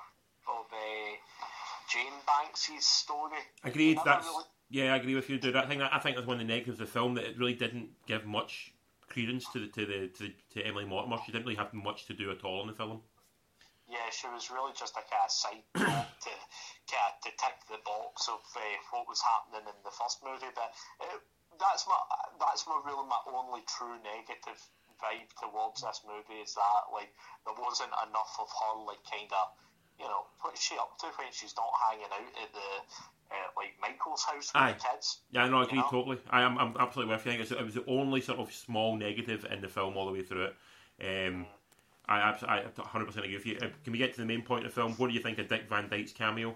of 0.49 0.67
uh, 0.73 1.47
Jane 1.89 2.13
Banks' 2.27 2.85
story. 2.85 3.39
Agreed. 3.63 3.99
That's 4.05 4.27
really- 4.27 4.45
yeah, 4.69 4.93
I 4.93 4.97
agree 4.97 5.15
with 5.15 5.31
you, 5.31 5.39
dude. 5.39 5.55
I 5.55 5.65
think 5.67 5.79
that, 5.81 5.95
I 5.95 6.01
think 6.01 6.17
that's 6.17 6.27
one 6.27 6.41
of 6.41 6.47
the 6.47 6.53
negatives 6.53 6.81
of 6.81 6.89
the 6.89 6.93
film 6.93 7.15
that 7.15 7.25
it 7.25 7.39
really 7.39 7.55
didn't 7.55 7.91
give 8.09 8.27
much 8.27 8.73
credence 9.09 9.47
to 9.53 9.61
the 9.61 9.69
to 9.69 9.87
the 9.87 10.09
to, 10.19 10.33
to 10.55 10.67
Emily 10.67 10.85
Mortimer. 10.85 11.19
She 11.25 11.33
didn't 11.33 11.45
really 11.45 11.57
have 11.57 11.73
much 11.75 12.07
to 12.07 12.15
do 12.15 12.31
at 12.31 12.45
all 12.45 12.63
in 12.63 12.69
the 12.69 12.75
film. 12.75 13.03
Yeah, 13.89 14.11
she 14.11 14.27
was 14.27 14.51
really 14.51 14.75
just 14.75 14.99
a 14.99 15.05
kind 15.07 15.27
of 15.27 15.31
side 15.31 15.63
to 15.79 16.33
kind 16.91 17.07
of 17.07 17.15
to 17.23 17.31
tick 17.39 17.57
the 17.71 17.79
box 17.87 18.27
of 18.27 18.43
uh, 18.57 18.61
what 18.91 19.07
was 19.07 19.23
happening 19.23 19.63
in 19.63 19.79
the 19.87 19.95
first 19.95 20.23
movie. 20.27 20.51
But 20.55 20.75
that's 21.59 21.87
my 21.87 21.99
that's 22.41 22.67
my 22.67 22.79
really 22.85 23.07
my 23.07 23.21
only 23.31 23.63
true 23.67 23.97
negative 24.03 24.59
vibe 24.99 25.31
towards 25.37 25.85
this 25.85 26.01
movie 26.09 26.41
is 26.41 26.57
that 26.57 26.89
like 26.93 27.13
there 27.45 27.57
wasn't 27.57 27.93
enough 28.09 28.35
of 28.41 28.49
her 28.49 28.75
like 28.85 29.03
kind 29.07 29.31
of 29.33 29.53
you 29.99 30.05
know 30.07 30.27
what's 30.43 30.63
she 30.63 30.75
up 30.77 30.99
to 30.99 31.07
when 31.19 31.29
she's 31.33 31.55
not 31.57 31.67
hanging 31.89 32.07
out 32.13 32.43
at 32.43 32.53
the 32.53 32.69
uh, 33.31 33.35
like 33.57 33.75
Michael's 33.81 34.23
house 34.23 34.53
with 34.55 34.63
Aye. 34.63 34.73
the 34.73 34.79
kids. 34.79 35.19
Yeah, 35.31 35.49
no, 35.49 35.59
I 35.61 35.63
agree 35.65 35.79
You 35.79 35.85
know? 35.85 35.91
totally. 35.91 36.19
I 36.31 36.43
am 36.43 36.59
I'm 36.59 36.77
absolutely 36.79 37.15
with 37.15 37.27
you. 37.27 37.33
I 37.33 37.37
think 37.37 37.51
it 37.51 37.65
was 37.65 37.75
the 37.75 37.85
only 37.87 38.21
sort 38.21 38.39
of 38.39 38.53
small 38.53 38.97
negative 38.97 39.47
in 39.51 39.61
the 39.61 39.69
film 39.69 39.97
all 39.97 40.07
the 40.07 40.13
way 40.13 40.23
through 40.23 40.45
it. 40.47 40.57
Um, 41.29 41.47
I 42.09 42.21
absolutely, 42.21 42.59
I 42.63 42.81
100 42.83 43.05
percent 43.07 43.25
agree 43.25 43.37
with 43.37 43.47
you. 43.47 43.59
Uh, 43.61 43.69
can 43.83 43.93
we 43.93 43.99
get 43.99 44.15
to 44.15 44.21
the 44.21 44.27
main 44.27 44.43
point 44.43 44.65
of 44.65 44.73
the 44.75 44.81
film? 44.81 44.93
What 44.93 45.09
do 45.09 45.15
you 45.15 45.21
think 45.21 45.39
of 45.39 45.49
Dick 45.49 45.69
Van 45.69 45.89
Dyke's 45.89 46.13
cameo? 46.13 46.55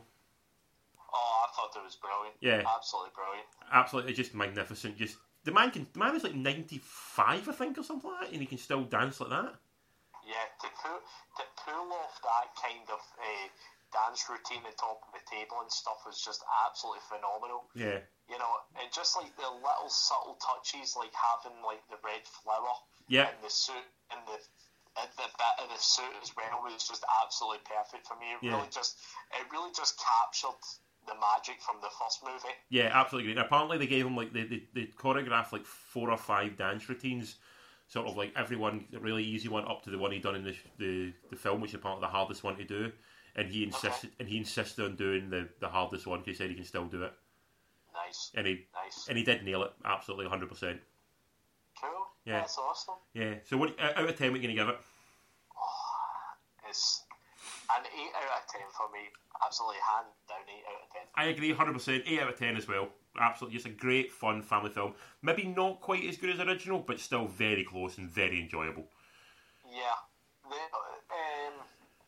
Oh, 1.13 1.45
I 1.45 1.57
thought 1.57 1.77
it 1.77 1.85
was 1.85 1.97
brilliant. 1.97 2.37
Yeah. 2.41 2.63
absolutely 2.77 3.11
brilliant. 3.15 3.47
Absolutely, 3.73 4.13
just 4.13 4.35
magnificent. 4.35 4.97
Just 4.97 5.17
the 5.45 5.53
man 5.53 5.71
can. 5.71 5.87
The 5.93 5.99
man 5.99 6.15
is 6.15 6.23
like 6.23 6.35
95, 6.35 7.49
I 7.49 7.53
think, 7.53 7.79
or 7.79 7.83
something 7.83 8.09
like 8.11 8.21
that, 8.27 8.33
and 8.33 8.41
he 8.41 8.47
can 8.47 8.59
still 8.59 8.85
dance 8.85 9.21
like 9.21 9.31
that. 9.31 9.55
Yeah, 10.31 10.47
to 10.63 10.69
pull 10.79 10.99
to 11.03 11.45
pull 11.67 11.91
off 11.91 12.15
that 12.23 12.55
kind 12.55 12.87
of 12.87 13.03
uh, 13.19 13.47
dance 13.91 14.23
routine 14.31 14.63
on 14.63 14.71
top 14.79 15.03
of 15.03 15.11
the 15.11 15.25
table 15.27 15.59
and 15.59 15.71
stuff 15.71 16.07
was 16.07 16.23
just 16.23 16.47
absolutely 16.67 17.03
phenomenal. 17.11 17.67
Yeah, 17.75 18.07
You 18.31 18.39
know, 18.39 18.53
and 18.79 18.87
just 18.95 19.19
like 19.19 19.35
the 19.35 19.51
little 19.51 19.91
subtle 19.91 20.39
touches, 20.39 20.95
like 20.95 21.11
having 21.11 21.59
like 21.67 21.83
the 21.91 21.99
red 22.07 22.23
flower 22.31 22.79
yeah, 23.11 23.27
in 23.35 23.43
the 23.43 23.51
suit 23.51 23.83
and 24.15 24.23
the 24.31 24.39
and 25.03 25.11
the 25.19 25.27
bit 25.35 25.55
of 25.63 25.67
the 25.71 25.79
suit 25.83 26.15
as 26.23 26.31
well 26.39 26.63
was 26.63 26.87
just 26.87 27.03
absolutely 27.23 27.63
perfect 27.67 28.07
for 28.07 28.15
me. 28.19 28.31
It 28.31 28.43
Yeah. 28.43 28.55
really 28.59 28.71
just 28.71 28.99
it 29.35 29.47
really 29.51 29.75
just 29.75 29.99
captured 29.99 30.59
the 31.11 31.15
magic 31.19 31.59
from 31.63 31.83
the 31.83 31.91
first 31.99 32.23
movie. 32.23 32.55
yeah. 32.71 32.91
Absolutely 32.93 33.33
great. 33.33 33.39
And 33.39 33.47
apparently, 33.47 33.79
they 33.79 33.87
gave 33.87 34.07
him 34.07 34.15
like 34.15 34.33
they, 34.33 34.45
they 34.45 34.63
they 34.75 34.87
choreographed 34.95 35.51
like 35.51 35.67
four 35.67 36.11
or 36.11 36.17
five 36.19 36.57
dance 36.57 36.89
routines. 36.89 37.37
Sort 37.91 38.07
of 38.07 38.17
like 38.17 38.33
everyone, 38.37 38.85
really 39.01 39.25
easy 39.25 39.49
one 39.49 39.65
up 39.67 39.83
to 39.83 39.91
the 39.91 39.99
one 39.99 40.13
he 40.13 40.21
done 40.21 40.37
in 40.37 40.45
the 40.45 40.55
the, 40.79 41.13
the 41.29 41.37
film, 41.37 41.61
which 41.61 41.75
is 41.75 41.81
part 41.81 41.97
of 41.97 42.01
the 42.01 42.07
hardest 42.07 42.45
one 42.45 42.55
to 42.57 42.63
do. 42.65 42.93
And 43.35 43.49
he 43.49 43.67
uh-huh. 43.67 43.75
insisted, 43.75 44.11
and 44.21 44.29
he 44.29 44.39
insisted 44.39 44.85
on 44.85 44.95
doing 44.95 45.29
the, 45.29 45.49
the 45.59 45.67
hardest 45.67 46.07
one 46.07 46.21
because 46.21 46.39
He 46.39 46.45
said 46.45 46.51
he 46.51 46.55
can 46.55 46.65
still 46.65 46.85
do 46.85 47.03
it, 47.03 47.13
Nice, 47.93 48.31
and 48.37 48.47
he 48.47 48.67
nice, 48.73 49.09
and 49.09 49.19
he 49.19 49.25
did 49.25 49.45
nail 49.45 49.65
it 49.65 49.73
absolutely, 49.85 50.29
hundred 50.29 50.51
percent. 50.51 50.81
cool. 51.81 51.91
Yeah. 52.25 52.41
that's 52.41 52.59
awesome. 52.59 52.95
Yeah. 53.13 53.35
So 53.45 53.57
what 53.57 53.79
out 53.81 53.99
of 54.09 54.17
ten, 54.17 54.31
what 54.31 54.39
are 54.39 54.43
you 54.43 54.49
gonna 54.49 54.55
give 54.55 54.69
it? 54.69 54.81
Ah, 55.57 56.69
it's 56.69 57.00
an 57.00 57.00
eight 57.97 58.13
out 58.15 58.43
of 58.43 58.47
ten 58.51 58.63
for 58.77 58.91
me. 58.93 59.09
Absolutely 59.45 59.81
hand 59.81 60.07
down 60.29 60.39
eight 60.49 60.65
out 60.69 60.83
of 60.85 60.93
ten. 60.93 61.03
I 61.17 61.25
agree, 61.27 61.53
hundred 61.53 61.75
percent. 61.75 62.05
Eight 62.07 62.21
out 62.21 62.29
of 62.31 62.39
ten 62.39 62.57
as 62.57 62.69
well. 62.69 62.89
Absolutely, 63.19 63.57
just 63.59 63.67
a 63.67 63.71
great, 63.71 64.13
fun 64.13 64.43
family 64.43 64.71
film. 64.71 64.95
Maybe 65.23 65.45
not 65.45 65.81
quite 65.81 66.05
as 66.05 66.17
good 66.17 66.31
as 66.31 66.41
original, 66.41 66.79
but 66.79 67.01
still 67.01 67.27
very 67.27 67.65
close 67.65 67.99
and 67.99 68.09
very 68.09 68.41
enjoyable. 68.41 68.87
Yeah, 69.67 69.99
the, 70.45 70.57
um, 70.57 71.55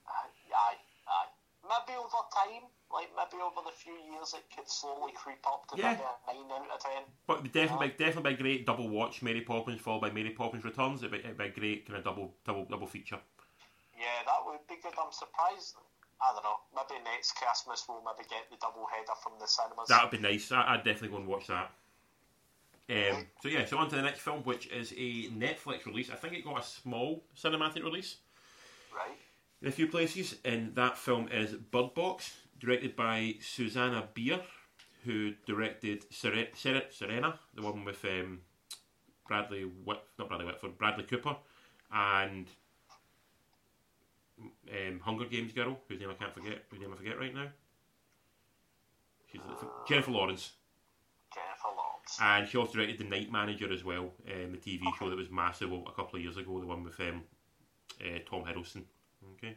aye, 0.06 0.76
aye. 1.08 1.28
Maybe 1.62 1.96
over 1.96 2.08
time, 2.34 2.68
like 2.92 3.08
maybe 3.16 3.42
over 3.42 3.62
the 3.64 3.72
few 3.72 3.94
years, 3.94 4.34
it 4.34 4.44
could 4.54 4.68
slowly 4.68 5.12
creep 5.14 5.44
up 5.46 5.66
to 5.68 5.76
Yeah. 5.78 5.96
maybe 6.26 6.38
a 6.38 6.48
nine 6.48 6.62
out 6.70 6.76
of 6.76 6.80
ten. 6.80 7.02
But 7.26 7.52
definitely, 7.52 7.94
definitely 7.98 8.34
a 8.34 8.36
great 8.36 8.66
double 8.66 8.88
watch. 8.88 9.22
Mary 9.22 9.40
Poppins 9.40 9.80
followed 9.80 10.00
by 10.02 10.10
Mary 10.10 10.30
Poppins 10.30 10.64
Returns. 10.64 11.02
It'd 11.02 11.12
be, 11.12 11.18
it'd 11.18 11.38
be 11.38 11.44
a 11.44 11.50
great 11.50 11.86
kind 11.86 11.98
of 11.98 12.04
double, 12.04 12.34
double, 12.44 12.64
double 12.66 12.86
feature. 12.86 13.18
Yeah, 14.02 14.26
that 14.26 14.40
would 14.44 14.66
be 14.68 14.82
good. 14.82 14.98
I'm 14.98 15.12
surprised. 15.12 15.76
I 16.20 16.34
don't 16.34 16.42
know. 16.42 16.58
Maybe 16.74 17.02
next 17.04 17.32
Christmas 17.36 17.84
we'll 17.88 18.02
maybe 18.02 18.26
get 18.28 18.50
the 18.50 18.56
double 18.60 18.86
header 18.90 19.14
from 19.22 19.32
the 19.38 19.46
cinemas. 19.46 19.88
That 19.88 20.02
would 20.02 20.10
be 20.10 20.18
nice. 20.18 20.50
I, 20.50 20.74
I'd 20.74 20.84
definitely 20.84 21.08
go 21.08 21.16
and 21.18 21.26
watch 21.26 21.46
that. 21.46 21.70
Um, 22.90 23.26
so 23.40 23.48
yeah, 23.48 23.64
so 23.64 23.78
on 23.78 23.88
to 23.90 23.96
the 23.96 24.02
next 24.02 24.20
film, 24.20 24.42
which 24.42 24.66
is 24.66 24.92
a 24.92 25.28
Netflix 25.30 25.86
release. 25.86 26.10
I 26.10 26.16
think 26.16 26.34
it 26.34 26.44
got 26.44 26.60
a 26.60 26.66
small 26.66 27.22
cinematic 27.36 27.82
release 27.84 28.16
right? 28.94 29.16
in 29.62 29.68
a 29.68 29.70
few 29.70 29.86
places, 29.86 30.36
and 30.44 30.74
that 30.74 30.98
film 30.98 31.28
is 31.32 31.52
Bird 31.52 31.94
Box, 31.94 32.34
directed 32.60 32.96
by 32.96 33.36
Susanne 33.40 34.02
Bier, 34.14 34.40
who 35.04 35.32
directed 35.46 36.04
Sere- 36.12 36.50
Sere- 36.54 36.90
Serena, 36.90 37.38
the 37.54 37.62
one 37.62 37.84
with 37.84 38.04
um, 38.04 38.40
Bradley 39.26 39.62
Whit- 39.62 40.02
not 40.18 40.28
Bradley 40.28 40.46
Whitford, 40.46 40.76
Bradley 40.76 41.04
Cooper, 41.04 41.36
and 41.92 42.46
um, 44.70 45.00
Hunger 45.00 45.26
Games 45.26 45.52
girl, 45.52 45.78
whose 45.88 46.00
name 46.00 46.10
I 46.10 46.14
can't 46.14 46.34
forget, 46.34 46.64
whose 46.70 46.80
name 46.80 46.92
I 46.92 46.96
forget 46.96 47.18
right 47.18 47.34
now. 47.34 47.48
She's 49.30 49.40
Jennifer 49.88 50.10
Lawrence. 50.10 50.52
Jennifer 51.34 51.68
Lawrence. 51.76 52.18
And 52.20 52.48
she 52.48 52.58
also 52.58 52.74
directed 52.74 52.98
The 52.98 53.04
Night 53.04 53.32
Manager 53.32 53.72
as 53.72 53.84
well, 53.84 54.12
um, 54.30 54.52
the 54.52 54.58
TV 54.58 54.82
show 54.98 55.08
that 55.08 55.16
was 55.16 55.30
massive 55.30 55.72
a 55.72 55.92
couple 55.92 56.16
of 56.16 56.22
years 56.22 56.36
ago, 56.36 56.60
the 56.60 56.66
one 56.66 56.84
with 56.84 56.98
um, 57.00 57.22
uh, 58.00 58.18
Tom 58.28 58.44
Hiddleston. 58.44 58.82
Okay. 59.34 59.56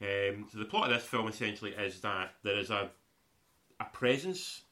Um, 0.00 0.46
so 0.50 0.58
the 0.58 0.64
plot 0.64 0.90
of 0.90 0.96
this 0.96 1.08
film 1.08 1.28
essentially 1.28 1.72
is 1.72 2.00
that 2.00 2.34
there 2.42 2.58
is 2.58 2.70
a 2.70 2.90
a 3.80 3.84
presence, 3.92 4.62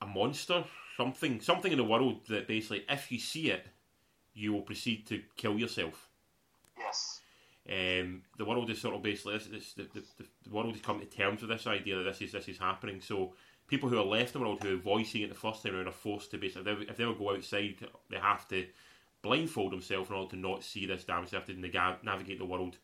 a 0.00 0.06
monster, 0.06 0.64
something 0.96 1.40
something 1.40 1.72
in 1.72 1.78
the 1.78 1.84
world 1.84 2.26
that 2.28 2.48
basically, 2.48 2.84
if 2.88 3.12
you 3.12 3.18
see 3.18 3.50
it, 3.50 3.66
you 4.34 4.52
will 4.52 4.62
proceed 4.62 5.06
to 5.06 5.22
kill 5.36 5.58
yourself. 5.58 6.05
Um, 7.68 8.22
the 8.38 8.44
world 8.44 8.70
is 8.70 8.80
sort 8.80 8.94
of 8.94 9.02
basically 9.02 9.38
this, 9.38 9.46
this, 9.46 9.72
the, 9.72 9.82
the, 9.94 10.24
the 10.44 10.50
world 10.50 10.72
has 10.72 10.80
come 10.80 11.00
to 11.00 11.06
terms 11.06 11.40
with 11.40 11.50
this 11.50 11.66
idea 11.66 11.96
that 11.96 12.04
this 12.04 12.22
is 12.22 12.32
this 12.32 12.48
is 12.48 12.58
happening. 12.58 13.00
So 13.00 13.34
people 13.66 13.88
who 13.88 13.98
are 13.98 14.04
left 14.04 14.34
in 14.34 14.40
the 14.40 14.46
world 14.46 14.62
who 14.62 14.74
are 14.74 14.80
voicing 14.80 15.22
it 15.22 15.28
the 15.28 15.34
first 15.34 15.62
time 15.62 15.74
around 15.74 15.88
are 15.88 15.92
forced 15.92 16.30
to 16.30 16.38
basically 16.38 16.70
if 16.70 16.78
they, 16.78 16.84
if 16.86 16.96
they 16.96 17.04
go 17.04 17.34
outside, 17.34 17.76
they 18.08 18.18
have 18.18 18.46
to 18.48 18.66
blindfold 19.22 19.72
themselves 19.72 20.10
in 20.10 20.16
order 20.16 20.30
to 20.30 20.36
not 20.36 20.62
see 20.62 20.86
this 20.86 21.04
damage. 21.04 21.30
They 21.30 21.36
have 21.36 21.46
to 21.46 21.54
naga- 21.54 21.98
navigate 22.04 22.38
the 22.38 22.44
world 22.44 22.76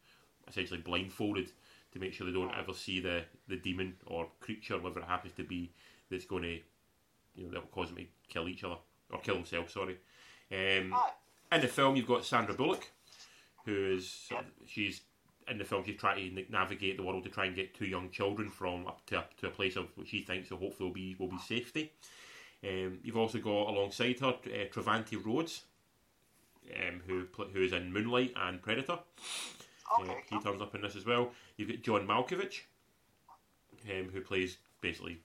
essentially 0.48 0.80
blindfolded 0.80 1.50
to 1.92 1.98
make 1.98 2.12
sure 2.12 2.26
they 2.26 2.32
don't 2.32 2.54
ever 2.58 2.72
see 2.72 3.00
the, 3.00 3.22
the 3.48 3.56
demon 3.56 3.94
or 4.06 4.26
creature, 4.40 4.78
whatever 4.78 5.00
it 5.00 5.06
happens 5.06 5.34
to 5.34 5.44
be, 5.44 5.70
that's 6.10 6.24
going 6.24 6.42
to 6.42 6.58
you 7.34 7.44
know 7.46 7.52
that 7.52 7.60
will 7.60 7.68
cause 7.68 7.88
them 7.88 7.98
to 7.98 8.06
kill 8.28 8.48
each 8.48 8.64
other 8.64 8.76
or 9.10 9.20
kill 9.20 9.36
themselves. 9.36 9.72
Sorry. 9.72 9.96
Um, 10.50 10.94
in 11.50 11.60
the 11.60 11.68
film, 11.68 11.96
you've 11.96 12.06
got 12.06 12.24
Sandra 12.24 12.54
Bullock, 12.54 12.90
who 13.64 13.92
is 13.94 14.08
sort 14.10 14.44
of- 14.44 14.68
she's 14.68 15.02
in 15.48 15.58
the 15.58 15.64
film. 15.64 15.84
She's 15.84 15.96
trying 15.98 16.34
to 16.36 16.52
navigate 16.52 16.96
the 16.96 17.02
world 17.02 17.24
to 17.24 17.30
try 17.30 17.46
and 17.46 17.54
get 17.56 17.74
two 17.74 17.86
young 17.86 18.10
children 18.10 18.50
from 18.50 18.86
up 18.86 19.04
to 19.06 19.24
to 19.38 19.46
a 19.48 19.50
place 19.50 19.76
of 19.76 19.96
what 19.96 20.06
she 20.06 20.22
thinks 20.22 20.50
will 20.50 20.58
hopefully 20.58 20.88
will 20.88 20.94
be 20.94 21.14
will 21.18 21.28
be 21.28 21.38
safety. 21.38 21.92
Um, 22.64 23.00
you've 23.02 23.16
also 23.16 23.38
got 23.38 23.68
alongside 23.68 24.20
her 24.20 24.28
uh, 24.28 24.68
Trevante 24.72 25.16
Rhodes, 25.24 25.64
um, 26.76 27.02
who 27.06 27.26
who 27.52 27.62
is 27.62 27.72
in 27.72 27.92
Moonlight 27.92 28.32
and 28.36 28.62
Predator. 28.62 28.98
Uh, 29.90 30.00
Okay. 30.00 30.22
he 30.30 30.38
turns 30.40 30.62
up 30.62 30.74
in 30.74 30.80
this 30.80 30.96
as 30.96 31.04
well. 31.04 31.34
You've 31.56 31.68
got 31.68 31.82
John 31.82 32.06
Malkovich, 32.06 32.62
um, 33.90 34.08
who 34.10 34.20
plays 34.22 34.56
basically 34.80 35.18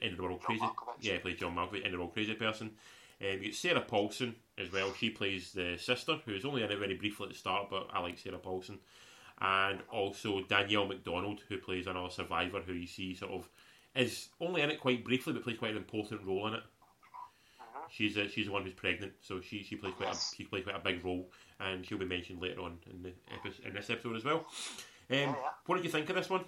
end 0.00 0.12
of 0.12 0.16
the 0.18 0.22
world 0.22 0.40
John 0.40 0.46
crazy. 0.58 0.62
Malkovich. 0.64 1.02
Yeah, 1.02 1.18
plays 1.18 1.38
John 1.38 1.54
Malkovich, 1.56 1.78
end 1.78 1.86
of 1.86 1.92
the 1.92 1.98
world 1.98 2.12
crazy 2.14 2.34
person. 2.34 2.76
Um, 3.22 3.28
you 3.38 3.38
get 3.38 3.54
Sarah 3.54 3.80
Paulson 3.80 4.34
as 4.58 4.72
well. 4.72 4.92
She 4.98 5.10
plays 5.10 5.52
the 5.52 5.76
sister, 5.78 6.16
who's 6.24 6.44
only 6.44 6.62
in 6.62 6.70
it 6.72 6.78
very 6.78 6.94
briefly 6.94 7.26
at 7.26 7.32
the 7.32 7.38
start, 7.38 7.68
but 7.70 7.86
I 7.92 8.00
like 8.00 8.18
Sarah 8.18 8.38
Paulson. 8.38 8.78
And 9.40 9.80
also 9.90 10.42
Danielle 10.42 10.86
Macdonald, 10.86 11.40
who 11.48 11.58
plays 11.58 11.86
another 11.86 12.10
survivor, 12.10 12.60
who 12.60 12.72
you 12.72 12.86
see 12.86 13.14
sort 13.14 13.32
of 13.32 13.48
is 13.94 14.28
only 14.40 14.62
in 14.62 14.70
it 14.70 14.80
quite 14.80 15.04
briefly, 15.04 15.32
but 15.32 15.44
plays 15.44 15.58
quite 15.58 15.72
an 15.72 15.76
important 15.76 16.22
role 16.24 16.46
in 16.48 16.54
it. 16.54 16.62
She's 17.90 18.16
a, 18.16 18.26
she's 18.28 18.46
the 18.46 18.52
one 18.52 18.62
who's 18.62 18.72
pregnant, 18.72 19.12
so 19.20 19.40
she, 19.40 19.62
she 19.62 19.76
plays 19.76 19.92
quite 19.94 20.06
Yes. 20.08 20.32
a, 20.32 20.36
she 20.36 20.44
plays 20.44 20.64
quite 20.64 20.76
a 20.76 20.78
big 20.78 21.04
role, 21.04 21.28
and 21.60 21.84
she'll 21.86 21.98
be 21.98 22.06
mentioned 22.06 22.40
later 22.40 22.60
on 22.62 22.78
in 22.90 23.02
the 23.02 23.12
epi- 23.34 23.62
in 23.66 23.74
this 23.74 23.90
episode 23.90 24.16
as 24.16 24.24
well. 24.24 24.46
Um, 25.10 25.16
yeah. 25.18 25.34
What 25.66 25.76
did 25.76 25.84
you 25.84 25.90
think 25.90 26.08
of 26.08 26.16
this 26.16 26.30
one? 26.30 26.44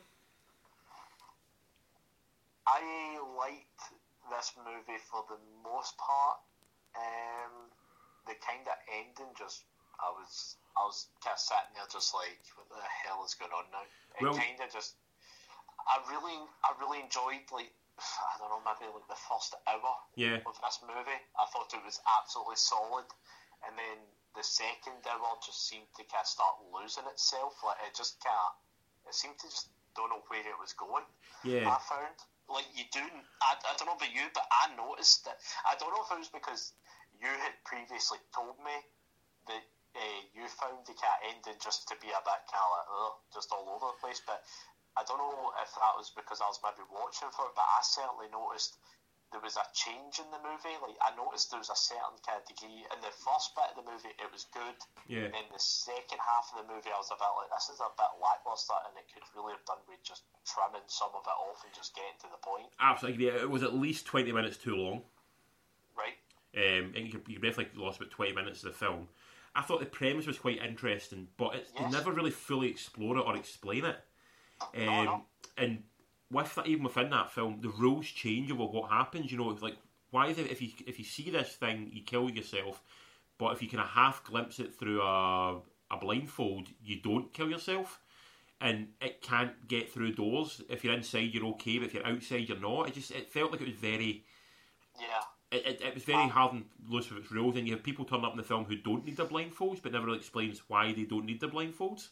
I 2.66 3.18
liked 3.36 3.92
this 4.30 4.52
movie 4.64 4.98
for 5.10 5.24
the 5.28 5.36
most 5.62 5.98
part. 5.98 6.38
Um, 6.94 7.70
the 8.26 8.36
kind 8.40 8.64
of 8.64 8.76
ending 8.88 9.34
just, 9.36 9.66
I 10.00 10.08
was, 10.14 10.56
I 10.78 10.86
was 10.86 11.10
kind 11.22 11.34
of 11.36 11.42
sitting 11.42 11.74
there 11.76 11.90
just 11.90 12.14
like, 12.14 12.38
what 12.56 12.70
the 12.70 12.80
hell 13.04 13.20
is 13.26 13.34
going 13.36 13.52
on 13.52 13.66
now? 13.74 13.84
It 14.16 14.22
Well- 14.24 14.38
kind 14.38 14.56
of 14.62 14.70
just, 14.72 14.94
I 15.84 16.00
really, 16.08 16.38
I 16.64 16.70
really 16.80 17.02
enjoyed 17.04 17.44
like, 17.52 17.68
I 18.00 18.38
don't 18.40 18.48
know, 18.50 18.62
maybe 18.64 18.88
like 18.90 19.06
the 19.10 19.20
first 19.28 19.52
hour 19.68 19.94
Yeah, 20.16 20.40
of 20.46 20.56
this 20.62 20.80
movie. 20.82 21.20
I 21.36 21.44
thought 21.52 21.70
it 21.74 21.84
was 21.84 22.00
absolutely 22.18 22.56
solid, 22.56 23.06
and 23.66 23.74
then 23.76 23.98
the 24.34 24.42
second 24.42 24.98
hour 25.06 25.36
just 25.44 25.68
seemed 25.68 25.86
to 25.98 26.02
kind 26.08 26.24
of 26.24 26.30
start 26.30 26.58
losing 26.74 27.06
itself. 27.10 27.54
Like 27.62 27.78
it 27.86 27.94
just 27.94 28.18
kind 28.24 28.34
of, 28.34 28.50
it 29.10 29.14
seemed 29.14 29.38
to 29.42 29.46
just 29.50 29.68
don't 29.94 30.10
know 30.10 30.24
where 30.26 30.42
it 30.42 30.58
was 30.58 30.72
going. 30.74 31.04
yeah, 31.46 31.70
I 31.70 31.78
found 31.86 32.16
like 32.50 32.66
you 32.74 32.84
do. 32.90 33.04
I, 33.44 33.54
I 33.62 33.72
don't 33.78 33.86
know 33.86 33.94
about 34.00 34.10
you, 34.10 34.26
but 34.34 34.42
I 34.50 34.74
noticed 34.74 35.24
that. 35.28 35.38
I 35.68 35.76
don't 35.78 35.92
know 35.94 36.02
if 36.02 36.10
it 36.10 36.18
was 36.18 36.32
because 36.34 36.72
you 37.20 37.30
had 37.30 37.54
previously 37.64 38.18
told 38.34 38.56
me 38.62 38.76
that 39.48 39.64
uh, 39.94 40.20
you 40.34 40.46
found 40.58 40.82
the 40.86 40.96
cat 40.98 41.18
ending 41.30 41.58
just 41.62 41.86
to 41.88 41.94
be 42.02 42.10
a 42.10 42.22
bit 42.26 42.40
kind 42.50 42.62
of 42.62 42.70
like 42.74 43.18
just 43.32 43.50
all 43.54 43.66
over 43.78 43.94
the 43.94 43.98
place. 44.02 44.20
But 44.24 44.42
I 44.98 45.02
don't 45.06 45.18
know 45.18 45.50
if 45.62 45.70
that 45.78 45.94
was 45.98 46.10
because 46.14 46.42
I 46.42 46.48
was 46.50 46.58
maybe 46.62 46.82
watching 46.90 47.30
for 47.34 47.46
it. 47.46 47.54
But 47.54 47.66
I 47.66 47.80
certainly 47.86 48.26
noticed 48.34 48.78
there 49.32 49.42
was 49.42 49.58
a 49.58 49.66
change 49.74 50.22
in 50.22 50.26
the 50.30 50.38
movie. 50.42 50.74
Like 50.82 50.94
I 51.02 51.10
noticed 51.18 51.50
there 51.50 51.62
was 51.62 51.70
a 51.70 51.78
certain 51.78 52.18
kind 52.22 52.38
of 52.38 52.46
degree 52.46 52.86
in 52.86 52.98
the 53.02 53.10
first 53.22 53.54
bit 53.58 53.70
of 53.74 53.82
the 53.82 53.86
movie. 53.86 54.14
It 54.18 54.30
was 54.30 54.46
good. 54.54 54.78
yeah. 55.10 55.26
And 55.30 55.34
then 55.34 55.46
the 55.50 55.62
second 55.62 56.18
half 56.22 56.50
of 56.54 56.62
the 56.62 56.66
movie, 56.70 56.90
I 56.90 56.98
was 56.98 57.10
a 57.10 57.18
bit 57.18 57.30
like, 57.38 57.50
this 57.54 57.70
is 57.70 57.78
a 57.82 57.90
bit 57.94 58.12
lackluster, 58.22 58.78
and 58.86 58.94
it 58.98 59.06
could 59.10 59.26
really 59.34 59.54
have 59.58 59.66
done 59.66 59.82
with 59.90 60.02
just 60.06 60.26
trimming 60.46 60.86
some 60.90 61.10
of 61.14 61.22
it 61.26 61.38
off 61.38 61.62
and 61.66 61.70
just 61.74 61.94
getting 61.98 62.14
to 62.22 62.28
the 62.30 62.38
point, 62.42 62.70
Absolutely. 62.78 63.30
It 63.30 63.50
was 63.50 63.62
at 63.66 63.74
least 63.74 64.06
twenty 64.06 64.30
minutes 64.30 64.58
too 64.58 64.74
long. 64.78 65.02
right? 65.98 66.18
Um, 66.56 66.92
and 66.96 67.12
you, 67.12 67.20
you 67.26 67.38
definitely 67.38 67.82
lost 67.82 67.98
about 68.00 68.10
twenty 68.10 68.32
minutes 68.32 68.62
of 68.64 68.72
the 68.72 68.78
film. 68.78 69.08
I 69.56 69.62
thought 69.62 69.80
the 69.80 69.86
premise 69.86 70.26
was 70.26 70.38
quite 70.38 70.58
interesting, 70.62 71.28
but 71.36 71.54
it, 71.54 71.68
Yes. 71.74 71.84
they 71.92 71.98
never 71.98 72.12
really 72.12 72.30
fully 72.30 72.68
explore 72.68 73.16
it 73.18 73.20
or 73.26 73.36
explain 73.36 73.84
it. 73.84 73.98
Um, 74.76 74.84
No, 74.86 75.04
no. 75.04 75.24
And 75.56 75.82
with 76.30 76.54
that, 76.56 76.66
even 76.66 76.84
within 76.84 77.10
that 77.10 77.30
film, 77.30 77.60
the 77.60 77.68
rules 77.68 78.06
change 78.06 78.50
over 78.50 78.64
what 78.64 78.90
happens. 78.90 79.30
You 79.30 79.38
know, 79.38 79.50
it's 79.50 79.62
like 79.62 79.76
why 80.10 80.28
is 80.28 80.38
it 80.38 80.50
if 80.50 80.62
you 80.62 80.70
if 80.86 80.98
you 80.98 81.04
see 81.04 81.30
this 81.30 81.54
thing, 81.54 81.90
you 81.92 82.02
kill 82.02 82.30
yourself, 82.30 82.82
but 83.38 83.52
if 83.52 83.62
you 83.62 83.68
kind 83.68 83.82
of 83.82 83.88
half 83.90 84.24
glimpse 84.24 84.58
it 84.60 84.74
through 84.74 85.02
a 85.02 85.60
a 85.90 85.96
blindfold, 86.00 86.68
you 86.84 87.00
don't 87.00 87.32
kill 87.32 87.50
yourself. 87.50 88.00
And 88.60 88.88
it 89.02 89.20
can't 89.20 89.68
get 89.68 89.90
through 89.92 90.14
doors. 90.14 90.62
If 90.70 90.84
you're 90.84 90.94
inside, 90.94 91.34
you're 91.34 91.46
okay, 91.46 91.78
but 91.78 91.86
if 91.88 91.94
you're 91.94 92.06
outside, 92.06 92.48
you're 92.48 92.58
not. 92.58 92.88
It 92.88 92.94
just 92.94 93.10
it 93.10 93.30
felt 93.30 93.52
like 93.52 93.60
it 93.60 93.66
was 93.66 93.76
very 93.76 94.24
Yeah. 94.98 95.22
It, 95.54 95.66
it, 95.66 95.80
it 95.82 95.94
was 95.94 96.02
very 96.02 96.28
hard 96.28 96.54
and 96.54 96.64
loose 96.88 97.10
with 97.10 97.22
its 97.22 97.32
rules, 97.32 97.56
and 97.56 97.66
you 97.66 97.74
have 97.74 97.82
people 97.82 98.04
turn 98.04 98.24
up 98.24 98.32
in 98.32 98.36
the 98.36 98.42
film 98.42 98.64
who 98.64 98.76
don't 98.76 99.04
need 99.04 99.16
their 99.16 99.26
blindfolds, 99.26 99.80
but 99.82 99.92
never 99.92 100.06
really 100.06 100.18
explains 100.18 100.62
why 100.68 100.92
they 100.92 101.04
don't 101.04 101.24
need 101.24 101.40
their 101.40 101.48
blindfolds. 101.48 102.08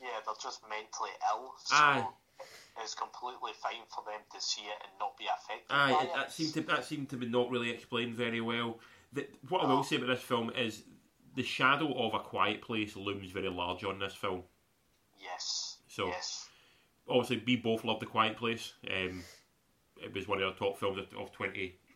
Yeah, 0.00 0.08
they're 0.26 0.34
just 0.42 0.62
mentally 0.68 1.10
ill. 1.32 1.52
So 1.64 1.76
Aye. 1.76 2.06
it's 2.82 2.94
completely 2.94 3.52
fine 3.62 3.84
for 3.88 4.02
them 4.04 4.20
to 4.34 4.40
see 4.40 4.62
it 4.62 4.76
and 4.82 4.92
not 4.98 5.16
be 5.16 5.24
affected 5.26 5.70
Aye, 5.70 5.92
by 5.92 6.02
it, 6.02 6.10
that 6.14 6.32
seemed 6.32 6.54
to 6.54 6.60
that 6.62 6.84
seemed 6.84 7.08
to 7.10 7.16
be 7.16 7.26
not 7.26 7.50
really 7.50 7.70
explained 7.70 8.16
very 8.16 8.40
well. 8.40 8.80
The, 9.12 9.28
what 9.48 9.62
I 9.62 9.66
will 9.66 9.84
say 9.84 9.96
about 9.96 10.08
this 10.08 10.20
film 10.20 10.50
is 10.58 10.82
the 11.36 11.42
shadow 11.42 11.92
of 11.94 12.14
a 12.14 12.18
quiet 12.18 12.62
place 12.62 12.96
looms 12.96 13.30
very 13.30 13.48
large 13.48 13.84
on 13.84 13.98
this 13.98 14.14
film. 14.14 14.42
Yes. 15.22 15.78
So- 15.88 16.08
yes. 16.08 16.48
Obviously, 17.08 17.42
we 17.44 17.56
both 17.56 17.84
love 17.84 17.98
the 17.98 18.06
Quiet 18.06 18.36
Place. 18.36 18.74
Um, 18.88 19.24
it 20.02 20.14
was 20.14 20.28
one 20.28 20.40
of 20.40 20.48
our 20.48 20.54
top 20.54 20.78
films 20.78 20.98
of, 20.98 21.06
of 21.18 21.32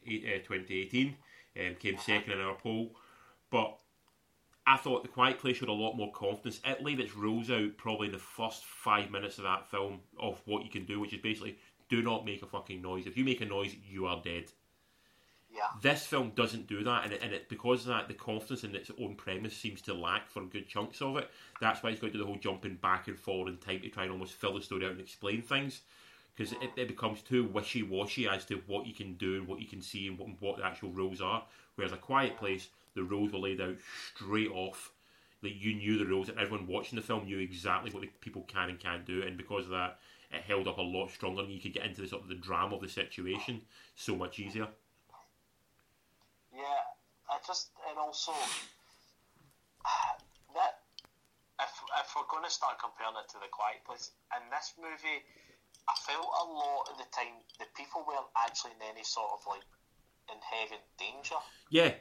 20, 0.07 0.35
uh, 0.35 0.39
2018. 0.39 1.17
Um, 1.59 1.75
came 1.77 1.97
second 1.97 2.33
in 2.33 2.41
our 2.41 2.55
poll, 2.55 2.95
but 3.51 3.79
I 4.67 4.77
thought 4.77 5.03
the 5.03 5.09
Quiet 5.09 5.39
Place 5.39 5.57
showed 5.57 5.71
a 5.71 5.73
lot 5.73 5.97
more 5.97 6.13
confidence. 6.13 6.61
It 6.67 6.85
laid 6.85 7.01
its 7.01 7.17
rules 7.17 7.51
out 7.51 7.79
probably 7.79 8.09
in 8.09 8.13
the 8.13 8.19
first 8.19 8.65
five 8.65 9.11
minutes 9.11 9.39
of 9.39 9.45
that 9.45 9.71
film 9.71 10.01
of 10.19 10.43
what 10.45 10.65
you 10.65 10.71
can 10.71 10.85
do, 10.85 11.01
which 11.01 11.15
is 11.15 11.21
basically 11.21 11.57
do 11.89 12.03
not 12.03 12.25
make 12.25 12.43
a 12.43 12.47
fucking 12.47 12.83
noise. 12.83 13.07
If 13.07 13.17
you 13.17 13.25
make 13.25 13.41
a 13.41 13.47
noise, 13.47 13.75
you 13.89 14.07
are 14.07 14.21
dead. 14.23 14.53
Yeah. 15.55 15.69
This 15.81 16.05
film 16.05 16.33
doesn't 16.35 16.67
do 16.67 16.85
that, 16.85 17.05
and 17.05 17.13
it, 17.13 17.23
and 17.23 17.33
it 17.33 17.49
because 17.49 17.83
of 17.83 17.89
that, 17.89 18.09
the 18.09 18.15
confidence 18.15 18.65
in 18.65 18.75
its 18.75 18.91
own 19.01 19.15
premise 19.15 19.57
seems 19.57 19.81
to 19.83 19.95
lack 19.95 20.29
for 20.29 20.45
good 20.45 20.69
chunks 20.69 21.01
of 21.01 21.17
it. 21.17 21.31
That's 21.61 21.83
why 21.83 21.91
it's 21.91 22.01
got 22.01 22.09
to 22.09 22.13
do 22.13 22.19
the 22.19 22.27
whole 22.27 22.37
jumping 22.37 22.75
back 22.77 23.09
and 23.09 23.19
forward 23.19 23.49
in 23.49 23.57
time 23.59 23.81
to 23.81 23.89
try 23.89 24.03
and 24.03 24.13
almost 24.13 24.35
fill 24.35 24.55
the 24.55 24.61
story 24.61 24.85
out 24.85 24.91
and 24.91 25.01
explain 25.01 25.41
things, 25.41 25.83
because 26.37 26.53
it, 26.53 26.71
it 26.77 26.89
becomes 26.89 27.23
too 27.23 27.45
wishy 27.45 27.83
washy 27.83 28.29
as 28.29 28.45
to 28.47 28.61
what 28.67 28.87
you 28.87 28.95
can 28.95 29.15
do 29.15 29.37
and 29.37 29.47
what 29.47 29.61
you 29.61 29.67
can 29.67 29.81
see 29.81 30.07
and 30.07 30.19
what, 30.19 30.29
what 30.41 30.57
the 30.59 30.65
actual 30.65 30.91
rules 30.91 31.21
are. 31.21 31.45
Whereas 31.77 31.93
a 31.93 31.97
quiet 31.97 32.37
place, 32.37 32.69
the 32.95 33.03
rules 33.03 33.33
were 33.33 33.39
laid 33.39 33.61
out 33.61 33.77
straight 34.15 34.51
off. 34.51 34.93
Like 35.43 35.61
you 35.61 35.75
knew 35.75 35.99
the 35.99 36.07
rules, 36.07 36.29
and 36.29 36.39
everyone 36.39 36.67
watching 36.67 36.97
the 36.97 37.05
film 37.05 37.25
knew 37.25 37.39
exactly 37.39 37.91
what 37.91 38.03
the 38.03 38.11
people 38.21 38.43
can 38.49 38.71
and 38.71 38.81
can't 38.81 39.05
do, 39.05 39.23
and 39.23 39.37
because 39.37 39.65
of 39.65 39.71
that, 39.71 39.99
it 40.33 40.43
held 40.43 40.67
up 40.67 40.79
a 40.79 40.83
lot 40.83 41.11
stronger, 41.11 41.43
and 41.43 41.53
you 41.53 41.61
could 41.61 41.75
get 41.75 41.85
into 41.85 42.01
the 42.01 42.09
sort 42.09 42.23
of 42.23 42.29
the 42.29 42.35
drama 42.35 42.77
of 42.77 42.83
the 42.83 42.89
situation 42.89 43.61
so 43.95 44.17
much 44.17 44.39
easier. 44.39 44.67
Yeah, 46.53 46.83
I 47.31 47.39
just 47.47 47.71
and 47.89 47.99
also 47.99 48.33
that 50.55 50.81
if 51.61 51.71
if 52.01 52.15
we're 52.17 52.27
going 52.29 52.45
to 52.45 52.51
start 52.51 52.79
comparing 52.81 53.17
it 53.23 53.31
to 53.33 53.39
the 53.39 53.49
Quiet 53.53 53.85
Place 53.85 54.11
in 54.35 54.51
this 54.51 54.73
movie, 54.81 55.23
I 55.89 55.95
felt 56.03 56.27
a 56.27 56.45
lot 56.51 56.91
of 56.91 56.99
the 56.99 57.07
time 57.15 57.39
the 57.59 57.67
people 57.77 58.03
weren't 58.07 58.27
actually 58.35 58.75
in 58.75 58.83
any 58.91 59.05
sort 59.05 59.31
of 59.39 59.41
like 59.47 59.63
inherent 60.27 60.83
danger. 60.99 61.39
Yeah, 61.71 61.95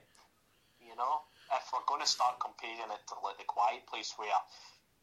You 0.82 0.96
know, 0.98 1.22
if 1.54 1.64
we're 1.74 1.86
going 1.86 2.02
to 2.02 2.10
start 2.10 2.40
comparing 2.42 2.82
it 2.82 3.04
to 3.10 3.16
like 3.22 3.38
the 3.38 3.46
Quiet 3.46 3.86
Place, 3.86 4.14
where 4.18 4.34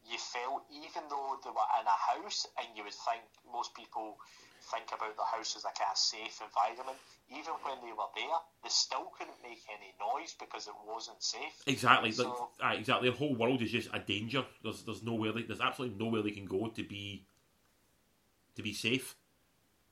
you 0.02 0.18
felt 0.18 0.66
even 0.74 1.06
though 1.08 1.38
they 1.46 1.50
were 1.54 1.70
in 1.78 1.86
a 1.86 1.98
house, 2.10 2.46
and 2.58 2.66
you 2.74 2.82
would 2.82 2.94
think 3.06 3.22
most 3.46 3.74
people 3.74 4.18
think 4.70 4.90
about 4.94 5.14
the 5.16 5.26
house 5.26 5.54
as 5.56 5.62
a 5.64 5.74
kind 5.74 5.90
of 5.90 5.98
safe 5.98 6.42
environment. 6.42 6.98
Even 7.30 7.54
when 7.62 7.78
they 7.82 7.92
were 7.94 8.10
there, 8.14 8.38
they 8.62 8.70
still 8.70 9.10
couldn't 9.18 9.38
make 9.42 9.62
any 9.70 9.94
noise 9.98 10.34
because 10.38 10.66
it 10.66 10.74
wasn't 10.86 11.22
safe. 11.22 11.54
Exactly, 11.66 12.10
So- 12.12 12.50
aye, 12.60 12.74
exactly. 12.74 13.10
The 13.10 13.16
whole 13.16 13.34
world 13.34 13.62
is 13.62 13.70
just 13.70 13.90
a 13.92 13.98
danger. 13.98 14.44
There's 14.62 14.82
there's 14.84 15.02
nowhere 15.02 15.32
they, 15.32 15.42
there's 15.42 15.60
absolutely 15.60 15.98
nowhere 16.02 16.22
they 16.22 16.30
can 16.34 16.46
go 16.46 16.66
to 16.68 16.82
be 16.82 17.26
to 18.56 18.62
be 18.62 18.72
safe. 18.72 19.16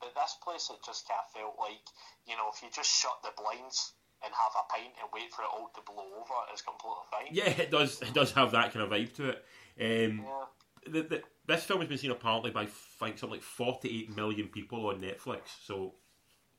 But 0.01 0.14
this 0.14 0.37
place, 0.42 0.70
it 0.70 0.79
just 0.85 1.07
kind 1.09 1.20
of 1.25 1.31
felt 1.33 1.57
like, 1.59 1.85
you 2.27 2.37
know, 2.37 2.49
if 2.55 2.62
you 2.62 2.68
just 2.75 2.90
shut 2.90 3.18
the 3.23 3.31
blinds 3.37 3.92
and 4.25 4.33
have 4.33 4.53
a 4.59 4.73
pint 4.73 4.94
and 5.01 5.09
wait 5.12 5.33
for 5.33 5.42
it 5.42 5.49
all 5.53 5.70
to 5.75 5.81
blow 5.83 6.05
over, 6.18 6.35
it's 6.53 6.62
completely 6.62 7.05
fine. 7.11 7.29
Yeah, 7.31 7.62
it 7.62 7.70
does. 7.70 8.01
It 8.03 8.14
does 8.14 8.33
have 8.33 8.53
that 8.53 8.73
kind 8.73 8.85
of 8.85 8.90
vibe 8.90 9.14
to 9.16 9.31
it. 9.31 9.44
Um, 9.81 10.25
Yeah. 10.25 10.44
the, 10.92 11.03
the, 11.03 11.23
this 11.46 11.64
film 11.64 11.81
has 11.81 11.88
been 11.88 11.99
seen 11.99 12.11
apparently 12.11 12.51
by 12.51 12.62
I 12.62 12.66
think 12.66 13.18
something 13.18 13.38
like 13.38 13.42
48 13.42 14.14
million 14.16 14.49
people 14.49 14.87
on 14.88 15.01
Netflix. 15.01 15.40
So 15.64 15.94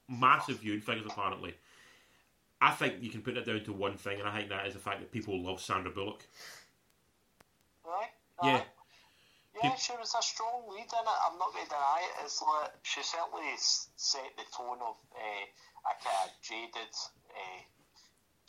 massive 0.08 0.60
viewing 0.60 0.82
figures 0.82 1.06
apparently. 1.10 1.56
I 2.64 2.72
think 2.72 2.96
you 3.02 3.10
can 3.10 3.24
put 3.24 3.38
it 3.38 3.46
down 3.46 3.64
to 3.64 3.74
one 3.74 3.98
thing, 3.98 4.20
and 4.20 4.28
I 4.30 4.38
think 4.38 4.50
that 4.50 4.68
is 4.68 4.74
the 4.74 4.80
fact 4.80 5.00
that 5.00 5.12
people 5.12 5.42
love 5.44 5.60
Sandra 5.60 5.92
Bullock. 5.92 6.28
Right? 7.84 8.10
Yeah. 8.44 8.62
Yeah, 9.64 9.76
she 9.76 9.94
was 9.98 10.14
a 10.18 10.22
strong 10.24 10.66
lead 10.70 10.90
in 10.90 11.06
it. 11.06 11.20
I'm 11.26 11.38
not 11.38 11.54
going 11.54 11.66
to 11.66 11.70
deny 11.70 12.02
it. 12.02 12.26
It's 12.26 12.42
like 12.42 12.72
she 12.84 13.02
certainly 13.04 13.54
set 13.58 14.32
the 14.38 14.44
tone 14.56 14.82
of 14.82 14.96
uh, 15.14 15.46
a 15.86 15.94
kind 16.02 16.30
of 16.30 16.32
jaded 16.42 16.94
uh, 17.30 17.62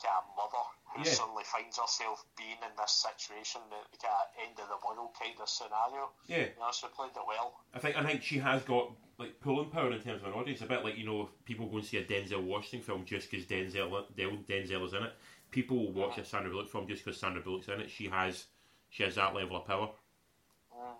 kind 0.01 0.16
of 0.18 0.25
mother 0.37 0.64
who 0.92 1.03
Yeah. 1.05 1.12
suddenly 1.12 1.44
finds 1.44 1.79
herself 1.79 2.25
being 2.37 2.57
in 2.61 2.72
this 2.77 2.92
situation, 3.05 3.61
the 3.70 3.81
kind 4.01 4.14
of 4.14 4.27
end 4.40 4.57
of 4.61 4.68
the 4.68 4.81
world 4.87 5.12
kind 5.18 5.37
of 5.40 5.48
scenario. 5.48 6.11
Yeah, 6.27 6.48
You 6.53 6.61
know, 6.61 6.72
she 6.72 6.87
played 6.88 7.12
it 7.16 7.27
well. 7.27 7.55
I 7.72 7.79
think 7.79 7.96
I 7.96 8.05
think 8.05 8.22
she 8.22 8.38
has 8.38 8.62
got 8.62 8.92
like 9.18 9.40
pulling 9.40 9.70
power 9.70 9.92
in 9.92 10.01
terms 10.01 10.22
of 10.22 10.29
an 10.29 10.35
audience. 10.35 10.61
A 10.62 10.66
bit 10.66 10.85
like 10.85 10.96
you 10.98 11.07
know 11.07 11.29
people 11.44 11.66
go 11.68 11.77
and 11.79 11.87
see 11.87 11.98
a 11.98 12.05
Denzel 12.05 12.42
Washington 12.42 12.83
film 12.83 13.05
just 13.05 13.31
because 13.31 13.46
Denzel 13.46 13.90
Del- 14.16 14.44
Denzel 14.48 14.85
is 14.85 14.92
in 14.92 15.03
it. 15.05 15.12
People 15.51 15.77
will 15.77 15.92
watch 15.92 16.16
a 16.18 16.25
Sandra 16.25 16.51
Bullock 16.51 16.70
film 16.70 16.88
just 16.88 17.05
because 17.05 17.20
Sandra 17.20 17.42
Bullock's 17.42 17.68
in 17.68 17.81
it. 17.81 17.90
She 17.90 18.09
has 18.09 18.46
she 18.88 19.03
has 19.05 19.14
that 19.16 19.35
level 19.35 19.57
of 19.57 19.66
power. 19.66 19.90
Mm. 20.83 20.97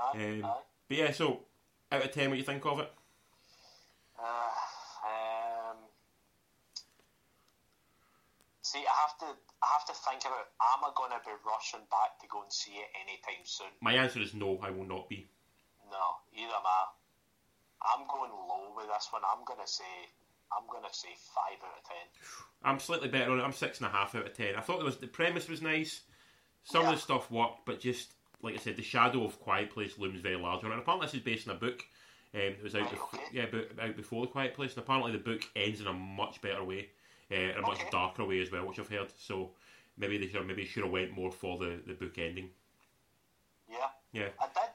Aye, 0.00 0.40
Um, 0.40 0.44
aye. 0.44 0.60
But 0.88 0.96
yeah, 0.96 1.12
so 1.12 1.40
out 1.90 2.04
of 2.04 2.12
ten, 2.12 2.28
what 2.28 2.34
do 2.34 2.38
you 2.40 2.44
think 2.46 2.64
of 2.66 2.80
it? 2.80 2.92
Uh, 4.18 4.24
um, 4.24 5.76
see, 8.62 8.78
I 8.84 8.94
have 9.02 9.18
to, 9.18 9.26
I 9.62 9.66
have 9.72 9.86
to 9.86 9.94
think 9.94 10.22
about. 10.22 10.48
Am 10.60 10.84
I 10.84 10.90
going 10.96 11.10
to 11.10 11.20
be 11.24 11.32
rushing 11.46 11.84
back 11.90 12.20
to 12.20 12.26
go 12.28 12.42
and 12.42 12.52
see 12.52 12.72
it 12.72 12.88
anytime 13.00 13.44
soon? 13.44 13.72
My 13.80 13.94
answer 13.94 14.20
is 14.20 14.34
no. 14.34 14.58
I 14.62 14.70
will 14.70 14.86
not 14.86 15.08
be. 15.08 15.28
No, 15.90 16.16
either 16.34 16.52
am 16.54 16.66
I. 16.66 16.84
I'm 17.94 18.06
going 18.06 18.30
low 18.30 18.72
with 18.76 18.86
this 18.86 19.08
one. 19.10 19.22
I'm 19.26 19.44
going 19.44 19.58
to 19.60 19.66
say, 19.70 19.84
I'm 20.56 20.66
going 20.70 20.84
to 20.84 20.94
say 20.94 21.08
five 21.34 21.58
out 21.64 21.78
of 21.78 21.84
ten. 21.84 22.06
I'm 22.62 22.78
slightly 22.78 23.08
better 23.08 23.32
on 23.32 23.40
it. 23.40 23.42
I'm 23.42 23.52
six 23.52 23.78
and 23.80 23.88
a 23.88 23.90
half 23.90 24.14
out 24.14 24.26
of 24.26 24.34
ten. 24.34 24.54
I 24.56 24.60
thought 24.60 24.80
it 24.80 24.84
was 24.84 24.98
the 24.98 25.08
premise 25.08 25.48
was 25.48 25.62
nice. 25.62 26.02
Some 26.64 26.82
Yeah. 26.82 26.90
of 26.90 26.94
the 26.94 27.00
stuff 27.00 27.30
worked, 27.30 27.66
but 27.66 27.80
just 27.80 28.14
like 28.42 28.54
I 28.54 28.58
said, 28.58 28.76
the 28.76 28.82
shadow 28.82 29.24
of 29.24 29.38
Quiet 29.40 29.70
Place 29.70 29.98
looms 29.98 30.20
very 30.20 30.36
large 30.36 30.64
on 30.64 30.70
it. 30.70 30.74
And 30.74 30.82
apparently, 30.82 31.06
this 31.06 31.14
is 31.14 31.20
based 31.20 31.48
on 31.48 31.56
a 31.56 31.58
book. 31.58 31.84
Um, 32.34 32.40
it 32.40 32.62
was 32.62 32.74
out, 32.74 32.82
Right, 32.82 32.90
befo- 32.90 33.18
yeah, 33.32 33.84
out 33.86 33.96
before 33.96 34.22
the 34.26 34.32
Quiet 34.32 34.54
Place, 34.54 34.74
and 34.74 34.82
apparently 34.82 35.12
the 35.12 35.18
book 35.18 35.42
ends 35.54 35.80
in 35.80 35.86
a 35.86 35.92
much 35.92 36.40
better 36.40 36.64
way, 36.64 36.88
uh, 37.30 37.34
in 37.34 37.58
a 37.58 37.60
much 37.62 37.80
Okay. 37.80 37.90
darker 37.90 38.24
way 38.24 38.40
as 38.40 38.50
well, 38.50 38.66
which 38.66 38.78
I've 38.78 38.88
heard. 38.88 39.12
So 39.18 39.52
maybe 39.98 40.18
they 40.18 40.26
should 40.28 40.46
maybe 40.46 40.64
should 40.64 40.82
have 40.84 40.92
went 40.92 41.12
more 41.12 41.30
for 41.30 41.58
the, 41.58 41.80
the 41.86 41.92
book 41.94 42.18
ending. 42.18 42.50
Yeah, 43.68 43.88
Yeah, 44.12 44.28
I 44.40 44.46
did. 44.48 44.72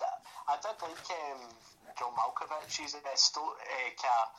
I 0.48 0.56
did 0.62 0.82
like 0.82 1.10
um, 1.12 1.50
John 2.00 2.14
Malkovich's 2.16 2.96
uh, 2.96 3.00
sto- 3.16 3.42
uh, 3.58 3.90
ca- 4.02 4.32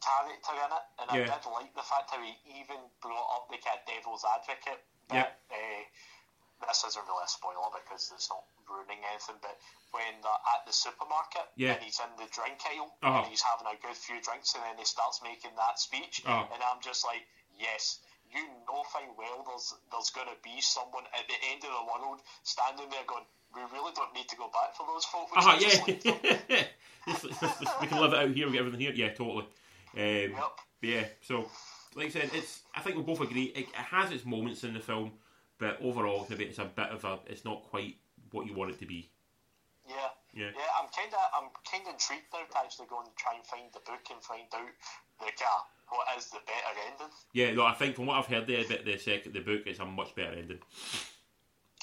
character 0.00 0.54
in 0.54 0.72
it, 0.72 0.84
and 1.00 1.06
Yeah. 1.10 1.34
I 1.34 1.38
did 1.38 1.50
like 1.50 1.74
the 1.74 1.82
fact 1.82 2.10
how 2.10 2.22
he 2.22 2.34
even 2.60 2.78
brought 3.02 3.28
up 3.36 3.48
the 3.50 3.58
kind 3.58 3.78
of 3.78 3.86
devil's 3.86 4.24
advocate. 4.24 4.80
Bit. 5.10 5.14
Yeah. 5.16 5.28
Uh, 5.50 5.82
this 6.66 6.84
isn't 6.84 7.06
really 7.08 7.24
a 7.24 7.28
spoiler 7.30 7.70
because 7.72 8.12
it's 8.14 8.28
not 8.28 8.44
ruining 8.68 9.00
anything, 9.10 9.36
but 9.42 9.56
when 9.92 10.14
they're 10.22 10.42
at 10.54 10.62
the 10.66 10.72
supermarket 10.72 11.42
Yeah. 11.56 11.74
and 11.74 11.82
he's 11.82 11.98
in 11.98 12.10
the 12.20 12.28
drink 12.30 12.60
aisle 12.68 12.92
Uh-huh. 13.02 13.20
and 13.22 13.26
he's 13.28 13.42
having 13.42 13.66
a 13.66 13.76
good 13.80 13.96
few 13.96 14.20
drinks, 14.20 14.54
and 14.54 14.62
then 14.64 14.76
he 14.78 14.84
starts 14.84 15.20
making 15.22 15.56
that 15.56 15.78
speech, 15.80 16.22
Uh-huh. 16.24 16.46
and 16.52 16.62
I'm 16.62 16.80
just 16.80 17.04
like, 17.04 17.24
yes. 17.58 18.00
You 18.30 18.46
know 18.68 18.84
fine 18.94 19.10
well 19.18 19.42
there's 19.42 19.74
there's 19.90 20.10
going 20.10 20.28
to 20.28 20.38
be 20.44 20.60
someone 20.60 21.02
at 21.18 21.26
the 21.26 21.34
end 21.50 21.64
of 21.64 21.70
the 21.74 21.84
world 21.90 22.20
standing 22.44 22.88
there 22.88 23.02
going, 23.04 23.24
we 23.52 23.60
really 23.74 23.90
don't 23.96 24.14
need 24.14 24.28
to 24.28 24.36
go 24.36 24.46
back 24.54 24.76
for 24.76 24.86
those 24.86 25.04
folk. 25.04 25.34
We 25.34 25.42
should 25.42 25.60
just 25.60 25.88
leave 25.88 26.02
them." 26.04 26.20
yeah. 26.48 26.66
We 27.80 27.86
can 27.88 27.98
live 28.00 28.12
it 28.12 28.18
out 28.20 28.30
here. 28.30 28.46
We 28.46 28.52
get 28.52 28.60
everything 28.60 28.80
here. 28.80 28.92
Yeah, 28.94 29.12
totally. 29.14 29.46
Um, 29.96 30.30
Yep. 30.38 30.60
Yeah, 30.82 31.04
so 31.22 31.50
like 31.96 32.06
I 32.06 32.10
said, 32.10 32.30
it's. 32.32 32.60
I 32.74 32.80
think 32.82 32.96
we 32.96 33.02
both 33.02 33.20
agree 33.20 33.46
it, 33.46 33.66
it 33.68 33.74
has 33.74 34.12
its 34.12 34.24
moments 34.24 34.62
in 34.62 34.74
the 34.74 34.80
film, 34.80 35.10
but 35.60 35.78
overall, 35.82 36.26
maybe 36.28 36.44
it's 36.46 36.58
a 36.58 36.64
bit 36.64 36.88
of 36.88 37.04
a. 37.04 37.18
It's 37.26 37.44
not 37.44 37.62
quite 37.70 37.96
what 38.32 38.46
you 38.46 38.54
want 38.54 38.70
it 38.70 38.78
to 38.80 38.86
be. 38.86 39.10
Yeah. 39.86 39.94
Yeah. 40.32 40.50
Yeah, 40.54 40.70
I'm 40.80 40.88
kind 40.88 41.12
of 41.12 41.20
I'm 41.36 41.50
kind 41.70 41.86
of 41.86 41.94
intrigued 41.94 42.32
now 42.32 42.40
to 42.50 42.58
actually 42.64 42.86
go 42.88 43.00
and 43.00 43.08
try 43.16 43.34
and 43.34 43.44
find 43.46 43.64
the 43.72 43.80
book 43.80 44.02
and 44.10 44.22
find 44.22 44.46
out 44.54 44.70
the 45.20 45.32
car 45.42 45.60
what 45.90 46.06
is 46.16 46.26
the 46.30 46.38
better 46.46 46.78
ending. 46.90 47.12
Yeah, 47.32 47.52
no, 47.52 47.64
I 47.64 47.74
think 47.74 47.96
from 47.96 48.06
what 48.06 48.16
I've 48.16 48.26
heard 48.26 48.46
there, 48.46 48.62
the, 48.64 48.80
the 48.84 48.96
second 48.98 49.32
the 49.34 49.40
book, 49.40 49.62
is 49.66 49.80
a 49.80 49.84
much 49.84 50.14
better 50.14 50.32
ending. 50.32 50.60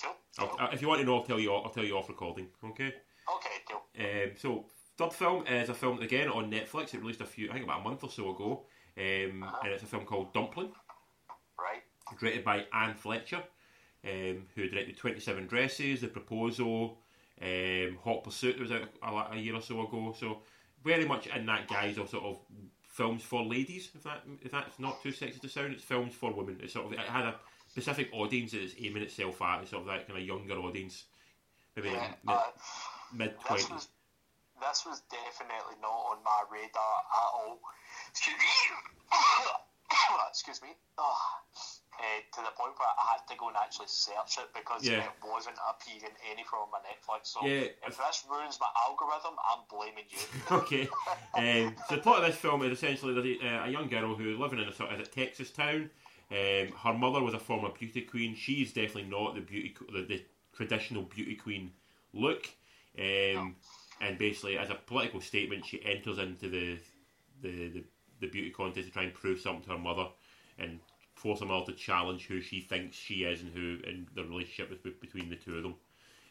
Cool. 0.02 0.16
Cool. 0.40 0.58
uh, 0.60 0.70
if 0.72 0.82
you 0.82 0.88
want 0.88 1.02
to 1.02 1.06
know, 1.06 1.18
I'll 1.18 1.24
tell 1.24 1.40
you. 1.40 1.54
I'll 1.54 1.70
tell 1.70 1.84
you 1.84 1.98
off 1.98 2.08
recording. 2.10 2.48
Okay. 2.64 2.88
okay, 3.36 3.58
cool. 3.70 3.84
Um, 4.00 4.32
so 4.38 4.66
third 4.98 5.14
film 5.14 5.46
is 5.48 5.70
a 5.70 5.74
film 5.74 6.00
again 6.02 6.30
on 6.30 6.50
Netflix. 6.50 6.94
It 6.94 7.02
released 7.02 7.22
a 7.22 7.26
few, 7.26 7.50
I 7.50 7.54
think 7.54 7.66
about 7.66 7.82
a 7.82 7.84
month 7.84 8.04
or 8.04 8.10
so 8.10 8.34
ago, 8.34 8.64
um, 8.98 9.46
and 9.64 9.74
it's 9.74 9.84
a 9.84 9.88
film 9.88 10.06
called 10.06 10.34
Dumpling, 10.34 10.72
Right. 11.60 11.84
directed 12.20 12.44
by 12.46 12.66
Anne 12.74 12.96
Fletcher, 12.96 13.44
um, 14.06 14.44
who 14.56 14.68
directed 14.70 14.98
Twenty 14.98 15.20
Seven 15.20 15.48
Dresses, 15.48 16.02
The 16.02 16.08
Proposal, 16.08 16.98
um, 17.42 17.98
Hot 18.04 18.24
Pursuit. 18.24 18.58
That 18.58 18.62
was 18.62 18.72
out 18.72 19.32
a, 19.32 19.36
a 19.36 19.38
year 19.38 19.56
or 19.56 19.62
so 19.62 19.82
ago. 19.86 20.16
So 20.18 20.42
very 20.84 21.06
much 21.06 21.28
in 21.28 21.46
that 21.48 21.68
guise 21.68 21.98
of 21.98 22.10
sort 22.10 22.24
of 22.24 22.40
films 22.88 23.22
for 23.24 23.44
ladies. 23.44 23.90
If 23.96 24.04
that 24.04 24.24
if 24.42 24.52
that's 24.52 24.80
not 24.80 25.02
too 25.04 25.12
sexy 25.12 25.40
to 25.40 25.50
sound, 25.50 25.74
it's 25.74 25.84
films 25.84 26.14
for 26.14 26.34
women. 26.34 26.60
It's 26.62 26.74
sort 26.74 26.86
of 26.88 26.94
it 26.94 27.00
had 27.00 27.26
a 27.26 27.36
specific 27.68 28.10
audience 28.14 28.52
that 28.52 28.62
it's 28.62 28.76
aiming 28.80 29.04
itself 29.04 29.42
at. 29.42 29.62
It's 29.62 29.72
sort 29.72 29.82
of 29.82 29.88
that 29.88 30.08
kind 30.08 30.20
of 30.20 30.26
younger 30.26 30.56
audience, 30.56 31.06
maybe 31.76 31.90
Yeah, 31.90 32.08
mid 32.24 32.36
uh, 32.36 32.44
mid 33.14 33.30
this 33.32 33.46
twenties. 33.46 33.70
was 33.70 33.88
this 34.60 34.86
was 34.88 35.02
definitely 35.12 35.76
not 35.82 35.90
on 35.92 36.18
my 36.24 36.42
radar 36.52 36.68
at 36.72 37.30
all. 37.36 37.60
Excuse 38.10 38.36
me. 38.38 38.78
Excuse 40.30 40.62
me. 40.64 40.70
Oh. 40.98 41.16
Uh, 41.98 42.22
to 42.32 42.42
the 42.46 42.54
point 42.56 42.78
where 42.78 42.88
I 42.88 43.18
had 43.18 43.28
to 43.28 43.36
go 43.40 43.48
and 43.48 43.58
actually 43.58 43.88
search 43.88 44.38
it 44.38 44.54
because 44.54 44.86
Yeah. 44.88 45.06
it 45.06 45.12
wasn't 45.26 45.58
appearing 45.68 46.14
anywhere 46.30 46.62
on 46.62 46.70
my 46.70 46.78
Netflix. 46.86 47.34
So 47.34 47.44
Yeah. 47.44 47.74
if 47.88 47.98
this 47.98 48.24
ruins 48.30 48.60
my 48.60 48.68
algorithm, 48.88 49.34
I'm 49.50 49.64
blaming 49.68 50.06
you. 50.10 50.20
okay. 50.58 50.88
Um, 51.34 51.76
so 51.90 51.96
the 51.96 52.02
plot 52.02 52.20
of 52.22 52.28
this 52.28 52.36
film 52.36 52.62
is 52.62 52.72
essentially 52.72 53.40
a, 53.42 53.48
uh, 53.48 53.66
a 53.66 53.70
young 53.70 53.88
girl 53.88 54.14
who's 54.14 54.38
living 54.38 54.60
in 54.60 54.68
a 54.68 54.74
sort 54.74 54.92
of 54.92 55.02
is 55.02 55.08
it 55.08 55.12
Texas 55.12 55.50
town. 55.50 55.90
Um, 56.30 56.72
her 56.84 56.94
mother 56.94 57.24
was 57.24 57.34
a 57.34 57.40
former 57.40 57.70
beauty 57.70 58.02
queen. 58.02 58.36
She's 58.36 58.74
definitely 58.74 59.10
not 59.10 59.34
the 59.34 59.42
beauty 59.42 59.76
the, 59.92 60.04
the 60.04 60.24
traditional 60.54 61.02
beauty 61.04 61.36
queen 61.36 61.72
look. 62.14 62.48
Um, 63.00 63.56
and 64.02 64.20
basically, 64.20 64.58
as 64.60 64.70
a 64.70 64.76
political 64.76 65.22
statement, 65.22 65.66
she 65.66 65.84
enters 65.84 66.20
into 66.20 66.48
the 66.50 66.78
the, 67.42 67.70
the 67.70 67.84
the 68.20 68.28
beauty 68.28 68.52
contest 68.52 68.88
to 68.88 68.94
try 68.94 69.04
and 69.04 69.14
prove 69.14 69.40
something 69.40 69.64
to 69.64 69.70
her 69.72 69.78
mother 69.78 70.08
and 70.60 70.80
force 71.28 71.42
mother 71.42 71.72
to 71.72 71.78
challenge 71.78 72.26
who 72.28 72.40
she 72.40 72.62
thinks 72.62 72.96
she 72.96 73.24
is 73.24 73.42
and 73.42 73.52
who 73.54 73.80
and 73.86 74.08
the 74.16 74.24
relationship 74.24 74.82
between 75.02 75.30
the 75.30 75.36
two 75.36 75.58
of 75.58 75.64
them. 75.64 75.76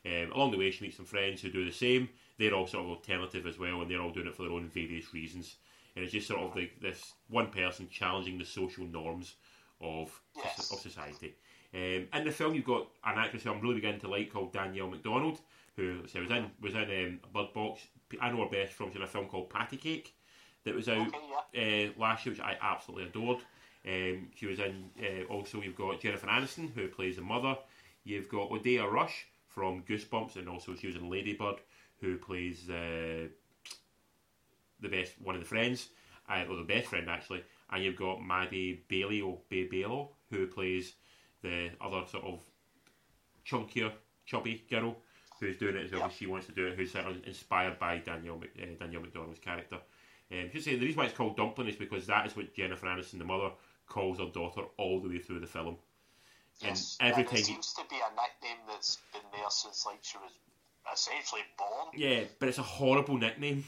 Um, 0.06 0.32
along 0.32 0.52
the 0.52 0.58
way, 0.58 0.70
she 0.70 0.84
meets 0.84 0.96
some 0.96 1.04
friends 1.06 1.42
who 1.42 1.50
do 1.50 1.64
the 1.64 1.72
same. 1.72 2.08
They're 2.38 2.54
all 2.54 2.66
sort 2.66 2.84
of 2.84 2.90
alternative 2.90 3.46
as 3.46 3.58
well, 3.58 3.82
and 3.82 3.90
they're 3.90 4.00
all 4.00 4.12
doing 4.12 4.28
it 4.28 4.34
for 4.34 4.44
their 4.44 4.52
own 4.52 4.68
various 4.68 5.12
reasons. 5.12 5.56
And 5.94 6.04
it's 6.04 6.12
just 6.12 6.28
sort 6.28 6.40
of 6.40 6.54
like 6.54 6.80
this 6.80 7.12
one 7.28 7.48
person 7.48 7.88
challenging 7.90 8.38
the 8.38 8.44
social 8.44 8.84
norms 8.86 9.34
of 9.80 10.18
Yes. 10.36 10.70
of 10.72 10.78
society. 10.78 11.34
Um, 11.74 12.06
in 12.14 12.24
the 12.24 12.30
film, 12.30 12.54
you've 12.54 12.64
got 12.64 12.86
an 13.04 13.18
actress 13.18 13.42
who 13.42 13.50
I'm 13.52 13.60
really 13.60 13.74
beginning 13.76 14.00
to 14.00 14.08
like 14.08 14.32
called 14.32 14.52
Danielle 14.52 14.88
Macdonald, 14.88 15.40
who 15.76 16.06
so 16.06 16.20
was 16.20 16.30
in 16.30 16.50
was 16.60 16.74
in 16.74 16.82
um, 16.82 17.20
Bird 17.34 17.52
Box. 17.52 17.82
I 18.20 18.30
know 18.30 18.44
her 18.44 18.50
best 18.50 18.72
from 18.72 18.88
she's 18.88 18.96
in 18.96 19.02
a 19.02 19.06
film 19.06 19.26
called 19.26 19.50
Patty 19.50 19.76
Cake 19.76 20.14
that 20.64 20.74
was 20.74 20.88
out 20.88 21.08
Okay, 21.08 21.18
yeah. 21.52 21.88
uh, 21.88 22.00
last 22.00 22.24
year, 22.24 22.32
which 22.34 22.42
I 22.42 22.56
absolutely 22.62 23.08
adored. 23.08 23.38
Um, 23.86 24.28
she 24.34 24.46
was 24.46 24.58
in. 24.58 24.90
Uh, 25.00 25.24
also, 25.32 25.60
you've 25.62 25.76
got 25.76 26.00
Jennifer 26.00 26.26
Aniston, 26.26 26.72
who 26.74 26.88
plays 26.88 27.16
the 27.16 27.22
mother. 27.22 27.56
You've 28.04 28.28
got 28.28 28.50
Odeya 28.50 28.90
Rush 28.90 29.26
from 29.48 29.82
Goosebumps, 29.82 30.36
and 30.36 30.48
also 30.48 30.74
she 30.74 30.86
was 30.88 30.96
in 30.96 31.08
Ladybird, 31.08 31.56
who 32.00 32.16
plays 32.18 32.68
uh, 32.68 33.28
the 34.80 34.88
best 34.88 35.12
one 35.22 35.34
of 35.34 35.40
the 35.40 35.46
friends, 35.46 35.88
uh, 36.28 36.44
or 36.48 36.56
the 36.56 36.62
best 36.64 36.88
friend 36.88 37.08
actually. 37.08 37.42
And 37.70 37.82
you've 37.82 37.96
got 37.96 38.24
Maddie 38.24 38.84
Bailey 38.88 39.20
or 39.20 39.38
Bay 39.48 39.68
Balo, 39.68 40.08
who 40.30 40.46
plays 40.46 40.94
the 41.42 41.70
other 41.80 42.02
sort 42.10 42.24
of 42.24 42.40
chunkier, 43.46 43.92
chubby 44.24 44.64
girl 44.70 44.96
who's 45.40 45.58
doing 45.58 45.76
it 45.76 45.84
as 45.84 45.90
well 45.92 46.00
Yeah. 46.00 46.06
as 46.06 46.12
she 46.14 46.26
wants 46.26 46.46
to 46.46 46.52
do 46.52 46.66
it, 46.66 46.76
who's 46.76 46.92
sort 46.92 47.06
of 47.06 47.26
inspired 47.26 47.78
by 47.78 47.98
Danielle 47.98 48.38
Mc- 48.38 48.56
uh, 48.60 48.66
Danielle 48.78 49.02
Macdonald's 49.02 49.38
character. 49.38 49.78
Um, 50.32 50.50
should 50.50 50.64
say 50.64 50.76
the 50.76 50.84
reason 50.86 50.98
why 50.98 51.04
it's 51.06 51.16
called 51.16 51.36
Dumpling 51.36 51.68
is 51.68 51.76
because 51.76 52.06
that 52.06 52.26
is 52.26 52.34
what 52.34 52.54
Jennifer 52.54 52.86
Aniston, 52.86 53.18
the 53.18 53.24
mother, 53.24 53.50
calls 53.86 54.18
her 54.18 54.26
daughter 54.26 54.62
all 54.78 55.00
the 55.00 55.08
way 55.08 55.18
through 55.18 55.40
the 55.40 55.46
film. 55.46 55.76
Yes. 56.60 56.96
And 57.00 57.10
every 57.10 57.22
and 57.22 57.30
time 57.30 57.38
it 57.40 57.44
seems 57.44 57.72
to 57.74 57.82
be 57.90 57.96
a 57.96 58.10
nickname 58.16 58.64
that's 58.68 58.98
been 59.12 59.22
there 59.32 59.50
since 59.50 59.84
like 59.86 59.98
she 60.02 60.16
was 60.18 60.32
essentially 60.92 61.42
born. 61.58 61.88
yeah, 61.94 62.24
but 62.38 62.48
it's 62.48 62.58
a 62.58 62.62
horrible 62.62 63.18
nickname. 63.18 63.64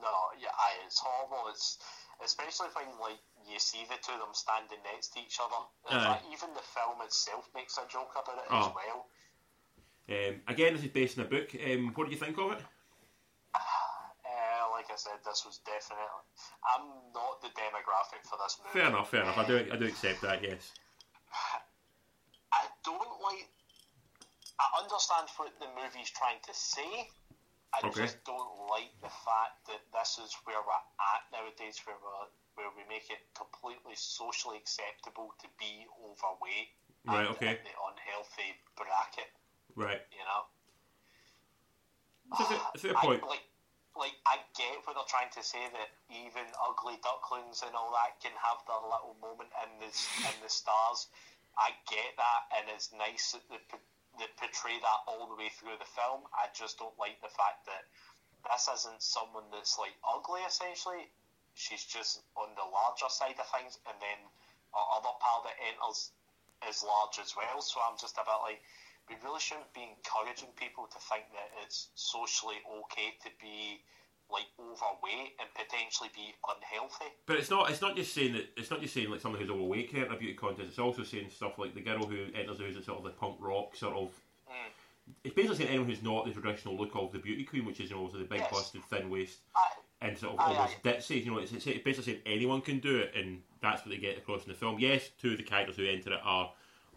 No, 0.00 0.08
yeah, 0.40 0.48
aye, 0.48 0.80
it's 0.86 0.98
horrible. 1.04 1.50
It's 1.50 1.78
especially 2.24 2.68
when 2.74 2.86
like 3.00 3.18
you 3.50 3.58
see 3.58 3.84
the 3.88 3.96
two 4.02 4.12
of 4.12 4.20
them 4.20 4.32
standing 4.32 4.78
next 4.92 5.08
to 5.14 5.20
each 5.20 5.38
other. 5.42 5.64
Fact, 6.02 6.24
even 6.32 6.48
the 6.54 6.60
film 6.62 7.00
itself 7.04 7.48
makes 7.54 7.76
a 7.78 7.82
joke 7.92 8.12
about 8.12 8.38
it 8.38 8.44
Oh. 8.50 8.58
as 8.68 8.72
well. 8.74 9.06
Um, 10.08 10.40
again, 10.48 10.74
this 10.74 10.82
is 10.82 10.88
based 10.90 11.18
on 11.18 11.26
a 11.26 11.28
book. 11.28 11.54
Um, 11.54 11.92
what 11.94 12.06
do 12.06 12.10
you 12.12 12.18
think 12.18 12.36
of 12.38 12.52
it? 12.52 12.58
Like 14.90 14.98
I 14.98 15.06
said, 15.06 15.22
this 15.22 15.46
was 15.46 15.62
definitely. 15.62 16.02
I'm 16.66 16.90
not 17.14 17.38
the 17.46 17.54
demographic 17.54 18.26
for 18.26 18.34
this 18.42 18.58
movie. 18.58 18.74
Fair 18.74 18.88
enough, 18.90 19.06
fair 19.10 19.22
enough. 19.22 19.38
I 19.38 19.46
do, 19.46 19.62
I 19.70 19.76
do 19.78 19.86
accept 19.86 20.18
that. 20.26 20.42
Yes. 20.42 20.74
I 22.50 22.66
don't 22.82 23.22
like. 23.22 23.46
I 24.58 24.66
understand 24.82 25.30
what 25.38 25.54
the 25.62 25.70
movie's 25.78 26.10
trying 26.10 26.42
to 26.42 26.50
say. 26.52 27.06
I 27.70 27.86
Okay. 27.86 28.02
just 28.02 28.18
don't 28.26 28.66
like 28.66 28.90
the 28.98 29.08
fact 29.22 29.62
that 29.70 29.78
this 29.94 30.18
is 30.18 30.34
where 30.42 30.58
we're 30.58 30.84
at 31.14 31.22
nowadays, 31.30 31.78
where 31.86 31.94
we 32.02 32.10
where 32.58 32.70
we 32.74 32.82
make 32.90 33.06
it 33.14 33.22
completely 33.38 33.94
socially 33.94 34.58
acceptable 34.58 35.30
to 35.38 35.46
be 35.54 35.86
overweight 36.02 36.74
Right, 37.06 37.24
and 37.24 37.28
okay. 37.38 37.54
in 37.54 37.62
the 37.62 37.76
unhealthy 37.78 38.58
bracket. 38.74 39.30
Right. 39.78 40.02
You 40.10 40.26
know, 40.26 40.42
It's 42.42 42.50
a, 42.50 42.58
it's 42.74 42.84
a 42.90 42.98
I, 42.98 43.06
point. 43.06 43.22
like, 43.22 43.46
like 43.98 44.14
I 44.26 44.38
get 44.54 44.82
what 44.86 44.94
they're 44.94 45.10
trying 45.10 45.32
to 45.34 45.42
say 45.42 45.62
that 45.74 45.90
even 46.10 46.46
ugly 46.62 46.98
ducklings 47.02 47.62
and 47.66 47.74
all 47.74 47.90
that 47.94 48.18
can 48.22 48.34
have 48.38 48.62
their 48.66 48.80
little 48.80 49.16
moment 49.18 49.50
in 49.66 49.70
the 49.82 49.90
in 49.90 50.36
the 50.42 50.50
stars. 50.50 51.10
I 51.58 51.74
get 51.90 52.14
that, 52.16 52.42
and 52.56 52.64
it's 52.70 52.94
nice 52.94 53.34
that 53.34 53.44
they, 53.50 53.60
they 54.18 54.30
portray 54.38 54.78
that 54.78 55.00
all 55.10 55.26
the 55.26 55.36
way 55.36 55.50
through 55.50 55.76
the 55.76 55.90
film. 55.98 56.24
I 56.32 56.46
just 56.54 56.78
don't 56.78 56.94
like 56.96 57.18
the 57.20 57.32
fact 57.34 57.66
that 57.66 57.84
this 58.46 58.70
isn't 58.70 59.02
someone 59.02 59.50
that's 59.50 59.76
like 59.76 59.94
ugly. 60.06 60.40
Essentially, 60.46 61.10
she's 61.54 61.84
just 61.84 62.22
on 62.38 62.54
the 62.54 62.64
larger 62.64 63.10
side 63.10 63.36
of 63.36 63.48
things, 63.50 63.76
and 63.84 63.98
then 63.98 64.20
our 64.72 65.02
other 65.02 65.12
pal 65.18 65.42
that 65.44 65.58
enters 65.60 66.14
is 66.68 66.84
large 66.84 67.18
as 67.18 67.34
well. 67.36 67.60
So 67.60 67.80
I'm 67.82 67.98
just 67.98 68.16
a 68.16 68.24
bit 68.24 68.40
like, 68.44 68.62
we 69.10 69.16
really 69.26 69.40
shouldn't 69.42 69.74
be 69.74 69.82
encouraging 69.82 70.54
people 70.54 70.86
to 70.86 70.98
think 71.10 71.26
that 71.34 71.50
it's 71.66 71.90
socially 71.98 72.62
okay 72.86 73.18
to 73.26 73.30
be 73.42 73.82
like 74.30 74.46
overweight 74.54 75.34
and 75.42 75.50
potentially 75.58 76.08
be 76.14 76.30
unhealthy. 76.46 77.10
But 77.26 77.36
it's 77.36 77.50
not. 77.50 77.68
It's 77.68 77.82
not 77.82 77.96
just 77.96 78.14
saying 78.14 78.34
that. 78.34 78.46
It's 78.56 78.70
not 78.70 78.80
just 78.80 78.94
saying 78.94 79.10
like 79.10 79.20
someone 79.20 79.40
who's 79.40 79.50
overweight 79.50 79.90
can't 79.90 80.04
enter 80.04 80.14
a 80.14 80.18
beauty 80.18 80.34
contest. 80.34 80.68
It's 80.68 80.78
also 80.78 81.02
saying 81.02 81.30
stuff 81.34 81.58
like 81.58 81.74
the 81.74 81.80
girl 81.80 82.06
who 82.06 82.26
enters 82.34 82.58
who's 82.58 82.76
a 82.76 82.82
sort 82.82 82.98
of 82.98 83.04
the 83.04 83.10
punk 83.10 83.36
rock 83.40 83.74
sort 83.74 83.96
of. 83.96 84.14
Mm. 84.46 84.70
It's 85.24 85.34
basically 85.34 85.56
saying 85.56 85.70
anyone 85.70 85.88
who's 85.88 86.04
not 86.04 86.24
the 86.24 86.30
traditional 86.30 86.76
look 86.76 86.94
of 86.94 87.10
the 87.10 87.18
beauty 87.18 87.42
queen, 87.42 87.66
which 87.66 87.80
is 87.80 87.90
you 87.90 87.96
know 87.96 88.02
also 88.02 88.18
the 88.18 88.24
big 88.24 88.38
Yes. 88.38 88.52
busted 88.52 88.84
thin 88.84 89.10
waist 89.10 89.38
I, 89.56 90.06
and 90.06 90.16
sort 90.16 90.34
of 90.34 90.40
Aye, 90.40 90.54
almost 90.54 90.82
ditzy. 90.84 91.24
You 91.24 91.32
know, 91.32 91.38
it's, 91.38 91.52
it's 91.52 91.64
basically 91.64 92.12
saying 92.12 92.22
anyone 92.24 92.60
can 92.60 92.78
do 92.78 92.98
it, 92.98 93.12
and 93.16 93.42
that's 93.60 93.84
what 93.84 93.90
they 93.90 94.00
get 94.00 94.16
across 94.16 94.44
in 94.44 94.50
the 94.50 94.54
film. 94.54 94.78
Yes, 94.78 95.10
two 95.20 95.32
of 95.32 95.38
the 95.38 95.42
characters 95.42 95.76
who 95.76 95.86
enter 95.86 96.12
it 96.12 96.20
are 96.22 96.52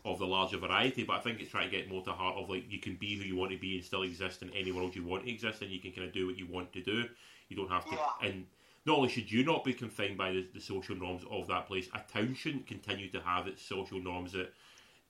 of 0.05 0.19
the 0.19 0.27
larger 0.27 0.57
variety, 0.57 1.03
but 1.03 1.13
I 1.13 1.19
think 1.21 1.39
it's 1.39 1.51
trying 1.51 1.69
to 1.69 1.75
get 1.75 1.89
more 1.89 2.03
to 2.03 2.11
heart 2.11 2.35
of 2.37 2.49
like 2.49 2.69
you 2.69 2.79
can 2.79 2.95
be 2.95 3.17
who 3.17 3.23
you 3.23 3.35
want 3.35 3.51
to 3.51 3.57
be 3.57 3.75
and 3.75 3.85
still 3.85 4.03
exist 4.03 4.41
in 4.41 4.49
any 4.51 4.71
world 4.71 4.95
you 4.95 5.03
want 5.03 5.23
to 5.23 5.31
exist 5.31 5.61
in. 5.61 5.69
You 5.69 5.79
can 5.79 5.91
kind 5.93 6.07
of 6.07 6.13
do 6.13 6.27
what 6.27 6.37
you 6.37 6.45
want 6.47 6.73
to 6.73 6.81
do. 6.81 7.05
You 7.47 7.55
don't 7.55 7.69
have 7.69 7.85
to, 7.85 7.95
Yeah. 7.95 8.27
and 8.27 8.45
not 8.85 8.97
only 8.97 9.09
should 9.09 9.31
you 9.31 9.45
not 9.45 9.63
be 9.63 9.73
confined 9.73 10.17
by 10.17 10.33
the, 10.33 10.45
the 10.53 10.59
social 10.59 10.95
norms 10.95 11.23
of 11.31 11.47
that 11.47 11.67
place, 11.67 11.87
a 11.93 12.01
town 12.11 12.33
shouldn't 12.35 12.67
continue 12.67 13.09
to 13.11 13.21
have 13.21 13.47
its 13.47 13.61
social 13.61 13.99
norms 14.01 14.33
that 14.33 14.53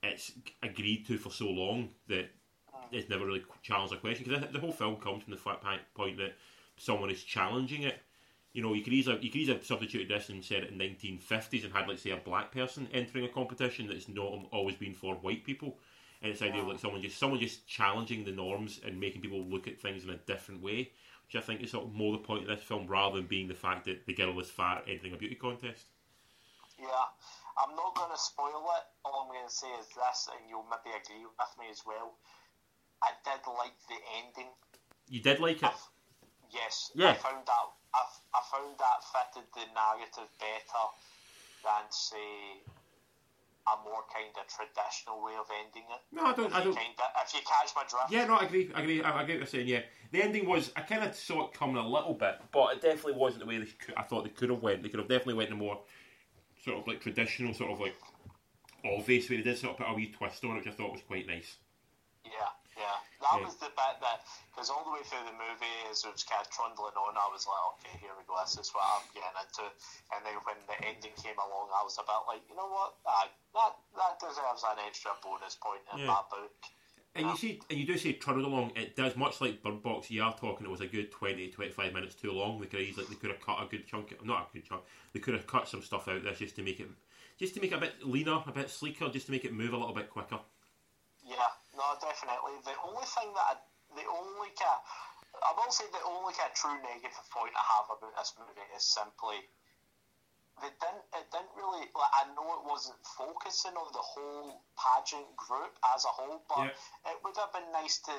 it's 0.03 0.31
agreed 0.61 1.07
to 1.07 1.17
for 1.17 1.31
so 1.31 1.49
long 1.49 1.89
that 2.07 2.29
it's 2.91 3.09
never 3.09 3.25
really 3.25 3.43
challenged 3.63 3.93
a 3.93 3.97
question. 3.97 4.25
Because 4.27 4.51
the 4.51 4.59
whole 4.59 4.71
film 4.71 4.97
comes 4.97 5.23
from 5.23 5.31
the 5.31 5.39
fact 5.39 5.63
point 5.95 6.17
that 6.17 6.33
someone 6.77 7.09
is 7.09 7.23
challenging 7.23 7.83
it. 7.83 7.97
You 8.53 8.61
know, 8.61 8.73
you 8.73 8.83
could 8.83 8.93
easily 8.93 9.17
you 9.21 9.31
could 9.31 9.41
easily 9.41 9.57
have 9.57 9.65
substituted 9.65 10.09
this 10.09 10.29
and 10.29 10.43
said 10.43 10.63
it 10.63 10.71
in 10.71 10.77
1950s 10.77 11.63
and 11.65 11.73
had 11.73 11.87
like 11.87 11.99
say 11.99 12.11
a 12.11 12.17
black 12.17 12.51
person 12.51 12.87
entering 12.93 13.25
a 13.25 13.29
competition 13.29 13.87
that's 13.87 14.07
not 14.07 14.47
always 14.51 14.75
been 14.75 14.93
for 14.93 15.15
white 15.15 15.43
people. 15.43 15.79
And 16.21 16.31
it's 16.31 16.39
the 16.39 16.47
idea 16.47 16.61
of 16.61 16.67
like 16.67 16.79
someone 16.79 17.01
just 17.01 17.17
someone 17.17 17.39
just 17.39 17.67
challenging 17.67 18.23
the 18.23 18.31
norms 18.31 18.79
and 18.85 18.99
making 18.99 19.21
people 19.21 19.43
look 19.43 19.67
at 19.67 19.79
things 19.79 20.03
in 20.03 20.11
a 20.11 20.17
different 20.17 20.61
way, 20.61 20.91
which 21.25 21.35
I 21.35 21.41
think 21.41 21.61
is 21.61 21.71
sort 21.71 21.85
of 21.85 21.93
more 21.93 22.11
the 22.13 22.23
point 22.23 22.43
of 22.43 22.47
this 22.47 22.63
film 22.63 22.87
rather 22.87 23.17
than 23.17 23.25
being 23.25 23.47
the 23.47 23.55
fact 23.55 23.85
that 23.85 24.05
the 24.05 24.13
girl 24.13 24.39
is 24.39 24.49
fat 24.49 24.85
entering 24.87 25.13
a 25.13 25.17
beauty 25.17 25.35
contest. 25.35 25.85
yeah, 26.79 27.09
I'm 27.57 27.75
not 27.75 27.95
going 27.95 28.11
to 28.11 28.17
spoil 28.17 28.65
it. 28.77 28.85
All 29.03 29.25
I'm 29.25 29.33
going 29.33 29.47
to 29.47 29.53
say 29.53 29.67
is 29.79 29.87
this, 29.87 30.29
and 30.31 30.49
you'll 30.49 30.65
maybe 30.69 30.95
agree 30.95 31.25
with 31.25 31.53
me 31.59 31.65
as 31.71 31.81
well. 31.85 32.13
I 33.03 33.11
did 33.25 33.41
like 33.47 33.75
the 33.89 33.99
ending. 34.23 34.51
You 35.09 35.21
did 35.21 35.39
like 35.39 35.61
it, 35.61 35.71
Yes, 36.53 36.91
Yeah. 36.95 37.09
I 37.11 37.13
found 37.15 37.45
that 37.45 37.65
I, 37.93 38.01
I 38.33 38.41
found 38.49 38.73
that 38.81 38.99
fitted 39.13 39.47
the 39.53 39.65
narrative 39.73 40.29
better 40.41 40.85
than 41.63 41.85
say 41.89 42.61
a 43.67 43.75
more 43.85 44.03
kind 44.11 44.33
of 44.35 44.45
traditional 44.49 45.23
way 45.23 45.33
of 45.39 45.47
ending 45.53 45.87
it. 45.87 46.01
No, 46.11 46.25
I 46.25 46.33
don't. 46.33 46.47
If 46.47 46.55
I 46.55 46.59
you 46.59 46.65
don't. 46.65 46.75
Kind 46.75 46.99
of, 46.99 47.23
if 47.23 47.33
you 47.33 47.39
catch 47.45 47.71
my 47.75 47.83
drift. 47.87 48.11
Yeah, 48.11 48.25
no, 48.25 48.35
I 48.35 48.45
agree. 48.45 48.71
I 48.75 48.81
agree. 48.81 49.03
I, 49.03 49.21
I 49.21 49.23
get 49.23 49.39
what 49.39 49.39
you're 49.39 49.45
saying. 49.47 49.67
Yeah, 49.67 49.81
the 50.11 50.21
ending 50.21 50.45
was. 50.45 50.71
I 50.75 50.81
kind 50.81 51.03
of 51.03 51.15
saw 51.15 51.47
it 51.47 51.53
coming 51.53 51.77
a 51.77 51.87
little 51.87 52.13
bit, 52.13 52.41
but 52.51 52.73
it 52.73 52.81
definitely 52.81 53.13
wasn't 53.13 53.41
the 53.43 53.47
way 53.47 53.59
they 53.59 53.65
could, 53.65 53.95
I 53.95 54.03
thought 54.03 54.23
they 54.23 54.29
could 54.31 54.49
have 54.49 54.61
went. 54.61 54.83
They 54.83 54.89
could 54.89 54.99
have 54.99 55.07
definitely 55.07 55.35
went 55.35 55.49
in 55.49 55.55
a 55.55 55.59
more 55.59 55.79
sort 56.63 56.79
of 56.79 56.87
like 56.87 57.01
traditional, 57.01 57.53
sort 57.53 57.71
of 57.71 57.79
like 57.79 57.95
obvious 58.83 59.29
way. 59.29 59.37
They 59.37 59.43
did 59.43 59.57
sort 59.57 59.73
of 59.73 59.77
put 59.77 59.91
a 59.91 59.93
wee 59.93 60.11
twist 60.11 60.43
on 60.43 60.51
it, 60.51 60.65
which 60.65 60.67
I 60.67 60.71
thought 60.71 60.91
was 60.91 61.01
quite 61.07 61.27
nice. 61.27 61.55
That 63.23 63.39
Yeah. 63.39 63.47
was 63.47 63.55
the 63.55 63.71
bit 63.71 63.95
that, 64.03 64.27
because 64.51 64.69
all 64.69 64.83
the 64.83 64.91
way 64.91 65.01
through 65.07 65.23
the 65.23 65.31
movie, 65.39 65.79
as 65.89 66.03
it 66.03 66.11
was 66.11 66.27
kind 66.27 66.43
of 66.43 66.51
trundling 66.51 66.93
on, 66.99 67.15
I 67.15 67.27
was 67.31 67.47
like, 67.47 67.63
okay, 67.79 67.95
here 68.03 68.11
we 68.19 68.23
go, 68.27 68.35
this 68.43 68.59
is 68.59 68.67
what 68.75 68.83
I'm 68.83 69.07
getting 69.15 69.31
into. 69.39 69.63
And 70.11 70.25
then 70.27 70.35
when 70.43 70.59
the 70.67 70.75
ending 70.83 71.15
came 71.15 71.39
along, 71.39 71.71
I 71.71 71.83
was 71.87 71.97
about 71.97 72.27
like, 72.27 72.43
you 72.49 72.55
know 72.55 72.67
what, 72.67 72.99
uh, 73.07 73.31
that 73.55 73.73
that 73.95 74.19
deserves 74.19 74.63
an 74.67 74.83
extra 74.85 75.15
bonus 75.23 75.55
point 75.55 75.81
in 75.93 75.99
Yeah. 76.03 76.07
my 76.07 76.21
book. 76.29 76.51
And 77.15 77.29
you 77.29 77.35
see, 77.37 77.61
and 77.69 77.79
you 77.79 77.85
do 77.85 77.95
say 77.97 78.13
trundled 78.13 78.45
along. 78.47 78.71
It 78.75 78.95
does 78.95 79.15
much 79.15 79.39
like 79.39 79.61
Bird 79.61 79.83
Box. 79.83 80.09
You 80.09 80.23
are 80.23 80.35
talking. 80.35 80.65
It 80.65 80.71
was 80.71 80.81
a 80.81 80.87
good 80.87 81.11
20, 81.11 81.51
25 81.51 81.93
minutes 81.93 82.15
too 82.15 82.31
long. 82.31 82.59
They 82.59 82.65
could 82.65 82.79
have 82.79 82.89
easily, 82.89 83.05
they 83.07 83.15
could 83.15 83.29
have 83.29 83.39
cut 83.39 83.61
a 83.61 83.67
good 83.67 83.85
chunk. 83.85 84.11
Not 84.25 84.49
a 84.49 84.53
good 84.53 84.65
chunk. 84.65 84.83
They 85.13 85.19
could 85.19 85.35
have 85.35 85.45
cut 85.45 85.69
some 85.69 85.83
stuff 85.83 86.07
out 86.07 86.23
this 86.23 86.39
just 86.39 86.55
to 86.55 86.63
make 86.63 86.79
it, 86.79 86.89
just 87.37 87.53
to 87.53 87.61
make 87.61 87.71
it 87.71 87.75
a 87.75 87.79
bit 87.79 88.03
leaner, 88.03 88.43
a 88.45 88.51
bit 88.51 88.69
sleeker, 88.69 89.09
just 89.09 89.27
to 89.27 89.31
make 89.31 89.45
it 89.45 89.53
move 89.53 89.73
a 89.73 89.77
little 89.77 89.93
bit 89.93 90.09
quicker. 90.09 90.39
Yeah, 91.23 91.35
no, 91.83 91.99
definitely. 91.99 92.55
The 92.63 92.79
only 92.87 93.03
thing 93.03 93.27
that, 93.35 93.45
I, 93.51 93.55
the 93.91 94.07
only 94.07 94.55
kind 94.55 94.79
I 95.41 95.51
will 95.57 95.71
say 95.73 95.85
the 95.91 96.03
only 96.05 96.33
kind 96.37 96.49
of 96.51 96.55
true 96.55 96.77
negative 96.79 97.25
point 97.33 97.51
I 97.57 97.65
have 97.75 97.89
about 97.91 98.15
this 98.15 98.33
movie 98.37 98.63
is 98.77 98.85
simply 98.85 99.49
they 100.61 100.69
didn't 100.69 101.05
it 101.17 101.25
didn't 101.33 101.51
really 101.57 101.89
like 101.91 102.13
I 102.13 102.29
know 102.37 102.47
it 102.61 102.63
wasn't 102.69 103.01
focusing 103.17 103.73
on 103.73 103.89
the 103.91 104.05
whole 104.05 104.61
pageant 104.77 105.35
group 105.35 105.73
as 105.93 106.05
a 106.05 106.13
whole, 106.13 106.45
but 106.47 106.71
it 107.09 107.17
would 107.25 107.35
have 107.37 107.51
been 107.51 107.67
nice 107.73 107.99
to 108.05 108.15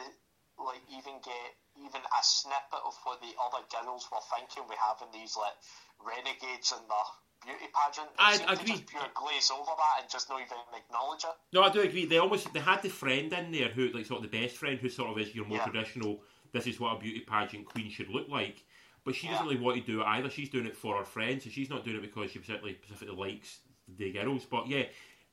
like 0.58 0.82
even 0.90 1.22
get 1.22 1.56
even 1.78 2.02
a 2.02 2.22
snippet 2.22 2.82
of 2.82 2.94
what 3.06 3.22
the 3.22 3.32
other 3.38 3.62
girls 3.70 4.10
were 4.10 4.22
thinking. 4.34 4.66
We 4.68 4.76
have 4.76 4.98
in 5.00 5.14
these 5.14 5.38
like 5.38 5.54
renegades 6.02 6.74
in 6.74 6.82
the 6.86 7.02
beauty 7.44 7.66
pageant. 7.72 8.08
I 8.18 8.34
agree. 8.52 8.72
Just 8.72 8.86
pure 8.86 9.02
glaze 9.14 9.50
over 9.52 9.70
that 9.76 10.02
and 10.02 10.10
just 10.10 10.28
not 10.28 10.40
even 10.40 10.56
acknowledge 10.76 11.24
it. 11.24 11.34
No, 11.52 11.62
I 11.62 11.70
do 11.70 11.80
agree. 11.80 12.06
They 12.06 12.18
almost 12.18 12.52
they 12.52 12.60
had 12.60 12.82
the 12.82 12.88
friend 12.88 13.32
in 13.32 13.52
there 13.52 13.68
who 13.68 13.88
like 13.88 14.06
sort 14.06 14.24
of 14.24 14.30
the 14.30 14.38
best 14.40 14.56
friend 14.56 14.78
who 14.78 14.88
sort 14.88 15.10
of 15.10 15.18
is 15.18 15.34
your 15.34 15.44
more 15.46 15.58
Yeah. 15.58 15.64
traditional. 15.64 16.20
This 16.52 16.66
is 16.66 16.78
what 16.80 16.96
a 16.96 16.98
beauty 16.98 17.20
pageant 17.20 17.66
queen 17.66 17.90
should 17.90 18.08
look 18.08 18.28
like. 18.28 18.64
But 19.04 19.14
she 19.14 19.28
doesn't 19.28 19.44
really 19.46 19.60
want 19.60 19.76
to 19.76 19.82
do 19.92 20.00
it 20.00 20.04
either. 20.06 20.30
She's 20.30 20.48
doing 20.48 20.64
it 20.66 20.76
for 20.76 20.96
her 20.96 21.04
friends, 21.04 21.44
so 21.44 21.50
she's 21.50 21.68
not 21.68 21.84
doing 21.84 21.96
it 21.98 22.02
because 22.02 22.30
she 22.30 22.38
specifically 22.38 22.78
specifically 22.82 23.16
likes 23.16 23.58
the 23.98 24.10
girls. 24.12 24.46
But 24.46 24.66
yeah, 24.66 24.84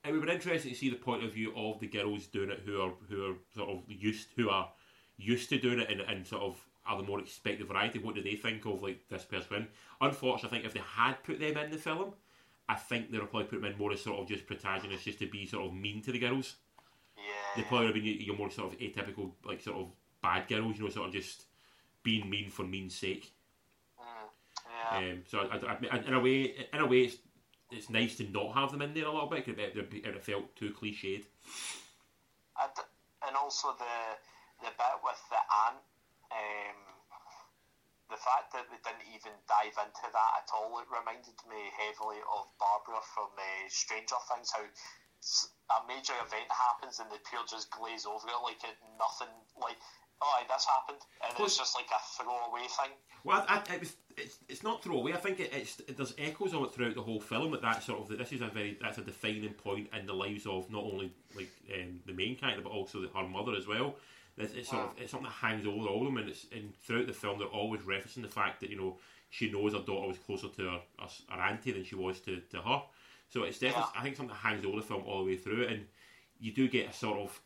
it 0.04 0.12
would 0.12 0.26
be 0.26 0.32
interesting 0.32 0.72
to 0.74 0.78
see 0.78 0.90
the 0.90 0.98
point 0.98 1.24
of 1.24 1.32
view 1.32 1.54
of 1.56 1.80
the 1.80 1.88
girls 1.88 2.28
doing 2.28 2.50
it 2.50 2.62
who 2.66 2.82
are 2.82 2.92
who 3.08 3.32
are 3.32 3.36
sort 3.56 3.70
of 3.70 3.84
used 3.88 4.28
who 4.36 4.50
are 4.50 4.70
used 5.18 5.48
to 5.50 5.60
doing 5.60 5.80
it 5.80 5.90
and, 5.90 6.02
and 6.02 6.28
sort 6.28 6.42
of 6.42 6.58
are 6.86 6.98
the 6.98 7.04
more 7.04 7.20
expected 7.20 7.68
variety. 7.68 8.00
What 8.00 8.16
do 8.16 8.22
they 8.24 8.36
think 8.36 8.66
of 8.66 8.82
like 8.82 9.08
this 9.10 9.24
person? 9.24 9.68
Unfortunately, 10.00 10.60
I 10.60 10.62
think 10.62 10.66
if 10.66 10.74
they 10.74 10.82
had 10.96 11.24
put 11.24 11.40
them 11.40 11.58
in 11.58 11.72
the 11.72 11.78
film, 11.78 12.14
I 12.68 12.76
think 12.76 13.12
they 13.12 13.20
would 13.20 13.30
probably 13.30 13.48
put 13.48 13.62
them 13.62 13.72
in 13.72 13.78
more 13.78 13.92
as 13.92 14.02
sort 14.02 14.20
of 14.20 14.28
just 14.28 14.48
protagonists, 14.48 15.06
just 15.06 15.20
to 15.20 15.28
be 15.28 15.46
sort 15.46 15.66
of 15.66 15.74
mean 15.74 16.02
to 16.04 16.12
the 16.12 16.20
girls. 16.20 16.56
Yeah. 17.18 17.24
They 17.56 17.64
probably 17.64 17.88
would 17.88 17.96
have 17.96 18.04
been 18.04 18.22
your- 18.22 18.36
more 18.36 18.50
sort 18.50 18.74
of 18.74 18.80
atypical, 18.80 19.34
like 19.46 19.62
sort 19.62 19.78
of 19.78 19.92
bad 20.22 20.48
girls, 20.48 20.78
you 20.78 20.84
know, 20.84 20.90
sort 20.90 21.08
of 21.08 21.14
just 21.14 21.46
being 22.04 22.30
mean 22.30 22.50
for 22.50 22.64
mean's 22.64 22.96
sake. 22.96 23.32
yeah. 24.00 24.98
Um, 24.98 25.24
so 25.28 25.40
I, 25.40 25.58
I, 25.58 25.78
I, 25.92 25.98
in 26.00 26.14
a 26.14 26.20
way, 26.20 26.68
in 26.74 26.80
a 26.80 26.86
way, 26.86 27.02
it's, 27.02 27.18
it's 27.72 27.90
nice 27.90 28.16
to 28.18 28.24
not 28.30 28.54
have 28.56 28.72
them 28.72 28.82
in 28.82 28.94
there 28.94 29.06
a 29.06 29.12
little 29.12 29.28
bit 29.30 29.46
because 29.46 29.60
it, 29.60 29.78
it, 29.78 30.06
it 30.06 30.24
felt 30.24 30.56
too 30.56 30.72
cliched. 30.72 31.26
and, 32.62 32.72
and 33.28 33.36
also 33.36 33.70
the 33.78 33.86
the 34.62 34.68
bit 34.68 34.98
with 35.04 35.22
the 35.30 35.36
aunt, 35.68 35.78
um, 36.32 36.80
the 38.10 38.20
fact 38.20 38.52
that 38.56 38.68
they 38.68 38.80
didn't 38.84 39.08
even 39.12 39.36
dive 39.48 39.78
into 39.80 40.08
that 40.12 40.32
at 40.44 40.50
all, 40.52 40.80
it 40.80 40.88
reminded 40.92 41.38
me 41.48 41.62
heavily 41.76 42.20
of 42.28 42.48
Barbara 42.60 43.00
from 43.16 43.32
uh, 43.36 43.68
Stranger 43.72 44.20
Things. 44.28 44.52
How 44.52 44.66
a 45.22 45.88
major 45.88 46.14
event 46.26 46.50
happens 46.50 47.00
and 47.00 47.10
they 47.12 47.22
pure 47.30 47.46
just 47.48 47.70
glaze 47.70 48.06
over 48.06 48.28
it 48.28 48.42
like 48.44 48.64
it 48.64 48.76
nothing, 48.98 49.30
like 49.62 49.78
oh 50.22 50.42
this 50.48 50.66
happened, 50.66 51.02
and 51.24 51.34
Well, 51.38 51.46
it's 51.46 51.58
just 51.58 51.76
like 51.76 51.90
a 51.94 52.02
throwaway 52.18 52.68
thing. 52.68 52.92
Well, 53.24 53.46
I, 53.48 53.58
I, 53.58 53.74
it 53.74 53.80
was, 53.80 53.96
it's, 54.18 54.38
it's 54.50 54.64
not 54.64 54.84
throwaway. 54.84 55.14
I 55.14 55.18
think 55.18 55.40
it, 55.40 55.54
it's 55.54 55.80
it, 55.82 55.98
there's 55.98 56.14
echoes 56.18 56.54
of 56.54 56.64
it 56.64 56.74
throughout 56.74 56.96
the 56.96 57.02
whole 57.02 57.20
film. 57.20 57.52
That 57.52 57.62
that 57.62 57.84
sort 57.84 58.02
of 58.02 58.08
that 58.10 58.18
this 58.18 58.32
is 58.32 58.42
a 58.42 58.48
very 58.48 58.78
that's 58.82 58.98
a 58.98 59.02
defining 59.02 59.54
point 59.54 59.90
in 59.98 60.06
the 60.06 60.14
lives 60.14 60.46
of 60.46 60.70
not 60.70 60.84
only 60.84 61.14
like 61.36 61.52
um, 61.74 62.00
the 62.06 62.14
main 62.14 62.36
character 62.36 62.62
but 62.62 62.72
also 62.72 63.02
the, 63.02 63.10
her 63.10 63.28
mother 63.28 63.54
as 63.56 63.68
well. 63.68 63.96
It's, 64.38 64.54
it's 64.54 64.70
sort 64.70 64.84
of 64.84 64.92
it's 64.98 65.12
something 65.12 65.30
that 65.30 65.48
hangs 65.48 65.66
over 65.68 65.88
all 65.88 66.00
of 66.00 66.06
them, 66.06 66.18
and 66.18 66.30
it's 66.30 66.46
and 66.52 66.74
throughout 66.84 67.08
the 67.08 67.14
film 67.14 67.40
they're 67.40 67.48
always 67.48 67.82
referencing 67.82 68.22
the 68.22 68.28
fact 68.28 68.62
that 68.62 68.70
you 68.70 68.78
know 68.78 68.98
she 69.30 69.52
knows 69.52 69.74
her 69.74 69.80
daughter 69.80 70.08
was 70.08 70.18
closer 70.18 70.48
to 70.48 70.62
her, 70.64 70.80
her, 71.00 71.08
her 71.30 71.42
auntie 71.42 71.72
than 71.72 71.84
she 71.84 71.96
was 71.96 72.20
to, 72.22 72.42
to 72.52 72.62
her. 72.62 72.82
So 73.30 73.44
it's 73.44 73.60
definitely. 73.60 73.92
I 73.98 74.04
think 74.04 74.16
something 74.18 74.36
that 74.36 74.48
hangs 74.48 74.66
over 74.66 74.78
the 74.78 74.84
film 74.86 75.04
all 75.06 75.20
the 75.20 75.32
way 75.32 75.38
through, 75.38 75.68
and 75.68 75.86
you 76.40 76.52
do 76.52 76.68
get 76.68 76.90
a 76.90 76.94
sort 76.94 77.20
of 77.20 77.40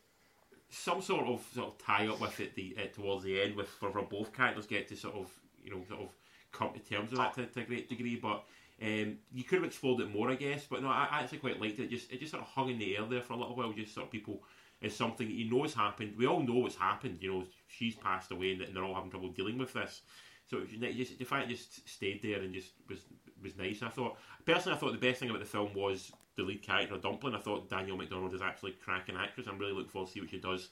some 0.69 1.01
sort 1.01 1.27
of 1.27 1.45
sort 1.53 1.67
of 1.67 1.77
tie 1.77 2.07
up 2.07 2.19
with 2.19 2.39
it 2.39 2.55
the 2.55 2.75
uh, 2.77 2.87
towards 2.93 3.23
the 3.23 3.41
end 3.41 3.55
with 3.55 3.67
for, 3.67 3.91
for 3.91 4.01
both 4.01 4.33
characters 4.33 4.65
get 4.65 4.87
to 4.87 4.95
sort 4.95 5.15
of 5.15 5.29
you 5.63 5.71
know 5.71 5.81
sort 5.87 6.01
of 6.01 6.09
come 6.51 6.71
to 6.73 6.79
terms 6.79 7.11
with 7.11 7.19
that 7.19 7.33
to, 7.33 7.45
to 7.45 7.61
a 7.61 7.63
great 7.63 7.87
degree 7.87 8.15
but 8.15 8.43
um, 8.81 9.17
you 9.33 9.43
could 9.43 9.59
have 9.59 9.65
explored 9.65 10.01
it 10.01 10.13
more 10.13 10.29
I 10.29 10.35
guess 10.35 10.65
but 10.69 10.81
no 10.81 10.89
I, 10.89 11.07
I 11.09 11.19
actually 11.21 11.37
quite 11.37 11.61
liked 11.61 11.79
it. 11.79 11.83
it 11.83 11.89
just 11.89 12.11
it 12.11 12.19
just 12.19 12.31
sort 12.31 12.43
of 12.43 12.49
hung 12.49 12.69
in 12.69 12.79
the 12.79 12.97
air 12.97 13.05
there 13.05 13.21
for 13.21 13.33
a 13.33 13.37
little 13.37 13.55
while 13.55 13.71
just 13.71 13.93
sort 13.93 14.07
of 14.07 14.11
people 14.11 14.43
it's 14.85 14.95
something 14.95 15.27
that 15.27 15.33
you 15.33 15.49
know 15.49 15.63
has 15.63 15.73
happened 15.73 16.13
we 16.17 16.27
all 16.27 16.41
know 16.41 16.55
what's 16.55 16.75
happened 16.75 17.17
you 17.21 17.31
know 17.31 17.43
she's 17.67 17.95
passed 17.95 18.31
away 18.31 18.51
and, 18.51 18.75
they're 18.75 18.83
all 18.83 18.95
having 18.95 19.09
trouble 19.09 19.29
dealing 19.29 19.57
with 19.57 19.73
this 19.73 20.01
so 20.47 20.57
it 20.57 20.79
was, 20.79 20.95
just 20.95 21.17
the 21.17 21.25
fact 21.25 21.49
it 21.49 21.55
just 21.55 21.87
stayed 21.87 22.21
there 22.21 22.39
and 22.39 22.53
just 22.53 22.73
was 22.87 22.99
was 23.41 23.57
nice 23.57 23.81
I 23.81 23.89
thought 23.89 24.17
personally 24.45 24.77
I 24.77 24.79
thought 24.79 24.91
the 24.91 25.07
best 25.07 25.19
thing 25.19 25.29
about 25.29 25.39
the 25.41 25.45
film 25.45 25.73
was 25.73 26.11
the 26.35 26.43
lead 26.43 26.61
character 26.61 26.97
Dumpling. 26.97 27.35
I 27.35 27.39
thought 27.39 27.69
Danielle 27.69 27.97
Macdonald 27.97 28.33
is 28.33 28.41
actually 28.41 28.71
a 28.71 28.83
cracking 28.83 29.15
actress. 29.15 29.47
I'm 29.47 29.57
really 29.57 29.73
looking 29.73 29.89
forward 29.89 30.07
to 30.07 30.13
see 30.13 30.19
what 30.19 30.29
she 30.29 30.39
does, 30.39 30.69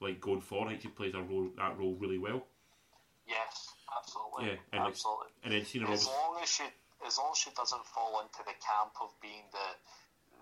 like 0.00 0.20
going 0.20 0.40
forward. 0.40 0.66
I 0.66 0.70
think 0.70 0.82
she 0.82 0.88
plays 0.88 1.14
a 1.14 1.20
role, 1.20 1.50
that 1.56 1.78
role 1.78 1.94
really 2.00 2.18
well. 2.18 2.46
Yes, 3.26 3.68
absolutely, 3.96 4.46
Yeah, 4.46 4.60
and 4.72 4.80
like- 4.82 4.90
absolutely. 4.92 5.28
And 5.44 5.52
then 5.52 5.64
seeing 5.64 5.86
her 5.86 5.92
as 5.92 6.06
long 6.06 6.38
as 6.42 6.48
she 6.48 6.64
as 7.06 7.18
long 7.18 7.32
as 7.32 7.38
she 7.38 7.50
doesn't 7.50 7.84
fall 7.84 8.20
into 8.20 8.38
the 8.46 8.56
camp 8.64 8.92
of 9.02 9.12
being 9.20 9.44
the 9.52 9.68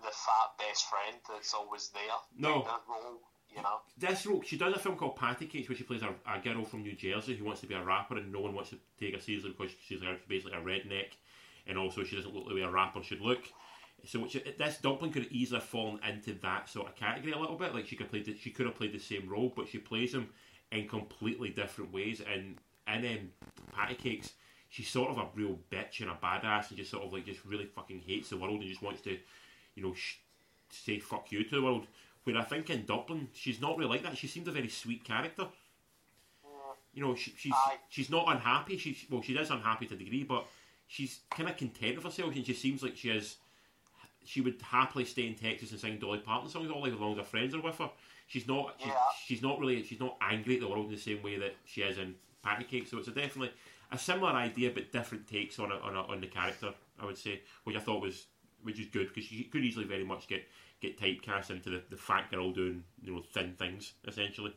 the 0.03 0.11
fat 0.11 0.57
best 0.59 0.85
friend 0.89 1.17
that's 1.29 1.53
always 1.53 1.89
there 1.89 2.01
No. 2.37 2.67
role, 2.89 3.19
you 3.49 3.61
know. 3.61 3.81
this 3.97 4.25
role, 4.25 4.41
she 4.43 4.57
does 4.57 4.73
a 4.73 4.79
film 4.79 4.95
called 4.97 5.15
Patty 5.15 5.45
Cakes 5.45 5.69
where 5.69 5.77
she 5.77 5.83
plays 5.83 6.01
a, 6.01 6.13
a 6.31 6.39
girl 6.39 6.63
from 6.65 6.83
New 6.83 6.95
Jersey 6.95 7.35
who 7.35 7.45
wants 7.45 7.61
to 7.61 7.67
be 7.67 7.75
a 7.75 7.83
rapper 7.83 8.17
and 8.17 8.31
no 8.31 8.41
one 8.41 8.53
wants 8.53 8.71
to 8.71 8.77
take 8.99 9.15
her 9.15 9.21
seriously 9.21 9.53
because 9.57 9.73
she's 9.85 10.01
basically 10.27 10.57
a 10.57 10.61
redneck 10.61 11.13
and 11.67 11.77
also 11.77 12.03
she 12.03 12.15
doesn't 12.15 12.33
look 12.33 12.47
the 12.47 12.55
way 12.55 12.61
a 12.61 12.69
rapper 12.69 13.01
should 13.01 13.21
look. 13.21 13.43
So 14.05 14.27
she, 14.27 14.43
this 14.57 14.77
dumpling 14.81 15.13
could 15.13 15.23
have 15.23 15.31
easily 15.31 15.61
fallen 15.61 15.99
into 16.07 16.33
that 16.41 16.67
sort 16.67 16.87
of 16.89 16.95
category 16.95 17.31
a 17.31 17.39
little 17.39 17.55
bit. 17.55 17.73
Like 17.73 17.87
she 17.87 17.95
could 17.95 18.09
play, 18.09 18.23
she 18.37 18.49
could 18.49 18.65
have 18.65 18.75
played 18.75 18.91
the 18.93 18.99
same 18.99 19.29
role, 19.29 19.53
but 19.55 19.69
she 19.69 19.77
plays 19.77 20.11
them 20.11 20.29
in 20.73 20.87
completely 20.89 21.49
different 21.49 21.93
ways. 21.93 22.21
And 22.21 22.57
in 22.87 23.05
um, 23.17 23.29
Patty 23.73 23.95
Cakes, 23.95 24.33
she's 24.67 24.89
sort 24.89 25.09
of 25.11 25.19
a 25.19 25.27
real 25.35 25.57
bitch 25.71 26.01
and 26.01 26.09
a 26.09 26.15
badass, 26.15 26.67
and 26.69 26.77
just 26.77 26.91
sort 26.91 27.03
of 27.03 27.13
like 27.13 27.25
just 27.25 27.45
really 27.45 27.65
fucking 27.65 28.01
hates 28.05 28.29
the 28.29 28.35
world 28.37 28.59
and 28.59 28.69
just 28.69 28.81
wants 28.81 28.99
to, 29.03 29.17
you 29.75 29.83
know, 29.83 29.93
sh- 29.93 30.17
say 30.69 30.99
fuck 30.99 31.31
you 31.31 31.43
to 31.43 31.55
the 31.55 31.61
world. 31.61 31.87
Where 32.23 32.37
I 32.37 32.43
think 32.43 32.69
in 32.69 32.85
Dumpling, 32.85 33.27
she's 33.33 33.59
not 33.59 33.77
really 33.77 33.89
like 33.89 34.03
that. 34.03 34.17
She 34.17 34.27
seems 34.27 34.47
a 34.47 34.51
very 34.51 34.69
sweet 34.69 35.03
character. 35.03 35.47
You 36.93 37.01
know, 37.03 37.15
she, 37.15 37.33
she's 37.37 37.53
Aye. 37.53 37.77
she's 37.89 38.09
not 38.09 38.25
unhappy. 38.27 38.77
She's 38.77 39.03
well, 39.09 39.21
she 39.21 39.33
is 39.33 39.49
unhappy 39.49 39.87
to 39.87 39.95
a 39.95 39.97
degree, 39.97 40.23
but 40.23 40.45
she's 40.87 41.21
kind 41.31 41.49
of 41.49 41.57
content 41.57 41.95
with 41.95 42.05
herself, 42.05 42.35
and 42.35 42.45
she 42.45 42.53
seems 42.53 42.83
like 42.83 42.95
she 42.95 43.09
is. 43.09 43.37
She 44.25 44.39
would 44.41 44.61
happily 44.61 45.03
stay 45.03 45.27
in 45.27 45.35
Texas 45.35 45.71
and 45.71 45.79
sing 45.79 45.97
Dolly 45.97 46.19
Parton 46.19 46.49
songs 46.49 46.69
all 46.71 46.81
life 46.83 46.93
as 46.93 46.99
long 46.99 47.11
as 47.13 47.17
her 47.17 47.23
friends 47.25 47.53
are 47.55 47.61
with 47.61 47.77
her. 47.79 47.89
She's 48.27 48.47
not. 48.47 48.75
She's, 48.77 48.87
Yeah. 48.87 48.93
she's 49.25 49.41
not 49.41 49.59
really. 49.59 49.83
She's 49.83 49.99
not 49.99 50.15
angry 50.21 50.55
at 50.55 50.61
the 50.61 50.67
world 50.69 50.85
in 50.85 50.91
the 50.91 50.97
same 50.97 51.21
way 51.23 51.37
that 51.39 51.55
she 51.65 51.81
is 51.81 51.97
in 51.97 52.15
Patty 52.43 52.63
Cake. 52.63 52.87
So 52.87 52.99
it's 52.99 53.07
a 53.07 53.11
definitely 53.11 53.51
a 53.91 53.97
similar 53.97 54.31
idea, 54.31 54.71
but 54.73 54.91
different 54.91 55.27
takes 55.27 55.57
on 55.59 55.71
it 55.71 55.81
on, 55.81 55.95
a, 55.95 56.01
on 56.03 56.21
the 56.21 56.27
character. 56.27 56.73
I 57.01 57.05
would 57.05 57.17
say, 57.17 57.41
which 57.63 57.75
I 57.75 57.79
thought 57.79 58.01
was 58.01 58.27
which 58.63 58.79
is 58.79 58.87
good 58.87 59.07
because 59.09 59.25
she 59.25 59.43
could 59.45 59.63
easily 59.63 59.85
very 59.85 60.03
much 60.03 60.27
get 60.27 60.47
get 60.81 60.99
typecast 60.99 61.49
into 61.49 61.69
the, 61.69 61.81
the 61.89 61.97
fat 61.97 62.29
girl 62.31 62.51
doing 62.51 62.83
you 63.01 63.13
know 63.13 63.21
thin 63.33 63.53
things 63.57 63.93
essentially. 64.07 64.53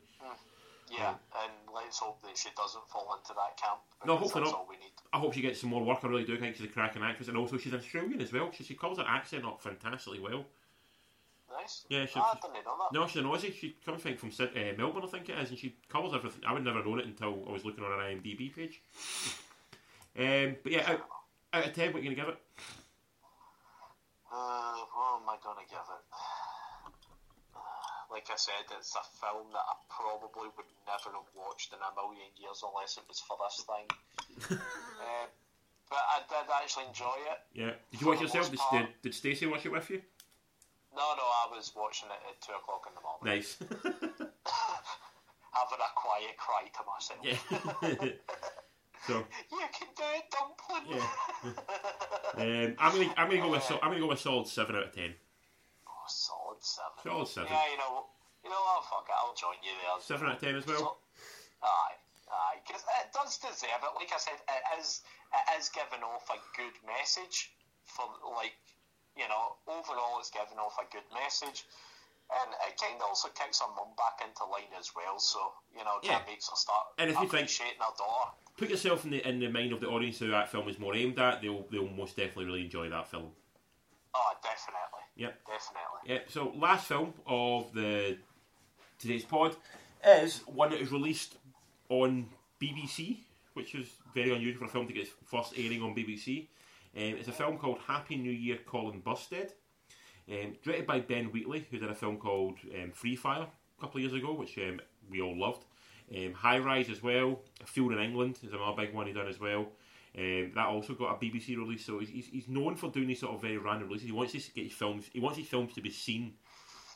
Yeah, 0.89 1.15
and 1.43 1.53
let's 1.75 1.99
hope 1.99 2.23
that 2.23 2.39
she 2.39 2.49
doesn't 2.57 2.87
fall 2.89 3.19
into 3.19 3.35
that 3.35 3.61
camp. 3.61 3.81
No, 4.07 4.17
hopefully 4.17 4.45
that's 4.45 4.53
not. 4.53 4.61
all 4.61 4.67
we 4.71 4.77
need. 4.77 4.93
I 5.13 5.19
hope 5.19 5.35
she 5.35 5.41
gets 5.41 5.61
some 5.61 5.71
more 5.71 5.83
work. 5.83 5.99
I 6.05 6.07
really 6.07 6.25
do 6.25 6.39
think 6.39 6.55
she's 6.55 6.65
a 6.67 6.69
cracking 6.69 7.03
actress, 7.03 7.27
and 7.27 7.37
also 7.37 7.59
she's 7.59 7.75
Australian 7.75 8.21
as 8.21 8.33
well. 8.33 8.51
She, 8.53 8.63
she 8.63 8.75
calls 8.75 8.99
her 8.99 9.05
accent 9.05 9.45
up 9.45 9.61
fantastically 9.61 10.21
well. 10.21 10.45
Nice. 11.51 11.85
Yeah, 11.89 12.07
she- 12.07 12.21
Ah, 12.21 12.33
I 12.33 12.47
didn't 12.47 12.65
know 12.65 12.77
that. 12.79 12.93
No, 12.93 13.07
she's 13.09 13.17
an 13.17 13.25
Aussie. 13.25 13.53
She 13.53 13.77
comes 13.85 14.01
I 14.01 14.15
think, 14.15 14.19
from 14.21 14.31
uh, 14.39 14.73
Melbourne, 14.79 15.03
I 15.05 15.09
think 15.09 15.29
it 15.29 15.39
is, 15.39 15.51
and 15.51 15.59
she 15.59 15.75
covers 15.89 16.13
everything. 16.15 16.43
I 16.47 16.53
would 16.53 16.63
never 16.65 16.85
known 16.85 17.01
it 17.01 17.07
until 17.07 17.45
I 17.49 17.53
was 17.53 17.65
looking 17.65 17.83
on 17.83 17.91
her 17.91 17.99
IMDb 17.99 18.55
page. 18.55 18.81
Um, 20.19 20.57
but 20.63 20.73
yeah, 20.73 20.91
out, 20.91 21.07
out 21.53 21.67
of 21.67 21.75
ten, 21.75 21.93
what 21.93 22.01
are 22.01 22.03
you 22.03 22.15
gonna 22.15 22.29
give 22.29 22.35
it? 22.35 22.41
Uh, 24.33 24.77
what 24.93 25.23
am 25.23 25.29
I 25.29 25.37
gonna 25.43 25.67
give 25.69 25.87
it? 25.87 26.05
Like 28.07 28.31
I 28.31 28.37
said, 28.39 28.63
it's 28.79 28.95
a 28.95 29.03
film 29.19 29.51
that 29.51 29.67
I 29.67 29.75
probably 29.91 30.47
would 30.57 30.71
never 30.87 31.11
have 31.19 31.27
watched 31.35 31.75
in 31.75 31.81
a 31.83 31.91
million 31.99 32.31
years 32.39 32.63
unless 32.63 32.97
it 32.97 33.03
was 33.11 33.19
for 33.19 33.35
this 33.43 33.67
thing. 33.67 33.87
uh, 34.63 35.27
but 35.91 35.99
I 36.15 36.23
did 36.31 36.47
actually 36.47 36.87
enjoy 36.87 37.19
it. 37.35 37.39
Yeah. 37.53 37.75
Did 37.91 38.01
you 38.01 38.07
watch 38.07 38.21
yourself? 38.23 38.49
Did, 38.49 38.61
most 38.63 38.71
did, 38.71 38.87
did 39.03 39.13
Stacey 39.15 39.47
watch 39.47 39.67
it 39.67 39.73
with 39.73 39.91
you? 39.91 40.01
No, 40.95 41.03
no, 41.19 41.27
I 41.27 41.51
was 41.51 41.73
watching 41.75 42.09
it 42.09 42.23
at 42.31 42.41
two 42.41 42.55
o'clock 42.55 42.87
in 42.87 42.95
the 42.95 43.03
morning, 43.03 43.27
Nice. 43.27 43.59
having 45.51 45.83
a 45.83 45.91
quiet 45.99 46.39
cry 46.39 46.71
to 46.71 46.83
myself. 46.87 47.27
yeah. 47.27 48.15
so 49.07 49.25
You 49.53 49.59
can 49.73 49.89
do 49.97 50.03
it, 50.17 50.25
dumpling. 50.31 50.99
yeah. 50.99 51.53
Um, 52.37 52.77
I'm 52.77 52.93
gonna 52.93 53.15
I'm 53.17 53.29
gonna 53.33 53.41
go 53.41 53.49
with 53.49 53.65
I'm 53.81 53.89
gonna 53.97 54.01
go 54.01 54.09
with 54.13 54.21
solid 54.21 54.47
seven 54.47 54.77
out 54.77 54.85
of 54.85 54.93
ten. 54.93 55.15
Oh, 55.89 56.05
solid 56.07 56.61
seven. 56.61 57.01
Solid 57.03 57.29
seven. 57.29 57.49
Yeah, 57.49 57.65
you 57.73 57.79
know, 57.81 58.13
you 58.45 58.51
know 58.53 58.61
what? 58.61 58.85
Fuck 58.93 59.09
it, 59.09 59.17
I'll 59.17 59.33
join 59.33 59.57
you 59.65 59.73
there. 59.81 59.97
Seven 60.05 60.29
out 60.29 60.37
of 60.37 60.41
ten 60.45 60.53
as 60.57 60.67
well. 60.69 60.77
So, 60.77 61.65
aye, 61.65 61.97
aye, 62.29 62.57
because 62.61 62.85
it 62.85 63.09
does 63.17 63.41
deserve 63.41 63.81
it. 63.81 63.93
Like 63.97 64.13
I 64.13 64.21
said, 64.21 64.37
it 64.37 64.65
is 64.81 65.01
it 65.33 65.45
is 65.57 65.73
giving 65.73 66.05
off 66.05 66.29
a 66.29 66.37
good 66.61 66.77
message 66.85 67.57
for 67.89 68.05
like 68.37 68.53
you 69.17 69.25
know 69.33 69.57
overall 69.65 70.21
it's 70.21 70.29
giving 70.29 70.61
off 70.61 70.77
a 70.77 70.85
good 70.93 71.09
message. 71.17 71.65
And 72.29 72.51
it 72.69 72.75
kind 72.77 72.99
of 73.01 73.07
also 73.07 73.31
kicks 73.33 73.63
her 73.65 73.71
mum 73.73 73.95
back 73.97 74.19
into 74.21 74.45
line 74.51 74.75
as 74.77 74.91
well, 74.93 75.17
so 75.23 75.39
you 75.73 75.85
know, 75.87 76.03
Yeah. 76.03 76.19
that 76.21 76.27
makes 76.29 76.51
her 76.51 76.57
start 76.59 76.93
And 76.99 77.09
if 77.09 77.15
you 77.17 77.31
think- 77.31 77.49
appreciating 77.49 77.79
her 77.81 77.95
daughter. 77.97 78.35
Put 78.57 78.71
yourself 78.71 79.05
in 79.05 79.11
the 79.11 79.27
in 79.29 79.39
the 79.39 79.49
mind 79.49 79.73
of 79.73 79.81
the 79.81 79.89
audience 79.89 80.19
who 80.19 80.31
that 80.31 80.51
film 80.51 80.69
is 80.69 80.79
more 80.79 80.95
aimed 80.95 81.19
at. 81.19 81.43
They'll 81.43 81.67
they'll 81.71 81.89
most 81.89 82.17
definitely 82.17 82.47
really 82.47 82.65
enjoy 82.65 82.89
that 82.89 83.09
film. 83.11 83.31
Oh, 84.15 84.33
definitely, 84.43 85.01
Yep. 85.17 85.41
definitely. 85.47 86.15
Yep. 86.15 86.31
So 86.31 86.53
last 86.57 86.87
film 86.87 87.13
of 87.27 87.73
the 87.75 88.17
today's 88.99 89.25
pod 89.25 89.57
is 90.07 90.39
one 90.47 90.71
that 90.71 90.81
was 90.81 90.91
released 90.91 91.35
on 91.91 92.27
BBC, 92.61 93.19
which 93.53 93.75
is 93.75 93.89
very 94.15 94.35
unusual 94.35 94.61
for 94.61 94.65
a 94.65 94.69
film 94.69 94.87
to 94.87 94.93
get 94.95 95.03
its 95.03 95.13
first 95.27 95.53
airing 95.59 95.83
on 95.83 95.95
BBC. 95.95 96.47
Um, 96.97 97.03
it's 97.19 97.29
a 97.29 97.33
film 97.33 97.59
called 97.59 97.79
Happy 97.87 98.17
New 98.17 98.33
Year, 98.33 98.59
Colin 98.65 99.03
Burstead. 99.03 99.51
Um, 100.31 100.57
directed 100.65 100.87
by 100.87 101.01
Ben 101.01 101.27
Wheatley, 101.27 101.67
who 101.71 101.79
did 101.79 101.91
a 101.91 101.95
film 101.95 102.17
called 102.17 102.57
um, 102.83 102.91
Free 102.93 103.17
Fire 103.17 103.43
a 103.79 103.81
couple 103.81 103.99
of 103.99 104.03
years 104.03 104.15
ago, 104.15 104.33
which 104.33 104.57
um, 104.59 104.81
we 105.11 105.21
all 105.21 105.39
loved. 105.39 105.65
Um, 106.15 106.33
High 106.33 106.59
Rise 106.59 106.91
as 106.91 107.03
well. 107.03 107.41
Field 107.65 107.93
in 107.93 107.99
England 107.99 108.39
is 108.43 108.53
another 108.53 108.77
big 108.77 108.95
one 108.95 109.07
he 109.07 109.13
done 109.13 109.29
as 109.29 109.41
well. 109.41 109.69
Um, 110.17 110.53
that 110.55 110.67
also 110.67 110.95
got 110.95 111.13
a 111.13 111.25
BBC 111.25 111.57
release, 111.57 111.85
so 111.85 111.99
he's, 111.99 112.09
he's, 112.09 112.27
he's 112.29 112.49
known 112.49 112.75
for 112.77 112.91
doing 112.91 113.09
these 113.09 113.21
sort 113.21 113.35
of 113.35 113.43
very 113.43 113.59
random 113.59 113.89
releases. 113.89 114.07
He 114.07 114.13
wants 114.13 114.33
to 114.33 114.39
get 114.39 114.65
his 114.65 114.73
films. 114.73 115.05
He 115.13 115.21
wants 115.21 115.39
his 115.39 115.49
films 115.49 115.75
to 115.75 115.83
be 115.83 115.91
seen, 115.91 116.33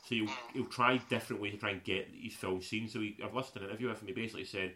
so 0.09 0.15
he'll, 0.15 0.29
he'll 0.55 0.65
try 0.65 0.97
different 1.11 1.43
ways 1.43 1.53
to 1.53 1.59
try 1.59 1.71
and 1.71 1.85
get 1.85 2.09
his 2.15 2.35
films 2.35 2.67
seen. 2.67 2.89
So 2.89 3.01
he, 3.01 3.19
I've 3.23 3.35
listened 3.35 3.57
to 3.57 3.61
an 3.61 3.71
interview 3.71 3.89
with 3.89 4.01
him. 4.01 4.09
He 4.09 4.15
basically 4.15 4.45
said, 4.45 4.73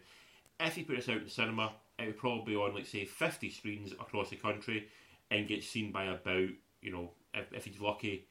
if 0.59 0.75
he 0.75 0.83
put 0.83 0.97
this 0.97 1.09
out 1.09 1.17
in 1.17 1.29
cinema, 1.29 1.73
it 1.97 2.05
would 2.05 2.17
probably 2.17 2.53
be 2.53 2.55
on 2.55 2.75
like 2.75 2.85
say 2.85 3.05
fifty 3.05 3.49
screens 3.49 3.93
across 3.93 4.29
the 4.29 4.35
country 4.35 4.87
and 5.31 5.47
get 5.47 5.63
seen 5.63 5.91
by 5.91 6.05
about 6.05 6.49
you 6.81 6.91
know 6.91 7.11
if, 7.33 7.51
if 7.53 7.65
he's 7.65 7.81
lucky, 7.81 8.27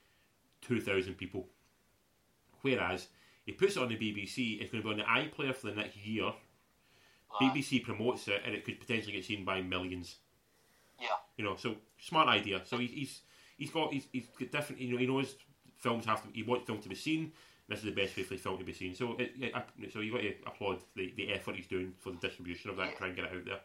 two 0.63 0.81
thousand 0.81 1.15
people. 1.15 1.47
Whereas 2.63 3.09
he 3.45 3.53
puts 3.53 3.76
it 3.76 3.82
on 3.82 3.88
the 3.88 3.97
BBC, 3.97 4.61
it's 4.61 4.70
going 4.70 4.82
to 4.82 4.88
be 4.88 4.92
on 4.92 4.99
the 4.99 5.05
iPlayer 5.05 5.55
for 5.55 5.68
the 5.68 5.74
next 5.74 5.97
year. 5.97 6.32
BBC 7.40 7.82
promotes 7.82 8.28
it, 8.28 8.42
and 8.47 8.55
it 8.55 8.64
could 8.64 8.78
potentially 8.78 9.12
get 9.12 9.24
seen 9.24 9.45
by 9.45 9.61
millions. 9.61 10.16
Yeah, 11.01 11.09
You 11.36 11.45
know, 11.45 11.57
so 11.57 11.74
smart 11.99 12.28
idea. 12.28 12.62
So 12.64 12.78
he, 12.78 12.86
he's 12.86 13.22
he's 13.59 13.70
got 13.70 13.92
he's, 13.92 14.07
he's 14.12 14.26
got 14.38 14.53
different. 14.53 14.80
You 14.80 14.92
know, 14.92 14.99
he 14.99 15.07
knows 15.07 15.34
films 15.76 16.07
have 16.07 16.22
to. 16.22 16.28
He 16.32 16.45
wants 16.45 16.66
film 16.66 16.80
to 16.80 16.88
be 16.88 16.95
seen. 16.95 17.32
This 17.68 17.80
is 17.80 17.86
the 17.86 17.90
best 17.90 18.16
way 18.16 18.22
for 18.22 18.34
his 18.34 18.42
film 18.42 18.59
to 18.59 18.64
be 18.64 18.72
seen. 18.72 18.95
So 18.95 19.16
it, 19.18 19.32
yeah, 19.36 19.49
I- 19.55 19.88
so 19.92 19.99
you 20.01 20.12
got 20.12 20.20
to 20.20 20.34
applaud 20.47 20.78
the, 20.95 21.12
the 21.16 21.32
effort 21.32 21.57
he's 21.57 21.66
doing 21.66 21.92
for 21.99 22.11
the 22.12 22.18
distribution 22.18 22.70
of 22.70 22.76
that, 22.76 22.88
and 22.88 22.97
try 22.97 23.07
and 23.09 23.16
get 23.16 23.24
it 23.24 23.32
out 23.34 23.45
there. 23.45 23.61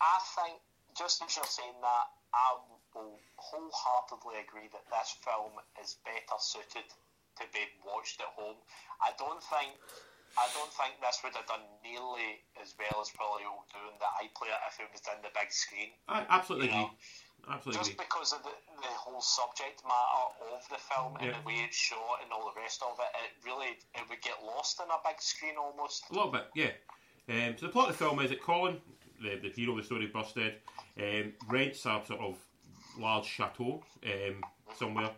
I 0.00 0.18
think 0.36 0.56
just 0.96 1.22
as 1.22 1.36
you're 1.36 1.44
saying 1.44 1.74
that, 1.82 2.06
I 2.32 2.56
will 2.94 3.18
wholeheartedly 3.36 4.40
agree 4.48 4.68
that 4.72 4.84
this 4.88 5.16
film 5.22 5.52
is 5.82 5.96
better 6.04 6.38
suited 6.40 6.88
to 7.40 7.46
be 7.52 7.64
watched 7.84 8.20
at 8.20 8.30
home. 8.36 8.56
I 9.02 9.10
don't 9.18 9.42
think 9.42 9.74
I 10.38 10.46
don't 10.54 10.70
think 10.78 10.94
this 11.02 11.18
would 11.26 11.34
have 11.34 11.46
done 11.50 11.66
nearly 11.82 12.38
as 12.62 12.70
well 12.78 13.02
as 13.02 13.10
probably 13.10 13.42
will 13.50 13.66
do 13.74 13.82
in 13.90 13.98
the 13.98 14.10
iPlayer 14.22 14.54
if 14.70 14.78
it 14.78 14.86
was 14.94 15.02
in 15.10 15.18
the 15.26 15.32
big 15.34 15.50
screen. 15.50 15.90
I 16.06 16.22
absolutely 16.30 16.68
You 16.70 16.86
agree. 16.86 16.86
know, 16.86 16.90
Absolutely 17.50 17.78
Just 17.80 17.98
because 17.98 18.32
of 18.32 18.42
the, 18.44 18.52
the 18.78 18.92
whole 18.94 19.20
subject 19.20 19.82
matter 19.82 20.54
of 20.54 20.62
the 20.68 20.76
film 20.76 21.16
and 21.18 21.26
Yeah. 21.32 21.40
the 21.40 21.46
way 21.46 21.54
it's 21.66 21.76
shot 21.76 22.20
and 22.22 22.30
all 22.32 22.52
the 22.54 22.60
rest 22.60 22.82
of 22.82 22.94
it, 23.00 23.10
it 23.16 23.32
really 23.44 23.74
it 23.94 24.04
would 24.08 24.20
get 24.22 24.38
lost 24.44 24.78
in 24.78 24.86
a 24.86 24.98
big 25.08 25.20
screen 25.20 25.54
almost. 25.58 26.04
A 26.10 26.14
little 26.14 26.30
bit, 26.30 26.46
yeah. 26.54 26.70
Um, 27.28 27.56
so 27.58 27.66
the 27.66 27.72
plot 27.72 27.90
of 27.90 27.98
the 27.98 28.04
film 28.04 28.20
is 28.20 28.30
that 28.30 28.42
Colin, 28.42 28.76
the, 29.22 29.36
the 29.42 29.48
hero 29.50 29.72
of 29.72 29.78
the 29.78 29.84
story, 29.84 30.06
Burstead, 30.14 30.54
um, 31.00 31.32
rents 31.48 31.86
a 31.86 32.02
sort 32.06 32.20
of 32.20 32.36
large 32.98 33.24
chateau 33.26 33.82
um, 34.04 34.44
somewhere, 34.76 35.10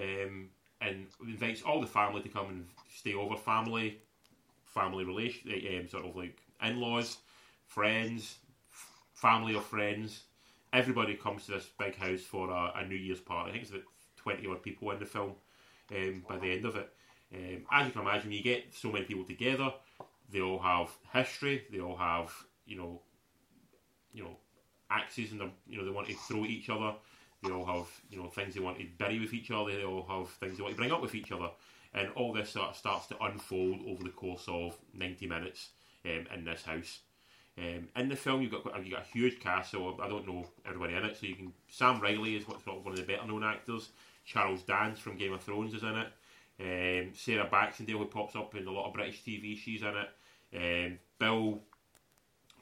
um, 0.00 0.48
and 0.80 1.06
invites 1.26 1.62
all 1.62 1.80
the 1.80 1.86
family 1.86 2.22
to 2.22 2.28
come 2.28 2.48
and 2.48 2.66
stay 2.94 3.14
over. 3.14 3.36
Family, 3.36 3.98
family 4.64 5.04
relation, 5.04 5.52
um, 5.52 5.88
sort 5.88 6.04
of 6.04 6.16
like 6.16 6.38
in-laws, 6.62 7.18
friends, 7.66 8.36
f- 8.72 9.02
family 9.14 9.54
of 9.54 9.64
friends. 9.64 10.24
Everybody 10.72 11.14
comes 11.14 11.46
to 11.46 11.52
this 11.52 11.68
big 11.78 11.96
house 11.96 12.22
for 12.22 12.50
a, 12.50 12.72
a 12.76 12.86
New 12.86 12.96
Year's 12.96 13.20
party. 13.20 13.50
I 13.50 13.52
think 13.52 13.62
it's 13.62 13.70
about 13.72 13.84
twenty 14.16 14.46
odd 14.46 14.62
people 14.62 14.90
in 14.90 14.98
the 14.98 15.06
film. 15.06 15.32
Um, 15.94 16.24
by 16.28 16.38
the 16.38 16.50
end 16.50 16.64
of 16.64 16.76
it, 16.76 16.88
um, 17.34 17.66
as 17.70 17.86
you 17.86 17.92
can 17.92 18.02
imagine, 18.02 18.32
you 18.32 18.42
get 18.42 18.74
so 18.74 18.90
many 18.90 19.04
people 19.04 19.24
together. 19.24 19.72
They 20.32 20.40
all 20.40 20.58
have 20.58 20.90
history. 21.12 21.64
They 21.70 21.80
all 21.80 21.96
have, 21.96 22.32
you 22.66 22.78
know, 22.78 23.02
you 24.12 24.24
know, 24.24 24.36
axes 24.90 25.32
and 25.32 25.40
you 25.66 25.78
know 25.78 25.84
they 25.84 25.90
want 25.90 26.08
to 26.08 26.14
throw 26.14 26.44
at 26.44 26.50
each 26.50 26.70
other. 26.70 26.94
They 27.44 27.52
all 27.52 27.66
have, 27.66 27.86
you 28.10 28.18
know, 28.18 28.28
things 28.28 28.54
they 28.54 28.60
want 28.60 28.78
to 28.78 28.86
bury 28.98 29.20
with 29.20 29.34
each 29.34 29.50
other. 29.50 29.72
They 29.72 29.84
all 29.84 30.06
have 30.08 30.30
things 30.30 30.56
they 30.56 30.62
want 30.62 30.74
to 30.74 30.80
bring 30.80 30.92
up 30.92 31.02
with 31.02 31.14
each 31.14 31.32
other, 31.32 31.50
and 31.92 32.08
all 32.16 32.32
this 32.32 32.50
sort 32.50 32.70
of 32.70 32.76
starts 32.76 33.06
to 33.08 33.22
unfold 33.22 33.82
over 33.86 34.02
the 34.02 34.10
course 34.10 34.44
of 34.48 34.76
ninety 34.92 35.26
minutes 35.26 35.70
um, 36.04 36.26
in 36.34 36.44
this 36.44 36.62
house. 36.62 37.00
Um, 37.56 37.88
in 37.94 38.08
the 38.08 38.16
film, 38.16 38.42
you've 38.42 38.50
got 38.50 38.64
you've 38.84 38.94
got 38.94 39.06
a 39.06 39.12
huge 39.12 39.40
cast. 39.40 39.70
So 39.70 39.98
I 40.02 40.08
don't 40.08 40.26
know 40.26 40.46
everybody 40.66 40.94
in 40.94 41.04
it. 41.04 41.16
So 41.16 41.26
you 41.26 41.36
can 41.36 41.52
Sam 41.68 42.00
Riley 42.00 42.36
is 42.36 42.48
what's 42.48 42.66
one 42.66 42.80
of 42.86 42.96
the 42.96 43.02
better 43.02 43.26
known 43.26 43.44
actors. 43.44 43.90
Charles 44.24 44.62
Dance 44.62 44.98
from 44.98 45.18
Game 45.18 45.34
of 45.34 45.42
Thrones 45.42 45.74
is 45.74 45.82
in 45.82 45.96
it. 45.96 46.08
Um, 46.60 47.12
Sarah 47.14 47.48
Baxendale, 47.50 47.98
who 47.98 48.06
pops 48.06 48.36
up 48.36 48.54
in 48.54 48.66
a 48.66 48.70
lot 48.70 48.86
of 48.86 48.94
British 48.94 49.22
TV, 49.22 49.56
she's 49.56 49.82
in 49.82 49.94
it. 49.94 50.08
Um, 50.56 50.98
Bill 51.18 51.60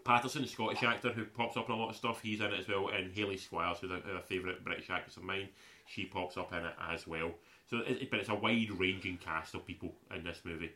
Paterson, 0.05 0.47
Scottish 0.47 0.83
actor 0.83 1.11
who 1.11 1.25
pops 1.25 1.57
up 1.57 1.69
in 1.69 1.75
a 1.75 1.79
lot 1.79 1.91
of 1.91 1.97
stuff, 1.97 2.21
he's 2.23 2.41
in 2.41 2.47
it 2.47 2.61
as 2.61 2.69
well. 2.69 2.89
And 2.89 3.13
Hayley 3.13 3.37
Squires, 3.37 3.79
who's 3.81 3.91
a, 3.91 4.03
a 4.17 4.21
favourite 4.21 4.65
British 4.65 4.91
actress 4.91 5.17
of 5.17 5.23
mine, 5.23 5.49
she 5.87 6.05
pops 6.05 6.37
up 6.37 6.53
in 6.53 6.65
it 6.65 6.75
as 6.91 7.07
well. 7.07 7.33
So, 7.71 7.79
it, 7.79 8.11
but 8.11 8.21
it's 8.21 8.29
a 8.29 8.35
wide-ranging 8.35 9.19
cast 9.19 9.55
of 9.55 9.67
people 9.67 9.95
in 10.15 10.25
this 10.25 10.41
movie. 10.45 10.73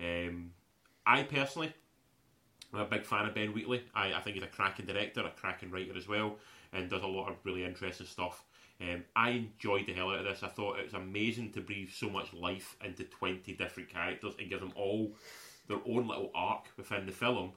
Um, 0.00 0.52
I 1.06 1.22
personally, 1.22 1.72
I'm 2.72 2.80
a 2.80 2.86
big 2.86 3.04
fan 3.04 3.26
of 3.26 3.34
Ben 3.34 3.52
Wheatley. 3.52 3.82
I, 3.94 4.14
I 4.14 4.20
think 4.20 4.34
he's 4.34 4.44
a 4.44 4.48
cracking 4.48 4.86
director, 4.86 5.20
a 5.20 5.30
cracking 5.30 5.70
writer 5.70 5.96
as 5.96 6.08
well, 6.08 6.36
and 6.72 6.88
does 6.88 7.02
a 7.02 7.06
lot 7.06 7.28
of 7.30 7.36
really 7.44 7.64
interesting 7.64 8.06
stuff. 8.06 8.44
Um, 8.80 9.04
I 9.14 9.30
enjoyed 9.30 9.86
the 9.86 9.92
hell 9.92 10.10
out 10.10 10.20
of 10.20 10.24
this. 10.24 10.42
I 10.42 10.48
thought 10.48 10.78
it 10.78 10.84
was 10.84 10.94
amazing 10.94 11.52
to 11.52 11.60
breathe 11.60 11.90
so 11.92 12.08
much 12.08 12.32
life 12.32 12.76
into 12.84 13.04
20 13.04 13.52
different 13.54 13.88
characters 13.88 14.34
and 14.38 14.48
give 14.48 14.60
them 14.60 14.72
all 14.74 15.14
their 15.68 15.78
own 15.86 16.08
little 16.08 16.30
arc 16.34 16.66
within 16.76 17.06
the 17.06 17.12
film 17.12 17.52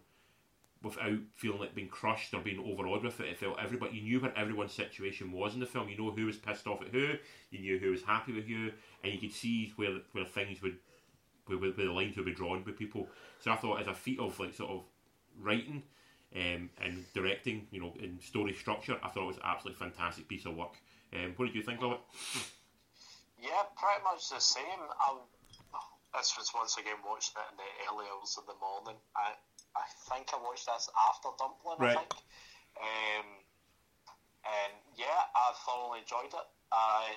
without 0.86 1.18
feeling 1.34 1.60
like 1.60 1.74
being 1.74 1.88
crushed 1.88 2.34
or 2.34 2.42
being 2.42 2.60
overawed 2.60 3.04
with 3.04 3.20
it. 3.20 3.28
It 3.28 3.40
felt 3.40 3.58
everybody 3.60 3.98
you 3.98 4.04
knew 4.04 4.20
where 4.20 4.38
everyone's 4.38 4.72
situation 4.72 5.32
was 5.32 5.56
in 5.56 5.60
the 5.60 5.66
film. 5.66 5.90
You 5.90 5.98
know 5.98 6.12
who 6.12 6.28
was 6.28 6.38
pissed 6.38 6.68
off 6.68 6.82
at 6.82 6.90
who, 6.90 7.14
you 7.50 7.60
knew 7.60 7.80
who 7.80 7.92
was 7.92 8.04
happy 8.04 8.34
with 8.34 8.46
who, 8.46 8.70
and 9.04 9.12
you 9.12 9.20
could 9.20 9.34
see 9.34 9.74
where 9.76 9.98
where 10.12 10.26
things 10.26 10.62
would 10.62 10.78
where, 11.48 11.58
where 11.58 11.72
the 11.72 11.86
lines 11.86 12.16
would 12.16 12.26
be 12.26 12.34
drawn 12.34 12.64
with 12.64 12.78
people. 12.78 13.10
So 13.40 13.52
I 13.52 13.56
thought 13.56 13.82
as 13.82 13.88
a 13.88 13.94
feat 13.94 14.20
of 14.20 14.40
like 14.40 14.54
sort 14.54 14.70
of 14.70 14.84
writing 15.42 15.84
um, 16.36 16.70
and 16.82 17.04
directing, 17.14 17.68
you 17.72 17.82
know, 17.82 17.94
in 18.00 18.20
story 18.22 18.54
structure, 18.54 18.98
I 19.04 19.10
thought 19.10 19.24
it 19.24 19.28
was 19.28 19.38
an 19.38 19.44
absolutely 19.46 19.80
fantastic 19.80 20.28
piece 20.28 20.46
of 20.46 20.56
work. 20.56 20.76
Um, 21.14 21.34
what 21.36 21.48
did 21.48 21.56
you 21.56 21.64
think 21.64 21.82
of 21.82 21.94
it? 21.94 22.00
Yeah, 23.42 23.64
pretty 23.76 24.04
much 24.04 24.30
the 24.30 24.40
same. 24.40 24.86
Um, 25.08 25.20
this 26.16 26.36
was 26.38 26.52
once 26.54 26.78
again 26.78 27.02
watching 27.06 27.36
it 27.36 27.52
in 27.52 27.58
the 27.58 27.70
early 27.90 28.06
hours 28.08 28.38
of 28.38 28.46
the 28.46 28.56
morning. 28.62 29.00
I 29.16 29.34
I 29.76 29.86
think 30.10 30.32
I 30.34 30.38
watched 30.42 30.66
this 30.66 30.90
after 31.10 31.30
Dumpling. 31.38 31.80
Right. 31.80 31.96
I 31.96 32.00
think. 32.00 32.14
Um, 32.80 33.28
and 34.46 34.74
yeah, 34.96 35.28
I 35.36 35.54
thoroughly 35.66 36.00
enjoyed 36.00 36.32
it. 36.32 36.48
I 36.72 37.16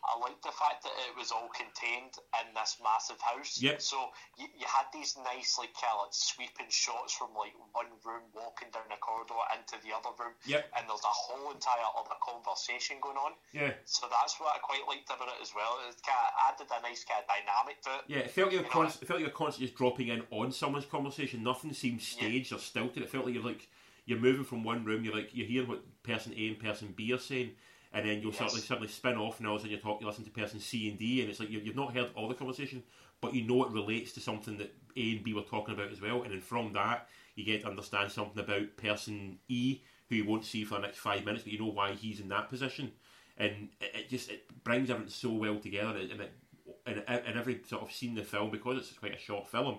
I 0.00 0.16
liked 0.18 0.42
the 0.42 0.54
fact 0.54 0.82
that 0.84 0.94
it 1.08 1.12
was 1.14 1.30
all 1.30 1.48
contained 1.52 2.16
in 2.40 2.46
this 2.56 2.80
massive 2.80 3.20
house. 3.20 3.60
Yep. 3.60 3.82
So 3.84 4.10
you, 4.40 4.48
you 4.56 4.64
had 4.64 4.88
these 4.92 5.16
nice 5.20 5.60
like 5.60 5.76
kind 5.76 5.92
of 5.92 6.08
like 6.08 6.16
sweeping 6.16 6.72
shots 6.72 7.12
from 7.12 7.36
like 7.36 7.52
one 7.76 7.92
room 8.04 8.24
walking 8.32 8.72
down 8.72 8.88
a 8.88 8.98
corridor 8.98 9.36
into 9.52 9.76
the 9.84 9.92
other 9.92 10.12
room. 10.16 10.32
Yep. 10.48 10.64
And 10.76 10.88
there's 10.88 11.04
a 11.04 11.12
whole 11.12 11.52
entire 11.52 11.88
other 11.94 12.16
conversation 12.24 12.96
going 13.04 13.20
on. 13.20 13.36
Yeah. 13.52 13.76
So 13.84 14.08
that's 14.08 14.40
what 14.40 14.56
I 14.56 14.58
quite 14.64 14.84
liked 14.88 15.12
about 15.12 15.28
it 15.28 15.40
as 15.44 15.52
well. 15.52 15.76
It 15.84 16.00
kind 16.00 16.16
of 16.16 16.30
added 16.48 16.68
a 16.72 16.80
nice 16.80 17.04
kind 17.04 17.20
of 17.20 17.28
dynamic 17.28 17.84
to 17.84 17.90
it. 18.00 18.02
Yeah, 18.08 18.24
it 18.24 18.32
felt 18.32 18.52
you 18.52 18.64
were 18.64 18.68
You 18.68 18.72
know, 18.72 18.88
const- 18.88 19.02
it 19.02 19.06
felt 19.06 19.20
like 19.20 19.28
you 19.28 19.32
were 19.32 19.40
constantly 19.40 19.68
just 19.68 19.76
dropping 19.76 20.08
in 20.08 20.24
on 20.32 20.52
someone's 20.52 20.88
conversation. 20.88 21.44
Nothing 21.44 21.72
seemed 21.72 22.00
staged 22.00 22.52
or 22.52 22.58
stilted. 22.58 23.02
It 23.02 23.10
felt 23.10 23.28
like 23.28 23.34
you're 23.34 23.44
like 23.44 23.68
you're 24.06 24.18
moving 24.18 24.44
from 24.44 24.64
one 24.64 24.84
room. 24.84 25.04
You're 25.04 25.14
like 25.14 25.30
you're 25.32 25.46
hearing 25.46 25.68
what 25.68 25.84
person 26.02 26.32
A 26.36 26.48
and 26.48 26.58
person 26.58 26.94
B 26.96 27.12
are 27.12 27.18
saying, 27.18 27.52
and 27.92 28.06
then 28.06 28.20
you'll 28.22 28.32
Yes. 28.32 28.38
suddenly 28.38 28.60
suddenly 28.62 28.88
spin 28.88 29.16
off, 29.16 29.38
and 29.38 29.48
all 29.48 29.56
of 29.56 29.60
a 29.60 29.62
sudden 29.64 29.76
you 29.76 29.82
talk, 29.82 30.00
you 30.00 30.06
listen 30.06 30.24
to 30.24 30.30
person 30.30 30.60
C 30.60 30.88
and 30.88 30.98
D, 30.98 31.20
and 31.20 31.30
it's 31.30 31.40
like 31.40 31.50
you, 31.50 31.60
you've 31.60 31.76
not 31.76 31.94
heard 31.94 32.10
all 32.14 32.28
the 32.28 32.34
conversation, 32.34 32.82
but 33.20 33.34
you 33.34 33.42
know 33.42 33.64
it 33.64 33.72
relates 33.72 34.12
to 34.12 34.20
something 34.20 34.56
that 34.58 34.74
A 34.96 35.12
and 35.16 35.24
B 35.24 35.32
were 35.34 35.42
talking 35.42 35.74
about 35.74 35.90
as 35.90 36.00
well, 36.00 36.22
and 36.22 36.32
then 36.32 36.40
from 36.40 36.72
that 36.74 37.08
you 37.34 37.44
get 37.44 37.62
to 37.62 37.68
understand 37.68 38.10
something 38.12 38.42
about 38.42 38.76
person 38.76 39.38
E 39.48 39.80
who 40.08 40.16
you 40.16 40.24
won't 40.24 40.44
see 40.44 40.64
for 40.64 40.74
the 40.74 40.80
next 40.80 40.98
five 40.98 41.24
minutes, 41.24 41.44
but 41.44 41.52
you 41.52 41.58
know 41.58 41.66
why 41.70 41.92
he's 41.92 42.20
in 42.20 42.28
that 42.28 42.48
position, 42.48 42.92
and 43.38 43.68
it, 43.80 43.90
it 43.94 44.08
just 44.08 44.30
it 44.30 44.44
brings 44.64 44.90
everything 44.90 45.10
so 45.10 45.30
well 45.30 45.58
together, 45.58 45.98
and 45.98 45.98
it, 45.98 46.10
and 46.12 46.20
it 46.20 46.32
and, 46.86 47.22
and 47.26 47.38
every 47.38 47.60
sort 47.68 47.82
of 47.82 47.92
scene 47.92 48.10
in 48.10 48.14
the 48.16 48.22
film 48.22 48.50
because 48.50 48.78
it's 48.78 48.92
quite 48.98 49.14
a 49.14 49.18
short 49.18 49.48
film. 49.48 49.78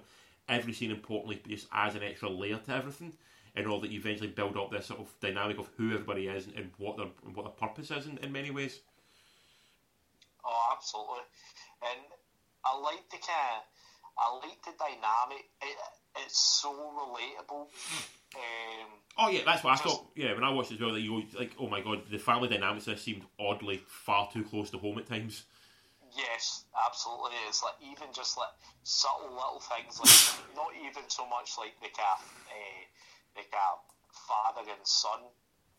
Every 0.49 0.73
scene 0.73 0.91
importantly 0.91 1.41
just 1.47 1.67
adds 1.71 1.95
an 1.95 2.03
extra 2.03 2.29
layer 2.29 2.57
to 2.57 2.75
everything, 2.75 3.13
in 3.55 3.65
order 3.67 3.81
that 3.87 3.91
you 3.91 3.99
eventually 3.99 4.29
build 4.29 4.57
up 4.57 4.71
this 4.71 4.85
sort 4.87 4.99
of 4.99 5.07
dynamic 5.19 5.57
of 5.59 5.69
who 5.77 5.93
everybody 5.93 6.27
is 6.27 6.47
and, 6.47 6.55
and 6.55 6.71
what 6.77 6.97
their 6.97 7.07
and 7.25 7.35
what 7.35 7.43
their 7.43 7.67
purpose 7.67 7.91
is 7.91 8.07
in, 8.07 8.17
in 8.19 8.31
many 8.31 8.51
ways. 8.51 8.79
Oh, 10.45 10.69
absolutely. 10.75 11.23
And 11.83 11.99
I 12.65 12.77
like 12.79 13.09
the 13.09 13.17
kind 13.17 13.57
of, 13.57 13.63
I 14.17 14.47
like 14.47 14.61
the 14.63 14.71
dynamic. 14.79 15.45
It, 15.61 15.77
it's 16.25 16.39
so 16.61 16.73
relatable. 16.73 17.67
Um, 18.33 18.87
Oh 19.17 19.27
yeah, 19.29 19.41
that's 19.45 19.61
what 19.61 19.73
I 19.73 19.75
thought. 19.75 20.07
Yeah, 20.15 20.33
when 20.33 20.45
I 20.45 20.51
watched 20.51 20.71
it 20.71 20.75
as 20.75 20.79
well, 20.79 20.93
that 20.93 21.01
you 21.01 21.23
go, 21.33 21.37
like, 21.37 21.51
oh 21.59 21.67
my 21.67 21.81
god, 21.81 22.03
the 22.09 22.17
family 22.17 22.47
dynamics 22.47 22.85
there 22.85 22.95
seemed 22.95 23.23
oddly 23.37 23.81
far 23.87 24.29
too 24.31 24.45
close 24.45 24.69
to 24.69 24.77
home 24.77 24.97
at 24.99 25.05
times. 25.05 25.43
yes, 26.15 26.63
absolutely. 26.87 27.35
It's 27.49 27.61
like 27.61 27.75
even 27.83 28.07
just 28.13 28.37
like 28.37 28.55
subtle 28.83 29.31
little 29.35 29.59
things, 29.59 29.99
like 29.99 30.55
not 30.55 30.71
even 30.79 31.03
so 31.09 31.27
much 31.27 31.57
like 31.57 31.75
the 31.81 31.87
of, 31.87 32.23
uh, 32.47 32.83
kind 33.35 33.47
of 33.47 33.79
father 34.11 34.67
and 34.67 34.83
son. 34.83 35.19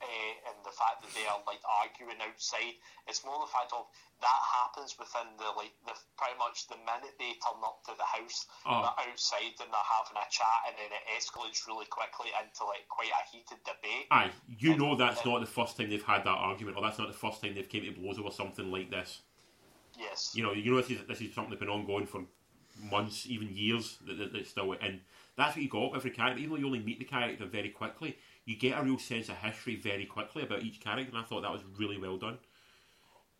Uh, 0.02 0.50
and 0.50 0.58
the 0.66 0.74
fact 0.74 0.98
that 0.98 1.14
they 1.14 1.22
are 1.30 1.38
like 1.46 1.62
arguing 1.62 2.18
outside, 2.26 2.74
it's 3.06 3.22
more 3.22 3.38
the 3.38 3.46
fact 3.46 3.70
of 3.70 3.86
that 4.18 4.40
happens 4.50 4.98
within 4.98 5.30
the 5.38 5.46
like 5.54 5.70
the 5.86 5.94
pretty 6.18 6.34
much 6.42 6.66
the 6.66 6.74
minute 6.82 7.14
they 7.22 7.38
turn 7.38 7.62
up 7.62 7.78
to 7.86 7.94
the 7.94 8.02
house, 8.02 8.50
Oh. 8.66 8.82
they're 8.82 9.06
outside 9.06 9.54
and 9.62 9.70
they're 9.70 9.90
having 9.94 10.18
a 10.18 10.26
chat, 10.26 10.58
and 10.66 10.74
then 10.74 10.90
it 10.90 11.06
escalates 11.14 11.70
really 11.70 11.86
quickly 11.86 12.34
into 12.34 12.66
like 12.66 12.82
quite 12.90 13.14
a 13.14 13.22
heated 13.30 13.62
debate. 13.62 14.10
Aye, 14.10 14.34
you 14.50 14.74
know 14.74 14.98
that's 14.98 15.22
not 15.22 15.38
the 15.38 15.46
first 15.46 15.78
time 15.78 15.86
they've 15.86 16.02
had 16.02 16.26
that 16.26 16.34
argument, 16.34 16.74
or 16.76 16.82
that's 16.82 16.98
not 16.98 17.06
the 17.06 17.14
first 17.14 17.38
time 17.38 17.54
they've 17.54 17.70
came 17.70 17.86
to 17.86 17.94
blows 17.94 18.18
over 18.18 18.34
something 18.34 18.74
like 18.74 18.90
this. 18.90 19.22
Yes. 19.94 20.34
You 20.34 20.42
know, 20.42 20.50
you 20.50 20.74
know 20.74 20.82
this 20.82 20.90
is 20.90 20.98
this 21.06 21.20
is 21.22 21.30
something 21.30 21.54
that's 21.54 21.60
been 21.62 21.70
ongoing 21.70 22.10
for 22.10 22.26
months, 22.90 23.26
even 23.30 23.54
years. 23.54 23.98
That, 24.06 24.18
that, 24.18 24.32
that's 24.32 24.50
still, 24.50 24.72
and 24.72 24.98
that's 25.36 25.56
what 25.56 25.62
you 25.62 25.68
got 25.68 25.92
with 25.92 26.00
every 26.00 26.10
character. 26.10 26.38
Even 26.38 26.50
though 26.50 26.58
you 26.58 26.66
only 26.66 26.80
meet 26.80 26.98
the 26.98 27.04
character 27.04 27.46
very 27.46 27.70
quickly, 27.70 28.18
you 28.44 28.56
get 28.56 28.78
a 28.78 28.82
real 28.82 28.98
sense 28.98 29.28
of 29.28 29.36
history 29.36 29.76
very 29.76 30.04
quickly 30.04 30.42
about 30.42 30.62
each 30.62 30.80
character, 30.80 31.08
and 31.08 31.18
I 31.18 31.22
thought 31.22 31.42
that 31.42 31.52
was 31.52 31.62
really 31.78 31.98
well 31.98 32.16
done. 32.18 32.38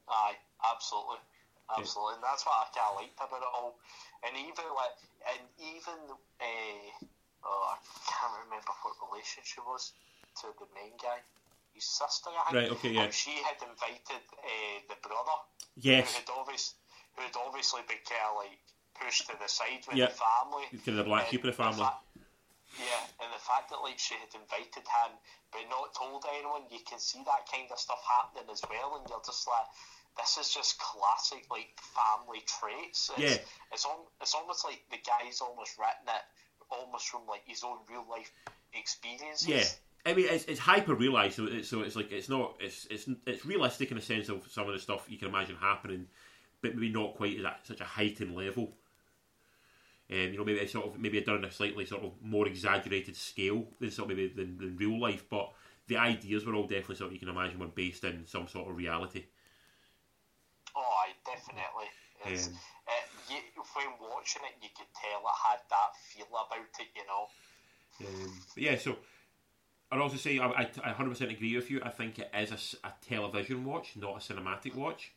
Aye, 0.09 0.37
absolutely, 0.73 1.21
absolutely, 1.69 2.15
and 2.17 2.25
that's 2.25 2.47
what 2.47 2.55
I 2.55 2.65
kind 2.73 2.89
of 2.91 2.97
liked 3.01 3.17
about 3.17 3.43
it 3.43 3.53
all. 3.55 3.77
And 4.25 4.33
even 4.37 4.65
like, 4.73 4.97
and 5.35 5.43
even 5.59 5.99
uh, 6.09 7.05
oh, 7.45 7.65
I 7.75 7.77
can't 8.09 8.35
remember 8.47 8.73
what 8.83 8.95
relation 9.11 9.43
she 9.45 9.61
was 9.61 9.93
to 10.41 10.49
the 10.59 10.67
main 10.75 10.97
guy, 10.97 11.21
his 11.75 11.85
sister. 11.85 12.31
I 12.33 12.51
think. 12.51 12.57
Right, 12.57 12.71
okay, 12.79 12.93
yeah. 12.95 13.05
How 13.05 13.11
she 13.11 13.37
had 13.43 13.61
invited 13.61 14.23
uh, 14.33 14.79
the 14.89 14.97
brother, 15.03 15.37
Yes, 15.77 16.09
who 16.09 16.25
had 16.25 16.31
obviously, 16.41 16.75
who 17.17 17.23
had 17.23 17.37
obviously 17.37 17.83
been 17.85 18.01
kind 18.09 18.25
of 18.33 18.37
like 18.49 18.65
pushed 19.05 19.27
to 19.29 19.35
the 19.39 19.49
side 19.49 19.83
with 19.89 19.97
Yeah. 19.97 20.07
the 20.07 20.15
family. 20.15 20.65
kind 20.71 20.89
of 20.89 20.97
the 20.97 21.05
black 21.05 21.29
sheep 21.29 21.45
of 21.45 21.51
the 21.55 21.63
family. 21.63 21.85
fact- 21.85 22.05
yeah, 22.79 23.05
and 23.21 23.33
the 23.35 23.39
fact 23.39 23.69
that 23.71 23.83
like 23.83 23.99
she 23.99 24.15
had 24.15 24.33
invited 24.35 24.87
him 24.89 25.13
but 25.53 25.69
not 25.69 25.93
told 25.95 26.25
anyone, 26.33 26.63
you 26.71 26.81
can 26.89 26.99
see 26.99 27.23
that 27.25 27.45
kind 27.53 27.71
of 27.71 27.79
stuff 27.79 28.01
happening 28.09 28.49
as 28.51 28.63
well, 28.71 28.97
and 28.97 29.09
you're 29.11 29.21
just 29.27 29.47
like, 29.47 29.67
this 30.17 30.39
is 30.39 30.53
just 30.55 30.79
classic 30.79 31.45
like 31.51 31.79
family 31.81 32.41
traits. 32.47 33.11
It's, 33.17 33.21
Yeah. 33.21 33.45
it's 33.73 33.85
al- 33.85 34.11
it's 34.21 34.35
almost 34.35 34.65
like 34.65 34.83
the 34.91 34.97
guy's 34.99 35.41
almost 35.41 35.77
written 35.79 36.09
it 36.09 36.23
almost 36.71 37.09
from 37.09 37.27
like 37.27 37.43
his 37.47 37.63
own 37.65 37.79
real 37.89 38.07
life 38.09 38.31
experiences. 38.73 39.47
Yeah, 39.49 39.65
I 40.11 40.15
mean 40.15 40.27
it's, 40.31 40.45
it's 40.47 40.61
hyper 40.61 40.95
realised, 40.95 41.37
so 41.37 41.45
it's, 41.47 41.69
so 41.69 41.83
it's 41.83 41.97
like 41.97 42.11
it's 42.13 42.29
not 42.31 42.57
it's 42.61 42.87
it's 42.91 43.07
it's 43.27 43.45
realistic 43.45 43.91
in 43.91 43.99
a 43.99 44.03
sense 44.03 44.29
of 44.31 44.47
some 44.51 44.67
of 44.67 44.73
the 44.73 44.81
stuff 44.81 45.05
you 45.09 45.19
can 45.19 45.29
imagine 45.29 45.57
happening, 45.57 46.09
but 46.63 46.75
maybe 46.75 46.89
not 46.91 47.15
quite 47.17 47.39
at 47.45 47.67
such 47.67 47.81
a 47.81 47.85
heightened 47.85 48.35
level. 48.35 48.73
Um, 50.13 50.31
you 50.31 50.37
know, 50.37 50.45
maybe 50.45 50.59
it's 50.59 50.73
sort 50.73 50.87
of 50.87 51.01
maybe 51.01 51.21
done 51.23 51.37
on 51.37 51.45
a 51.47 51.51
slightly 51.51 51.87
sort 51.87 52.03
of 52.03 52.13
more 52.21 52.47
exaggerated 52.47 53.17
scale 53.17 53.67
than 53.81 53.91
sort 53.91 54.11
of 54.11 54.17
maybe 54.17 54.33
than, 54.35 54.59
than 54.59 54.77
real 54.77 55.01
life, 55.01 55.25
but 55.31 55.51
the 55.87 55.97
ideas 55.97 56.45
were 56.45 56.55
all 56.55 56.67
definitely 56.67 56.97
sort 56.97 57.09
of 57.09 57.15
you 57.15 57.19
can 57.19 57.31
imagine 57.31 57.59
were 57.59 57.67
based 57.67 58.05
in 58.05 58.27
some 58.27 58.47
sort 58.47 58.69
of 58.69 58.77
reality. 58.77 59.25
Oh, 60.77 60.81
I 60.81 61.13
definitely. 61.25 61.89
Um, 62.25 62.59
uh, 62.87 63.33
you, 63.33 63.41
when 63.75 64.11
watching 64.11 64.43
it, 64.45 64.63
you 64.63 64.69
could 64.77 64.87
tell 64.95 65.21
it 65.21 65.49
had 65.49 65.61
that 65.71 65.97
feel 65.97 66.27
about 66.27 66.59
it. 66.79 66.89
You 66.95 67.07
know. 67.07 67.27
Um, 68.07 68.41
yeah, 68.57 68.77
so 68.77 68.99
I'd 69.91 70.01
also 70.01 70.17
say 70.17 70.39
I, 70.39 70.47
I, 70.47 70.71
I 70.85 70.93
100% 70.93 71.31
agree 71.31 71.57
with 71.57 71.71
you. 71.71 71.81
I 71.83 71.89
think 71.89 72.19
it 72.19 72.31
is 72.39 72.77
a 72.85 72.93
television 73.07 73.65
watch, 73.65 73.97
not 73.97 74.17
a 74.17 74.33
cinematic 74.33 74.75
watch. 74.75 75.13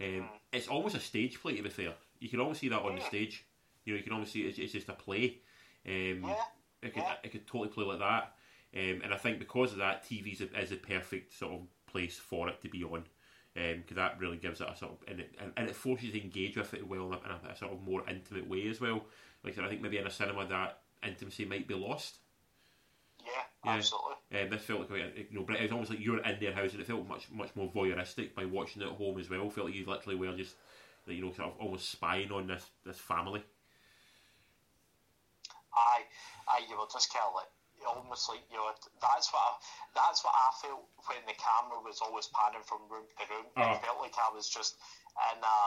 Um, 0.00 0.28
It's 0.52 0.68
almost 0.68 0.94
a 0.94 1.00
stage 1.00 1.40
play, 1.40 1.56
to 1.56 1.62
be 1.62 1.70
fair. 1.70 1.94
You 2.20 2.28
can 2.28 2.40
almost 2.40 2.60
see 2.60 2.68
that 2.68 2.80
on 2.82 2.96
the 2.96 3.02
stage. 3.02 3.44
You 3.88 3.94
know, 3.94 3.98
you 3.98 4.04
can 4.04 4.12
obviously 4.12 4.42
it's, 4.42 4.58
it's 4.58 4.72
just 4.72 4.88
a 4.90 4.92
play. 4.92 5.38
Um, 5.86 6.22
Yeah, 6.24 6.42
It 6.82 6.92
could 6.94 7.02
yeah. 7.02 7.14
it 7.24 7.32
could 7.32 7.46
totally 7.46 7.70
play 7.70 7.84
like 7.86 7.98
that. 8.00 8.34
Um, 8.76 9.00
and 9.02 9.14
I 9.14 9.16
think 9.16 9.38
because 9.38 9.72
of 9.72 9.78
that, 9.78 10.04
TV 10.04 10.32
is 10.32 10.42
a, 10.42 10.60
is 10.60 10.72
a 10.72 10.76
perfect 10.76 11.32
sort 11.32 11.54
of 11.54 11.60
place 11.86 12.18
for 12.18 12.48
it 12.50 12.60
to 12.62 12.68
be 12.68 12.84
on. 12.84 13.04
Because 13.54 13.96
that 13.96 14.20
really 14.20 14.36
gives 14.36 14.60
it 14.60 14.68
a 14.70 14.76
sort 14.76 14.92
of 14.92 14.98
and 15.08 15.20
it, 15.20 15.34
and, 15.40 15.52
and 15.56 15.68
it 15.68 15.74
forces 15.74 16.04
you 16.06 16.12
to 16.12 16.22
engage 16.22 16.56
with 16.56 16.74
it 16.74 16.86
well 16.86 17.06
in 17.06 17.14
a, 17.14 17.16
in 17.16 17.50
a, 17.50 17.56
sort 17.56 17.72
of 17.72 17.80
more 17.82 18.04
intimate 18.08 18.46
way 18.48 18.68
as 18.68 18.80
well. 18.80 19.02
Like 19.42 19.54
I 19.54 19.56
said, 19.56 19.64
I 19.64 19.68
think 19.68 19.80
maybe 19.80 19.98
in 19.98 20.06
a 20.06 20.10
cinema 20.10 20.46
that 20.46 20.80
intimacy 21.02 21.44
might 21.46 21.66
be 21.66 21.74
lost. 21.74 22.18
Yeah, 23.24 23.30
Yeah. 23.64 23.76
absolutely. 23.76 24.14
Um, 24.42 24.50
this 24.50 24.62
felt 24.62 24.90
like 24.90 25.28
you 25.30 25.38
know, 25.38 25.44
but 25.46 25.56
it 25.56 25.62
was 25.62 25.72
almost 25.72 25.90
like 25.90 26.00
you 26.00 26.12
were 26.12 26.22
in 26.22 26.38
their 26.38 26.52
house, 26.52 26.72
and 26.72 26.80
it 26.82 26.86
felt 26.86 27.08
much 27.08 27.30
much 27.30 27.56
more 27.56 27.72
voyeuristic 27.72 28.34
by 28.34 28.44
watching 28.44 28.82
it 28.82 28.86
at 28.88 28.92
home 28.92 29.18
as 29.18 29.30
well. 29.30 29.46
It 29.46 29.52
felt 29.54 29.66
like 29.68 29.74
you 29.74 29.86
literally 29.86 30.18
were 30.18 30.36
just, 30.36 30.56
you 31.06 31.24
know, 31.24 31.32
sort 31.32 31.48
of 31.48 31.58
almost 31.58 31.90
spying 31.90 32.30
on 32.30 32.46
this 32.46 32.66
this 32.84 32.98
family. 32.98 33.42
I, 35.78 36.04
I, 36.50 36.56
you 36.66 36.74
were 36.74 36.90
just 36.90 37.12
kind 37.14 37.24
of 37.30 37.38
like 37.38 37.52
almost 37.86 38.26
like 38.26 38.42
you 38.50 38.58
know. 38.58 38.74
That's 39.00 39.30
what 39.30 39.42
I, 39.42 39.50
that's 39.94 40.26
what 40.26 40.34
I 40.34 40.48
felt 40.58 40.84
when 41.06 41.22
the 41.30 41.36
camera 41.38 41.78
was 41.80 42.02
always 42.02 42.26
panning 42.34 42.66
from 42.66 42.82
room 42.90 43.06
to 43.06 43.24
room. 43.30 43.46
Ah. 43.54 43.78
It 43.78 43.86
felt 43.86 44.02
like 44.02 44.18
I 44.18 44.34
was 44.34 44.50
just 44.50 44.76
in 45.34 45.38
a, 45.38 45.58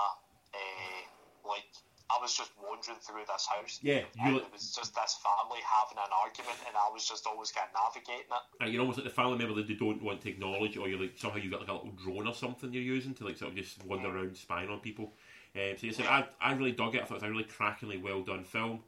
uh, 0.52 1.48
like 1.48 1.72
I 2.12 2.20
was 2.22 2.36
just 2.36 2.52
wandering 2.60 3.00
through 3.00 3.24
this 3.28 3.48
house. 3.48 3.80
Yeah, 3.82 4.04
and 4.20 4.36
you 4.36 4.40
it 4.44 4.52
was 4.52 4.76
just 4.76 4.96
this 4.96 5.18
family 5.24 5.64
having 5.64 5.98
an 5.98 6.12
argument, 6.12 6.60
and 6.68 6.76
I 6.76 6.92
was 6.92 7.08
just 7.08 7.26
always 7.26 7.52
kind 7.52 7.68
of 7.72 7.80
navigating 7.80 8.28
it. 8.28 8.44
like, 8.60 8.72
you're 8.72 8.82
almost 8.82 9.00
like 9.00 9.08
the 9.08 9.16
family 9.16 9.38
member 9.38 9.56
that 9.56 9.68
they 9.68 9.80
don't 9.80 10.02
want 10.04 10.22
to 10.22 10.30
acknowledge, 10.30 10.76
or 10.76 10.90
you're 10.90 11.00
like 11.00 11.16
somehow 11.16 11.38
you 11.38 11.50
got 11.50 11.62
like 11.62 11.70
a 11.70 11.74
little 11.74 11.96
drone 11.96 12.28
or 12.28 12.34
something 12.36 12.74
you're 12.74 12.84
using 12.84 13.14
to 13.16 13.26
like 13.26 13.38
sort 13.38 13.52
of 13.52 13.58
just 13.58 13.84
wander 13.86 14.10
around 14.10 14.36
spying 14.36 14.70
on 14.70 14.80
people. 14.80 15.14
Um, 15.56 15.76
so 15.78 15.88
you 15.88 15.94
said 15.94 16.06
I, 16.06 16.28
I 16.40 16.54
really 16.54 16.72
dug 16.72 16.96
it. 16.96 17.02
I 17.02 17.06
thought 17.06 17.16
it 17.16 17.24
was 17.24 17.30
a 17.30 17.32
really 17.32 17.44
crackingly 17.44 17.98
well 17.98 18.22
done 18.22 18.44
film. 18.44 18.84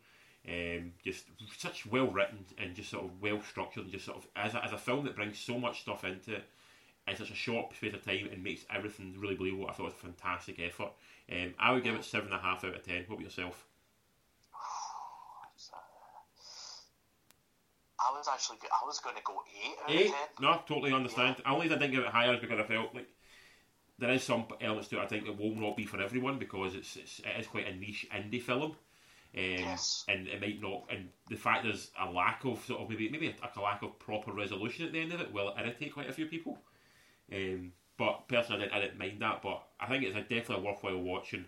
Um, 0.48 0.92
just 1.04 1.26
such 1.58 1.86
well 1.86 2.08
written 2.08 2.40
and 2.58 2.76
just 2.76 2.90
sort 2.90 3.06
of 3.06 3.22
well 3.22 3.42
structured 3.42 3.84
and 3.84 3.94
just 3.94 4.06
sort 4.06 4.18
of 4.18 4.28
as 4.36 4.54
a, 4.54 4.64
as 4.64 4.74
a 4.74 4.78
film 4.78 5.06
that 5.06 5.16
brings 5.16 5.40
so 5.40 5.58
much 5.58 5.82
stuff 5.82 6.04
into 6.04 6.36
it 6.36 6.44
in 7.08 7.16
such 7.16 7.32
a 7.32 7.36
short 7.36 7.74
space 7.76 7.94
of 7.94 8.04
time 8.04 8.28
and 8.32 8.44
makes 8.44 8.66
everything 8.74 9.16
really 9.18 9.36
believable. 9.36 9.68
I 9.70 9.74
thought 9.74 9.84
it 9.84 9.86
was 9.86 9.94
a 9.94 9.98
fantastic 9.98 10.60
effort. 10.60 10.92
Um, 11.32 11.54
I 11.58 11.72
would 11.72 11.84
give 11.84 11.96
it 11.96 12.04
seven 12.04 12.28
and 12.28 12.36
a 12.36 12.44
half 12.44 12.64
out 12.66 12.76
of 12.76 12.84
ten. 12.86 13.06
What 13.08 13.16
about 13.16 13.24
yourself? 13.24 13.66
I 18.00 18.12
was 18.12 18.28
actually, 18.32 18.58
I 18.64 18.86
was 18.86 19.00
going 19.00 19.16
to 19.16 19.22
go 19.24 19.42
eight 19.64 19.78
out 19.82 19.90
Eight? 19.90 20.14
No, 20.42 20.62
totally 20.68 20.92
understand. 20.92 21.38
Only 21.46 21.68
I 21.68 21.70
didn't 21.70 21.92
give 21.92 22.04
it 22.04 22.10
higher 22.10 22.34
is 22.34 22.42
because 22.42 22.60
I 22.60 22.64
felt 22.64 22.94
like 22.94 23.08
there 23.98 24.12
is 24.12 24.24
some 24.24 24.46
elements 24.60 24.90
to 24.90 25.00
it 25.00 25.04
I 25.04 25.06
think 25.06 25.26
it 25.26 25.38
will 25.38 25.56
not 25.56 25.78
be 25.78 25.86
for 25.86 26.02
everyone 26.02 26.38
because 26.38 26.76
it's, 26.76 26.98
it's 26.98 27.20
it 27.20 27.40
is 27.40 27.48
quite 27.48 27.68
a 27.68 27.76
niche 27.76 28.08
indie 28.14 28.42
film. 28.42 28.76
Um, 29.36 29.42
Yes. 29.42 30.06
and 30.08 30.28
it 30.28 30.40
might 30.40 30.62
not, 30.62 30.86
and 30.92 31.10
the 31.28 31.36
fact 31.36 31.64
there's 31.64 31.90
a 32.00 32.10
lack 32.12 32.46
of 32.46 32.64
sort 32.66 32.82
of 32.82 32.90
maybe 32.90 33.10
maybe 33.10 33.28
a, 33.42 33.60
a 33.60 33.62
lack 33.62 33.82
of 33.82 33.98
proper 33.98 34.32
resolution 34.32 34.86
at 34.86 34.92
the 34.92 35.02
end 35.02 35.12
of 35.12 35.22
it 35.22 35.34
will 35.34 35.56
irritate 35.58 35.94
quite 35.94 36.08
a 36.10 36.14
few 36.14 36.28
people. 36.28 36.60
Um, 37.32 37.72
but 37.98 38.28
personally, 38.28 38.62
I 38.62 38.64
didn't, 38.66 38.74
I 38.74 38.82
didn't 38.82 39.00
mind 39.00 39.22
that. 39.22 39.42
But 39.42 39.64
I 39.80 39.88
think 39.88 40.04
it's 40.04 40.16
a, 40.16 40.22
definitely 40.22 40.64
worthwhile 40.66 41.00
watching. 41.00 41.46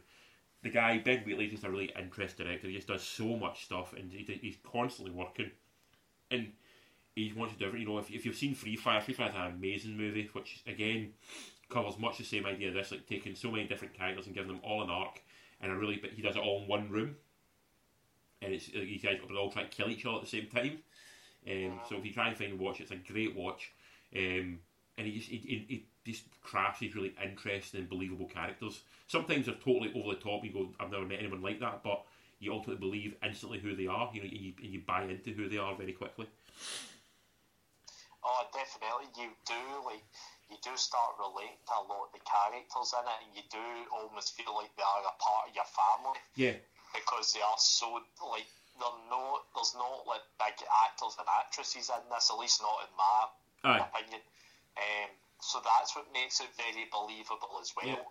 The 0.64 0.70
guy 0.72 0.98
Ben 0.98 1.20
Wheatley 1.26 1.46
is 1.46 1.52
just 1.52 1.64
a 1.64 1.70
really 1.70 1.94
interesting 2.00 2.48
director. 2.48 2.68
He 2.68 2.76
just 2.76 2.88
does 2.88 3.04
so 3.04 3.36
much 3.36 3.66
stuff, 3.66 3.94
and 3.94 4.12
he, 4.12 4.24
he's 4.42 4.58
constantly 4.64 5.14
working. 5.14 5.52
And 6.32 6.54
he 7.16 7.32
wants 7.34 7.54
to 7.54 7.60
do 7.60 7.66
everything. 7.66 7.88
You 7.88 7.94
know, 7.94 8.00
if, 8.00 8.10
if 8.10 8.26
you've 8.26 8.36
seen 8.36 8.56
Free 8.56 8.76
Fire, 8.76 9.00
Free 9.02 9.14
Fire 9.14 9.30
is 9.30 9.36
an 9.36 9.54
amazing 9.54 9.96
movie, 9.96 10.28
which 10.34 10.64
again 10.66 11.14
covers 11.70 12.00
much 12.00 12.18
the 12.18 12.24
same 12.24 12.48
idea. 12.48 12.72
This 12.72 12.92
like 12.92 13.06
taking 13.08 13.36
so 13.36 13.52
many 13.52 13.68
different 13.68 13.94
characters 13.94 14.26
and 14.26 14.34
giving 14.34 14.50
them 14.52 14.62
all 14.64 14.82
an 14.82 14.90
arc, 14.90 15.22
and 15.62 15.72
a 15.72 15.76
really, 15.76 15.98
but 15.98 16.12
he 16.12 16.24
does 16.24 16.36
it 16.36 16.42
all 16.42 16.64
in 16.64 16.68
one 16.68 16.90
room, 16.90 17.16
and 18.42 18.54
it's 18.54 18.74
like, 18.74 18.88
you 18.88 19.00
guys 19.00 19.20
all 19.38 19.52
try 19.52 19.64
to 19.64 19.70
kill 19.70 19.90
each 19.90 20.06
other 20.06 20.18
at 20.18 20.22
the 20.22 20.28
same 20.28 20.48
time. 20.48 20.80
Um, 21.48 21.80
so 21.88 21.98
if 21.98 22.06
you 22.06 22.12
try 22.12 22.28
and 22.28 22.38
find 22.38 22.54
a 22.54 22.56
watch, 22.56 22.82
it's 22.82 22.92
a 22.92 22.96
great 22.96 23.36
watch. 23.36 23.72
Um, 24.16 24.60
and 24.98 25.08
he 25.08 25.18
just 25.18 25.30
he, 25.30 25.38
he, 25.38 25.86
he 26.04 26.12
just 26.12 26.24
crafts 26.42 26.80
these 26.80 26.96
really 26.96 27.14
interesting 27.24 27.82
and 27.82 27.90
believable 27.90 28.28
characters. 28.28 28.82
Sometimes 29.08 29.46
they're 29.46 29.56
totally 29.56 29.92
over 29.96 30.16
the 30.16 30.22
top. 30.22 30.44
You 30.44 30.52
go, 30.52 30.70
I've 30.80 30.92
never 30.92 31.06
met 31.06 31.20
anyone 31.20 31.42
like 31.42 31.60
that, 31.60 31.84
but 31.84 32.04
you 32.40 32.54
ultimately 32.54 32.80
believe 32.80 33.16
instantly 33.24 33.60
who 33.60 33.76
they 33.76 33.88
are. 33.88 34.10
You 34.14 34.22
know, 34.22 34.30
and 34.30 34.38
you, 34.38 34.54
and 34.62 34.74
you 34.74 34.82
buy 34.86 35.04
into 35.04 35.32
who 35.32 35.50
they 35.50 35.58
are 35.58 35.76
very 35.76 35.94
quickly. 35.94 36.28
Oh, 38.24 38.48
definitely. 38.54 39.06
You 39.22 39.30
do 39.46 39.86
like 39.86 40.02
you 40.50 40.58
do 40.64 40.72
start 40.78 41.14
relating 41.20 41.62
to 41.68 41.74
a 41.74 41.84
lot 41.86 42.10
of 42.10 42.12
the 42.14 42.24
characters 42.26 42.94
in 42.94 43.06
it, 43.06 43.20
and 43.22 43.32
you 43.38 43.44
do 43.50 43.66
almost 43.94 44.34
feel 44.38 44.54
like 44.56 44.74
they 44.78 44.84
are 44.84 45.06
a 45.06 45.16
part 45.22 45.50
of 45.50 45.56
your 45.56 45.70
family. 45.70 46.20
Yeah. 46.36 46.58
Because 46.96 47.34
they 47.34 47.44
are 47.44 47.60
so 47.60 48.00
like 48.32 48.48
they're 48.80 49.02
no 49.12 49.40
there's 49.54 49.76
not 49.76 50.08
like 50.08 50.24
big 50.40 50.56
actors 50.88 51.16
and 51.20 51.28
actresses 51.28 51.92
in 51.92 52.04
this, 52.10 52.32
at 52.32 52.40
least 52.40 52.62
not 52.64 52.88
in 52.88 52.92
my 52.96 53.20
Aye. 53.64 53.86
opinion. 53.92 54.22
Um, 54.78 55.12
so 55.42 55.60
that's 55.60 55.96
what 55.96 56.08
makes 56.14 56.40
it 56.40 56.48
very 56.56 56.88
believable 56.92 57.60
as 57.62 57.72
well. 57.76 57.88
Yeah. 57.88 58.04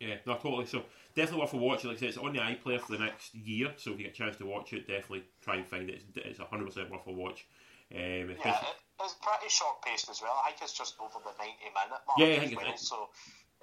Yeah, 0.00 0.16
no, 0.26 0.34
totally. 0.36 0.64
So 0.64 0.84
definitely 1.14 1.42
worth 1.42 1.52
a 1.52 1.58
watch. 1.58 1.84
Like 1.84 1.96
I 1.96 2.00
said, 2.00 2.08
it's 2.08 2.16
on 2.16 2.32
the 2.32 2.40
iPlayer 2.40 2.80
for 2.80 2.96
the 2.96 3.04
next 3.04 3.34
year. 3.34 3.74
So 3.76 3.92
if 3.92 3.98
you 3.98 4.04
get 4.04 4.14
a 4.14 4.16
chance 4.16 4.36
to 4.36 4.46
watch 4.46 4.72
it, 4.72 4.88
definitely 4.88 5.24
try 5.42 5.56
and 5.56 5.66
find 5.66 5.90
it. 5.90 6.02
It's, 6.16 6.40
it's 6.40 6.40
100% 6.40 6.90
worth 6.90 7.06
a 7.06 7.12
watch. 7.12 7.44
Um, 7.92 8.32
Yeah, 8.40 8.56
it's 9.04 9.14
pretty 9.20 9.48
short 9.48 9.82
paced 9.82 10.08
as 10.08 10.22
well. 10.22 10.40
I 10.40 10.52
think 10.52 10.62
it's 10.62 10.72
just 10.72 10.96
over 11.00 11.20
the 11.20 11.36
90 11.36 11.52
minute 11.68 12.00
mark 12.08 12.16
Yeah, 12.16 12.40
I 12.40 12.46
think 12.46 12.56
well, 12.56 12.76
so 12.76 13.08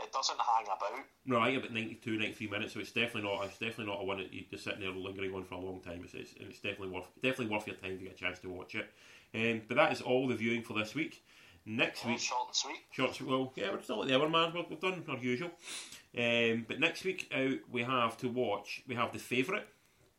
it 0.02 0.12
doesn't 0.12 0.40
hang 0.40 0.66
about. 0.66 1.06
Think 1.46 1.58
about 1.58 1.74
92, 1.74 2.18
93 2.18 2.48
minutes, 2.48 2.74
so 2.74 2.80
it's 2.80 2.92
definitely 2.92 3.24
not. 3.24 3.46
It's 3.46 3.58
definitely 3.58 3.88
not 3.88 4.02
a 4.02 4.04
one 4.04 4.18
that 4.18 4.34
you're 4.34 4.46
just 4.50 4.64
sitting 4.64 4.80
there 4.82 4.92
lingering 4.92 5.34
on 5.34 5.44
for 5.44 5.56
a 5.56 5.60
long 5.60 5.82
time. 5.82 6.02
It's, 6.04 6.14
it's, 6.14 6.34
and 6.40 6.50
it's 6.50 6.60
definitely 6.60 6.90
worth 6.90 7.08
definitely 7.22 7.48
worth 7.54 7.68
your 7.68 7.76
time 7.76 7.98
to 7.98 8.04
get 8.04 8.14
a 8.14 8.18
chance 8.18 8.40
to 8.40 8.50
watch 8.50 8.76
it. 8.76 8.90
Um, 9.36 9.62
but 9.68 9.76
that 9.76 9.92
is 9.92 10.02
all 10.02 10.28
the 10.28 10.36
viewing 10.36 10.64
for 10.64 10.74
this 10.74 10.96
week. 10.96 11.24
Next 11.66 12.06
Yeah, 12.06 12.12
week, 12.12 12.20
short 12.20 12.48
and 12.48 12.56
sweet. 12.56 12.80
Shorts, 12.92 13.22
well, 13.22 13.52
yeah, 13.56 13.72
we're 13.72 13.82
still 13.82 14.02
at 14.02 14.08
the 14.08 14.16
hour, 14.16 14.30
man. 14.30 14.54
We're, 14.54 14.64
we've 14.70 14.80
done 14.80 15.04
our 15.10 15.18
usual. 15.18 15.52
Um, 16.18 16.66
but 16.68 16.80
next 16.80 17.04
week 17.04 17.30
out, 17.36 17.60
we 17.70 17.84
have 17.84 18.18
to 18.20 18.30
watch. 18.30 18.84
We 18.88 18.96
have 18.96 19.12
the 19.12 19.20
favourite, 19.20 19.68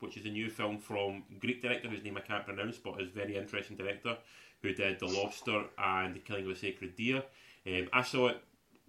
which 0.01 0.19
is 0.19 0.27
a 0.27 0.31
new 0.31 0.51
film 0.51 0.79
from 0.79 1.25
Greek 1.41 1.63
director 1.63 1.89
whose 1.89 2.05
name 2.05 2.19
I 2.19 2.21
can't 2.21 2.45
pronounce, 2.45 2.77
but 2.77 3.01
is 3.01 3.09
a 3.09 3.13
very 3.13 3.37
interesting 3.37 3.77
director 3.77 4.19
who 4.63 4.75
did 4.75 4.99
The 4.99 5.07
Lobster 5.07 5.65
and 5.79 6.15
The 6.15 6.21
Killing 6.21 6.45
of 6.45 6.51
a 6.51 6.57
Sacred 6.57 6.95
Deer. 6.97 7.23
Um, 7.67 7.89
I 7.93 8.03
saw 8.03 8.29
it 8.29 8.43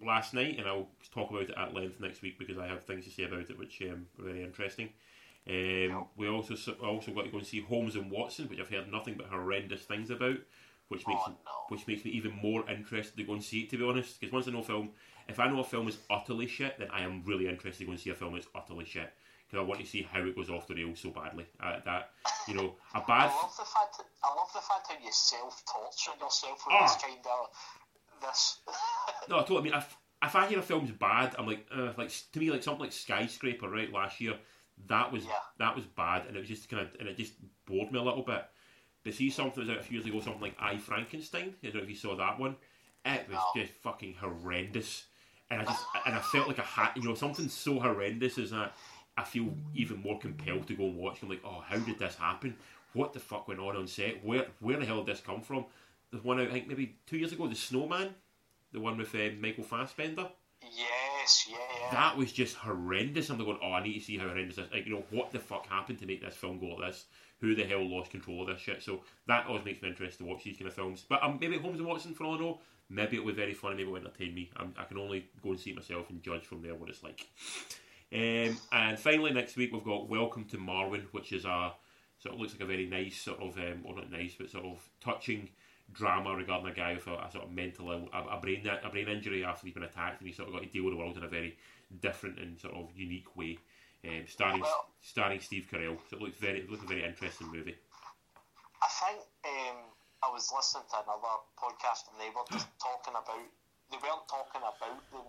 last 0.04 0.34
night, 0.34 0.58
and 0.58 0.66
I'll 0.66 0.88
talk 1.12 1.30
about 1.30 1.42
it 1.42 1.54
at 1.56 1.74
length 1.74 2.00
next 2.00 2.22
week 2.22 2.38
because 2.38 2.58
I 2.58 2.66
have 2.66 2.84
things 2.84 3.04
to 3.04 3.10
say 3.10 3.24
about 3.24 3.50
it, 3.50 3.58
which 3.58 3.80
um, 3.82 4.06
are 4.18 4.24
very 4.24 4.42
interesting. 4.42 4.90
Um, 5.48 6.06
we 6.16 6.28
also 6.28 6.54
also 6.82 7.12
got 7.12 7.24
to 7.24 7.30
go 7.30 7.38
and 7.38 7.46
see 7.46 7.60
Holmes 7.60 7.96
and 7.96 8.10
Watson, 8.10 8.48
which 8.48 8.60
I've 8.60 8.68
heard 8.68 8.90
nothing 8.92 9.14
but 9.14 9.26
horrendous 9.26 9.82
things 9.82 10.10
about, 10.10 10.36
which 10.88 11.06
makes 11.06 11.22
Oh, 11.26 11.30
no. 11.30 11.50
which 11.68 11.86
makes 11.86 12.04
me 12.04 12.10
even 12.12 12.32
more 12.42 12.68
interested 12.68 13.16
to 13.16 13.24
go 13.24 13.32
and 13.32 13.42
see 13.42 13.60
it. 13.60 13.70
To 13.70 13.78
be 13.78 13.84
honest, 13.84 14.20
because 14.20 14.32
once 14.32 14.48
I 14.48 14.50
know 14.52 14.60
a 14.60 14.64
film, 14.64 14.90
if 15.28 15.40
I 15.40 15.48
know 15.48 15.60
a 15.60 15.64
film 15.64 15.88
is 15.88 15.98
utterly 16.10 16.46
shit, 16.46 16.78
then 16.78 16.88
I 16.92 17.02
am 17.02 17.22
really 17.24 17.48
interested 17.48 17.78
to 17.80 17.84
go 17.86 17.92
and 17.92 18.00
see 18.00 18.10
a 18.10 18.14
film 18.14 18.34
that's 18.34 18.48
utterly 18.54 18.84
shit 18.84 19.12
because 19.48 19.64
I 19.64 19.66
want 19.68 19.80
to 19.80 19.86
see 19.86 20.02
how 20.12 20.20
it 20.20 20.36
goes 20.36 20.48
off 20.50 20.68
the 20.68 20.74
rails 20.76 21.00
so 21.00 21.10
badly. 21.10 21.46
Uh, 21.58 21.80
that 21.84 22.10
you 22.46 22.54
know, 22.54 22.74
a 22.94 23.00
bad. 23.00 23.26
love 23.26 23.54
the 23.58 23.64
fact 23.64 23.96
that, 23.98 24.06
I 24.22 24.28
love 24.34 24.50
the 24.54 24.60
fact 24.60 24.86
how 24.88 24.94
you 25.04 25.10
self 25.10 25.62
torture 25.66 26.16
yourself 26.22 26.62
with 26.66 26.76
Ah. 26.78 26.82
this 26.86 27.02
kind 27.02 27.18
of 27.26 27.48
this. 28.20 28.58
No, 29.28 29.36
I 29.36 29.40
totally. 29.40 29.60
I 29.60 29.62
mean, 29.64 29.74
if, 29.74 29.96
if 30.24 30.34
I 30.34 30.46
hear 30.48 30.58
a 30.58 30.62
film's 30.62 30.90
bad, 30.90 31.36
I'm 31.38 31.46
like, 31.46 31.64
uh, 31.74 31.92
like 31.96 32.10
to 32.32 32.40
me, 32.40 32.50
like 32.50 32.62
something 32.62 32.80
like 32.82 32.92
Skyscraper, 32.92 33.68
right? 33.68 33.92
Last 33.92 34.20
year, 34.20 34.34
that 34.88 35.12
was 35.12 35.24
Yeah. 35.24 35.32
that 35.58 35.76
was 35.76 35.84
bad, 35.84 36.26
and 36.26 36.36
it 36.36 36.40
was 36.40 36.48
just 36.48 36.68
kind 36.68 36.82
of, 36.82 36.88
and 36.98 37.08
it 37.08 37.16
just 37.16 37.34
bored 37.66 37.92
me 37.92 37.98
a 37.98 38.02
little 38.02 38.22
bit. 38.22 38.44
But 39.04 39.14
see, 39.14 39.30
something 39.30 39.52
that 39.54 39.60
was 39.60 39.70
out 39.70 39.80
a 39.80 39.82
few 39.84 39.98
years 39.98 40.06
ago, 40.08 40.20
something 40.20 40.40
like 40.42 40.56
I 40.58 40.78
Frankenstein. 40.78 41.54
I 41.62 41.66
don't 41.66 41.76
know 41.76 41.82
if 41.82 41.88
you 41.90 41.94
saw 41.96 42.16
that 42.16 42.38
one. 42.40 42.56
It 43.04 43.28
was 43.28 43.38
No. 43.54 43.62
just 43.62 43.72
fucking 43.74 44.14
horrendous, 44.14 45.04
and 45.50 45.60
I 45.60 45.64
just 45.64 45.84
and 46.06 46.14
I 46.14 46.20
felt 46.20 46.48
like 46.48 46.58
I 46.58 46.62
had, 46.62 46.92
you 46.96 47.02
know, 47.02 47.14
something 47.14 47.48
so 47.48 47.78
horrendous 47.78 48.36
is 48.38 48.50
that 48.50 48.74
I 49.16 49.22
feel 49.24 49.54
even 49.74 50.02
more 50.02 50.18
compelled 50.18 50.66
to 50.68 50.74
go 50.74 50.84
and 50.86 50.96
watch. 50.96 51.22
I'm 51.22 51.28
like, 51.28 51.44
oh, 51.44 51.62
how 51.66 51.78
did 51.78 51.98
this 51.98 52.16
happen? 52.16 52.56
What 52.94 53.12
the 53.12 53.20
fuck 53.20 53.46
went 53.46 53.60
on 53.60 53.76
on 53.76 53.86
set? 53.86 54.24
Where 54.24 54.46
where 54.60 54.78
the 54.78 54.86
hell 54.86 55.04
did 55.04 55.14
this 55.14 55.20
come 55.20 55.40
from? 55.42 55.66
There's 56.10 56.24
one 56.24 56.40
I 56.40 56.46
think 56.46 56.66
maybe 56.66 56.96
two 57.06 57.18
years 57.18 57.32
ago, 57.32 57.46
The 57.46 57.54
Snowman, 57.54 58.14
the 58.72 58.80
one 58.80 58.96
with 58.96 59.14
uh, 59.14 59.30
Michael 59.40 59.64
Fassbender. 59.64 60.28
yes, 60.62 61.46
yeah, 61.50 61.56
yeah. 61.80 61.90
That 61.92 62.16
was 62.16 62.32
just 62.32 62.56
horrendous. 62.56 63.30
I'm 63.30 63.38
going, 63.38 63.58
oh, 63.62 63.72
I 63.72 63.82
need 63.82 63.94
to 63.94 64.04
see 64.04 64.18
how 64.18 64.28
horrendous 64.28 64.56
this. 64.56 64.66
Like, 64.72 64.86
you 64.86 64.92
know, 64.94 65.04
what 65.10 65.30
the 65.30 65.38
fuck 65.38 65.66
happened 65.68 65.98
to 66.00 66.06
make 66.06 66.20
this 66.20 66.34
film 66.34 66.58
go 66.58 66.66
like 66.66 66.92
this? 66.92 67.04
Who 67.40 67.54
the 67.54 67.64
hell 67.64 67.88
lost 67.88 68.10
control 68.10 68.42
of 68.42 68.48
this 68.48 68.60
shit? 68.60 68.82
So 68.82 69.02
that 69.26 69.46
always 69.46 69.64
makes 69.64 69.82
me 69.82 69.88
interested 69.88 70.18
to 70.18 70.24
watch 70.24 70.44
these 70.44 70.56
kind 70.56 70.68
of 70.68 70.74
films. 70.74 71.04
But 71.08 71.22
um, 71.22 71.38
maybe 71.40 71.58
Holmes 71.58 71.78
and 71.78 71.86
Watson, 71.88 72.12
for 72.14 72.24
all 72.24 72.34
I 72.34 72.38
know, 72.38 72.60
maybe 72.90 73.16
it 73.16 73.24
will 73.24 73.32
be 73.32 73.40
very 73.40 73.54
funny. 73.54 73.76
Maybe 73.76 73.88
it 73.88 73.92
will 73.92 73.98
entertain 74.00 74.34
me. 74.34 74.50
I'm, 74.56 74.74
I 74.76 74.84
can 74.84 74.98
only 74.98 75.26
go 75.42 75.50
and 75.50 75.60
see 75.60 75.70
it 75.70 75.76
myself 75.76 76.10
and 76.10 76.22
judge 76.22 76.44
from 76.44 76.60
there 76.62 76.74
what 76.74 76.90
it's 76.90 77.02
like. 77.02 77.26
Um, 78.12 78.58
and 78.72 78.98
finally, 78.98 79.32
next 79.32 79.56
week 79.56 79.72
we've 79.72 79.84
got 79.84 80.08
Welcome 80.08 80.44
to 80.46 80.58
Marwen, 80.58 81.04
which 81.12 81.32
is 81.32 81.44
a 81.44 81.72
sort 82.18 82.34
of 82.34 82.40
looks 82.40 82.52
like 82.52 82.62
a 82.62 82.66
very 82.66 82.86
nice 82.86 83.16
sort 83.16 83.40
of, 83.40 83.56
um, 83.56 83.82
or 83.84 83.94
not 83.94 84.10
nice, 84.10 84.34
but 84.38 84.50
sort 84.50 84.64
of 84.66 84.78
touching 85.00 85.48
drama 85.92 86.34
regarding 86.34 86.68
a 86.70 86.74
guy 86.74 86.94
with 86.94 87.06
a, 87.06 87.14
a 87.14 87.30
sort 87.30 87.44
of 87.44 87.50
mental, 87.52 87.90
Ill, 87.90 88.08
a, 88.12 88.36
a 88.36 88.40
brain 88.40 88.66
a 88.66 88.88
brain 88.88 89.08
injury 89.08 89.44
after 89.44 89.66
he's 89.66 89.74
been 89.74 89.82
attacked, 89.84 90.20
and 90.20 90.28
he's 90.28 90.36
sort 90.36 90.48
of 90.48 90.54
got 90.54 90.62
to 90.62 90.68
deal 90.68 90.84
with 90.84 90.94
the 90.94 90.98
world 90.98 91.16
in 91.16 91.24
a 91.24 91.28
very 91.28 91.56
different 92.00 92.38
and 92.38 92.58
sort 92.60 92.74
of 92.74 92.88
unique 92.94 93.36
way. 93.36 93.58
Um, 94.06 94.24
starring 94.26 94.60
Well- 94.60 94.88
starring 95.02 95.40
Steve 95.40 95.66
Carell, 95.70 95.98
so 96.08 96.16
it 96.16 96.22
looks 96.22 96.38
very 96.38 96.60
it 96.60 96.70
looks 96.70 96.82
a 96.84 96.86
very 96.86 97.04
interesting 97.04 97.48
movie. 97.48 97.76
I 98.82 98.88
think 98.88 99.20
um, 99.44 99.76
I 100.24 100.28
was 100.32 100.48
listening 100.54 100.84
to 100.88 100.96
another 101.04 101.36
podcast 101.60 102.08
and 102.08 102.16
they 102.16 102.30
were 102.32 102.46
just 102.50 102.68
talking 102.80 103.12
about. 103.12 103.44
They 103.90 103.98
weren't 103.98 104.24
talking 104.28 104.62
about 104.62 104.78
the. 105.12 105.20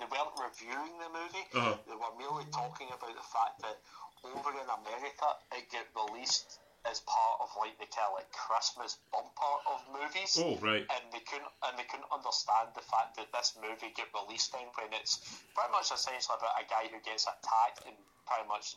They 0.00 0.08
weren't 0.08 0.32
reviewing 0.40 0.96
the 0.96 1.10
movie. 1.12 1.44
Uh-huh. 1.52 1.76
They 1.84 1.92
were 1.92 2.14
merely 2.16 2.48
talking 2.48 2.88
about 2.88 3.12
the 3.12 3.26
fact 3.28 3.60
that 3.60 3.76
over 4.24 4.48
in 4.56 4.64
America 4.64 5.28
it 5.52 5.68
get 5.68 5.84
released 5.92 6.60
as 6.88 7.00
part 7.04 7.36
of 7.44 7.48
like 7.60 7.76
the 7.76 7.84
kind 7.92 8.08
of 8.08 8.16
like 8.16 8.30
Christmas 8.32 8.96
bumper 9.12 9.54
of 9.68 9.78
movies. 9.92 10.38
Oh 10.40 10.56
right, 10.64 10.86
and 10.88 11.02
they 11.12 11.20
couldn't 11.26 11.50
and 11.68 11.76
they 11.76 11.84
couldn't 11.84 12.08
understand 12.08 12.72
the 12.72 12.80
fact 12.84 13.16
that 13.20 13.28
this 13.36 13.56
movie 13.60 13.92
get 13.92 14.08
released 14.16 14.52
then 14.56 14.68
when 14.80 14.88
it's 14.96 15.20
pretty 15.52 15.70
much 15.72 15.92
essentially 15.92 16.36
about 16.40 16.56
a 16.56 16.64
guy 16.68 16.88
who 16.88 16.96
gets 17.04 17.28
attacked 17.28 17.84
and 17.84 17.96
pretty 18.24 18.48
much 18.48 18.76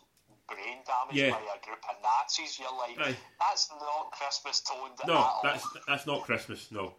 brain 0.52 0.84
damaged 0.84 1.16
Yeah. 1.16 1.32
by 1.32 1.40
a 1.48 1.60
group 1.64 1.80
of 1.88 1.96
Nazis. 2.04 2.60
You're 2.60 2.76
like, 2.76 3.00
Aye. 3.00 3.16
that's 3.40 3.72
not 3.72 4.12
Christmas 4.12 4.60
toned 4.60 5.00
at 5.00 5.08
no, 5.08 5.16
all. 5.16 5.40
that's 5.44 5.64
that's 5.88 6.06
not 6.06 6.24
Christmas, 6.28 6.68
no. 6.72 6.94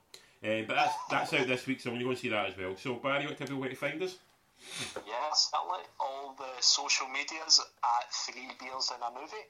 Um, 0.45 0.65
but 0.69 0.77
that's 0.77 0.95
that's 1.11 1.33
out 1.33 1.47
this 1.49 1.67
week, 1.67 1.81
so 1.81 1.89
I'm 1.91 1.97
going 1.97 2.01
to 2.01 2.05
go 2.05 2.11
and 2.13 2.19
see 2.19 2.29
that 2.29 2.49
as 2.53 2.57
well. 2.57 2.77
So 2.77 2.95
Barry, 2.97 3.27
what 3.27 3.37
tell 3.37 3.47
people 3.47 3.61
where 3.61 3.69
to 3.71 3.77
find 3.77 4.01
us? 4.03 4.17
Yeah, 4.97 5.33
certainly. 5.35 5.85
All 6.01 6.35
the 6.39 6.49
social 6.61 7.09
medias 7.09 7.61
at 7.85 8.13
Three 8.13 8.49
Beers 8.61 8.93
in 8.95 9.03
a 9.03 9.11
Movie. 9.21 9.45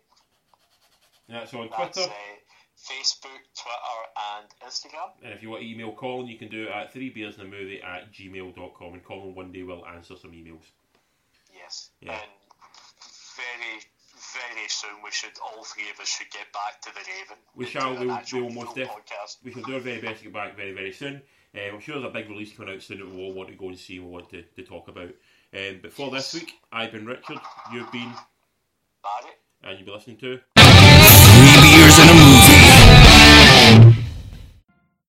Yeah, 1.28 1.44
so 1.46 1.60
on 1.62 1.70
That's 1.76 1.96
Twitter. 1.96 2.10
uh, 2.10 2.14
Facebook, 2.76 3.40
Twitter, 3.54 3.98
and 4.36 4.48
Instagram. 4.70 5.10
And 5.24 5.32
if 5.32 5.42
you 5.42 5.50
want 5.50 5.62
to 5.62 5.68
email 5.68 5.92
Colin, 5.92 6.26
you 6.26 6.36
can 6.38 6.48
do 6.48 6.64
it 6.64 6.68
at 6.70 6.92
threebeersinamovie 6.92 7.82
at 7.84 8.12
gmail.com 8.12 8.92
and 8.94 9.04
Colin 9.04 9.34
one 9.34 9.52
day 9.52 9.62
will 9.62 9.86
answer 9.86 10.16
some 10.20 10.32
emails. 10.32 10.64
Yes. 11.54 11.90
Yeah. 12.00 12.12
And 12.12 12.20
very, 13.36 13.80
very 14.56 14.68
soon 14.68 14.90
we 15.02 15.10
should, 15.12 15.30
all 15.42 15.64
three 15.64 15.88
of 15.94 16.00
us 16.00 16.08
should 16.08 16.30
get 16.30 16.52
back 16.52 16.80
to 16.82 16.90
the 16.92 17.00
Raven. 17.00 17.36
We 17.56 17.64
shall, 17.66 17.94
do 17.94 18.00
we'll- 18.00 18.12
actual 18.12 18.42
we'll 18.46 18.64
most 18.64 18.74
def- 18.74 18.90
We 19.44 19.52
shall 19.52 19.62
do 19.62 19.74
our 19.74 19.80
very 19.80 20.00
best 20.00 20.18
to 20.18 20.24
get 20.24 20.32
back 20.34 20.56
very, 20.56 20.72
very 20.74 20.92
soon. 20.92 21.22
Um, 21.54 21.60
I'm 21.74 21.80
sure 21.80 21.94
there's 22.00 22.10
a 22.10 22.12
big 22.12 22.28
release 22.28 22.52
coming 22.54 22.74
out 22.74 22.82
soon 22.82 22.98
that 22.98 23.08
we 23.10 23.22
all 23.22 23.32
want 23.32 23.48
to 23.48 23.54
go 23.54 23.68
and 23.68 23.78
see 23.78 23.96
and 23.96 24.06
we 24.06 24.10
want 24.12 24.28
to, 24.30 24.42
to 24.42 24.62
talk 24.62 24.88
about. 24.88 25.10
Um, 25.56 25.78
but 25.80 25.92
for 25.92 26.10
this 26.10 26.34
week, 26.34 26.52
I've 26.72 26.90
been 26.92 27.06
Richard, 27.06 27.38
you've 27.72 27.90
been, 27.92 28.12
Barry. 29.02 29.32
and 29.62 29.78
you've 29.78 29.86
been 29.86 29.94
listening 29.94 30.16
to. 30.18 30.40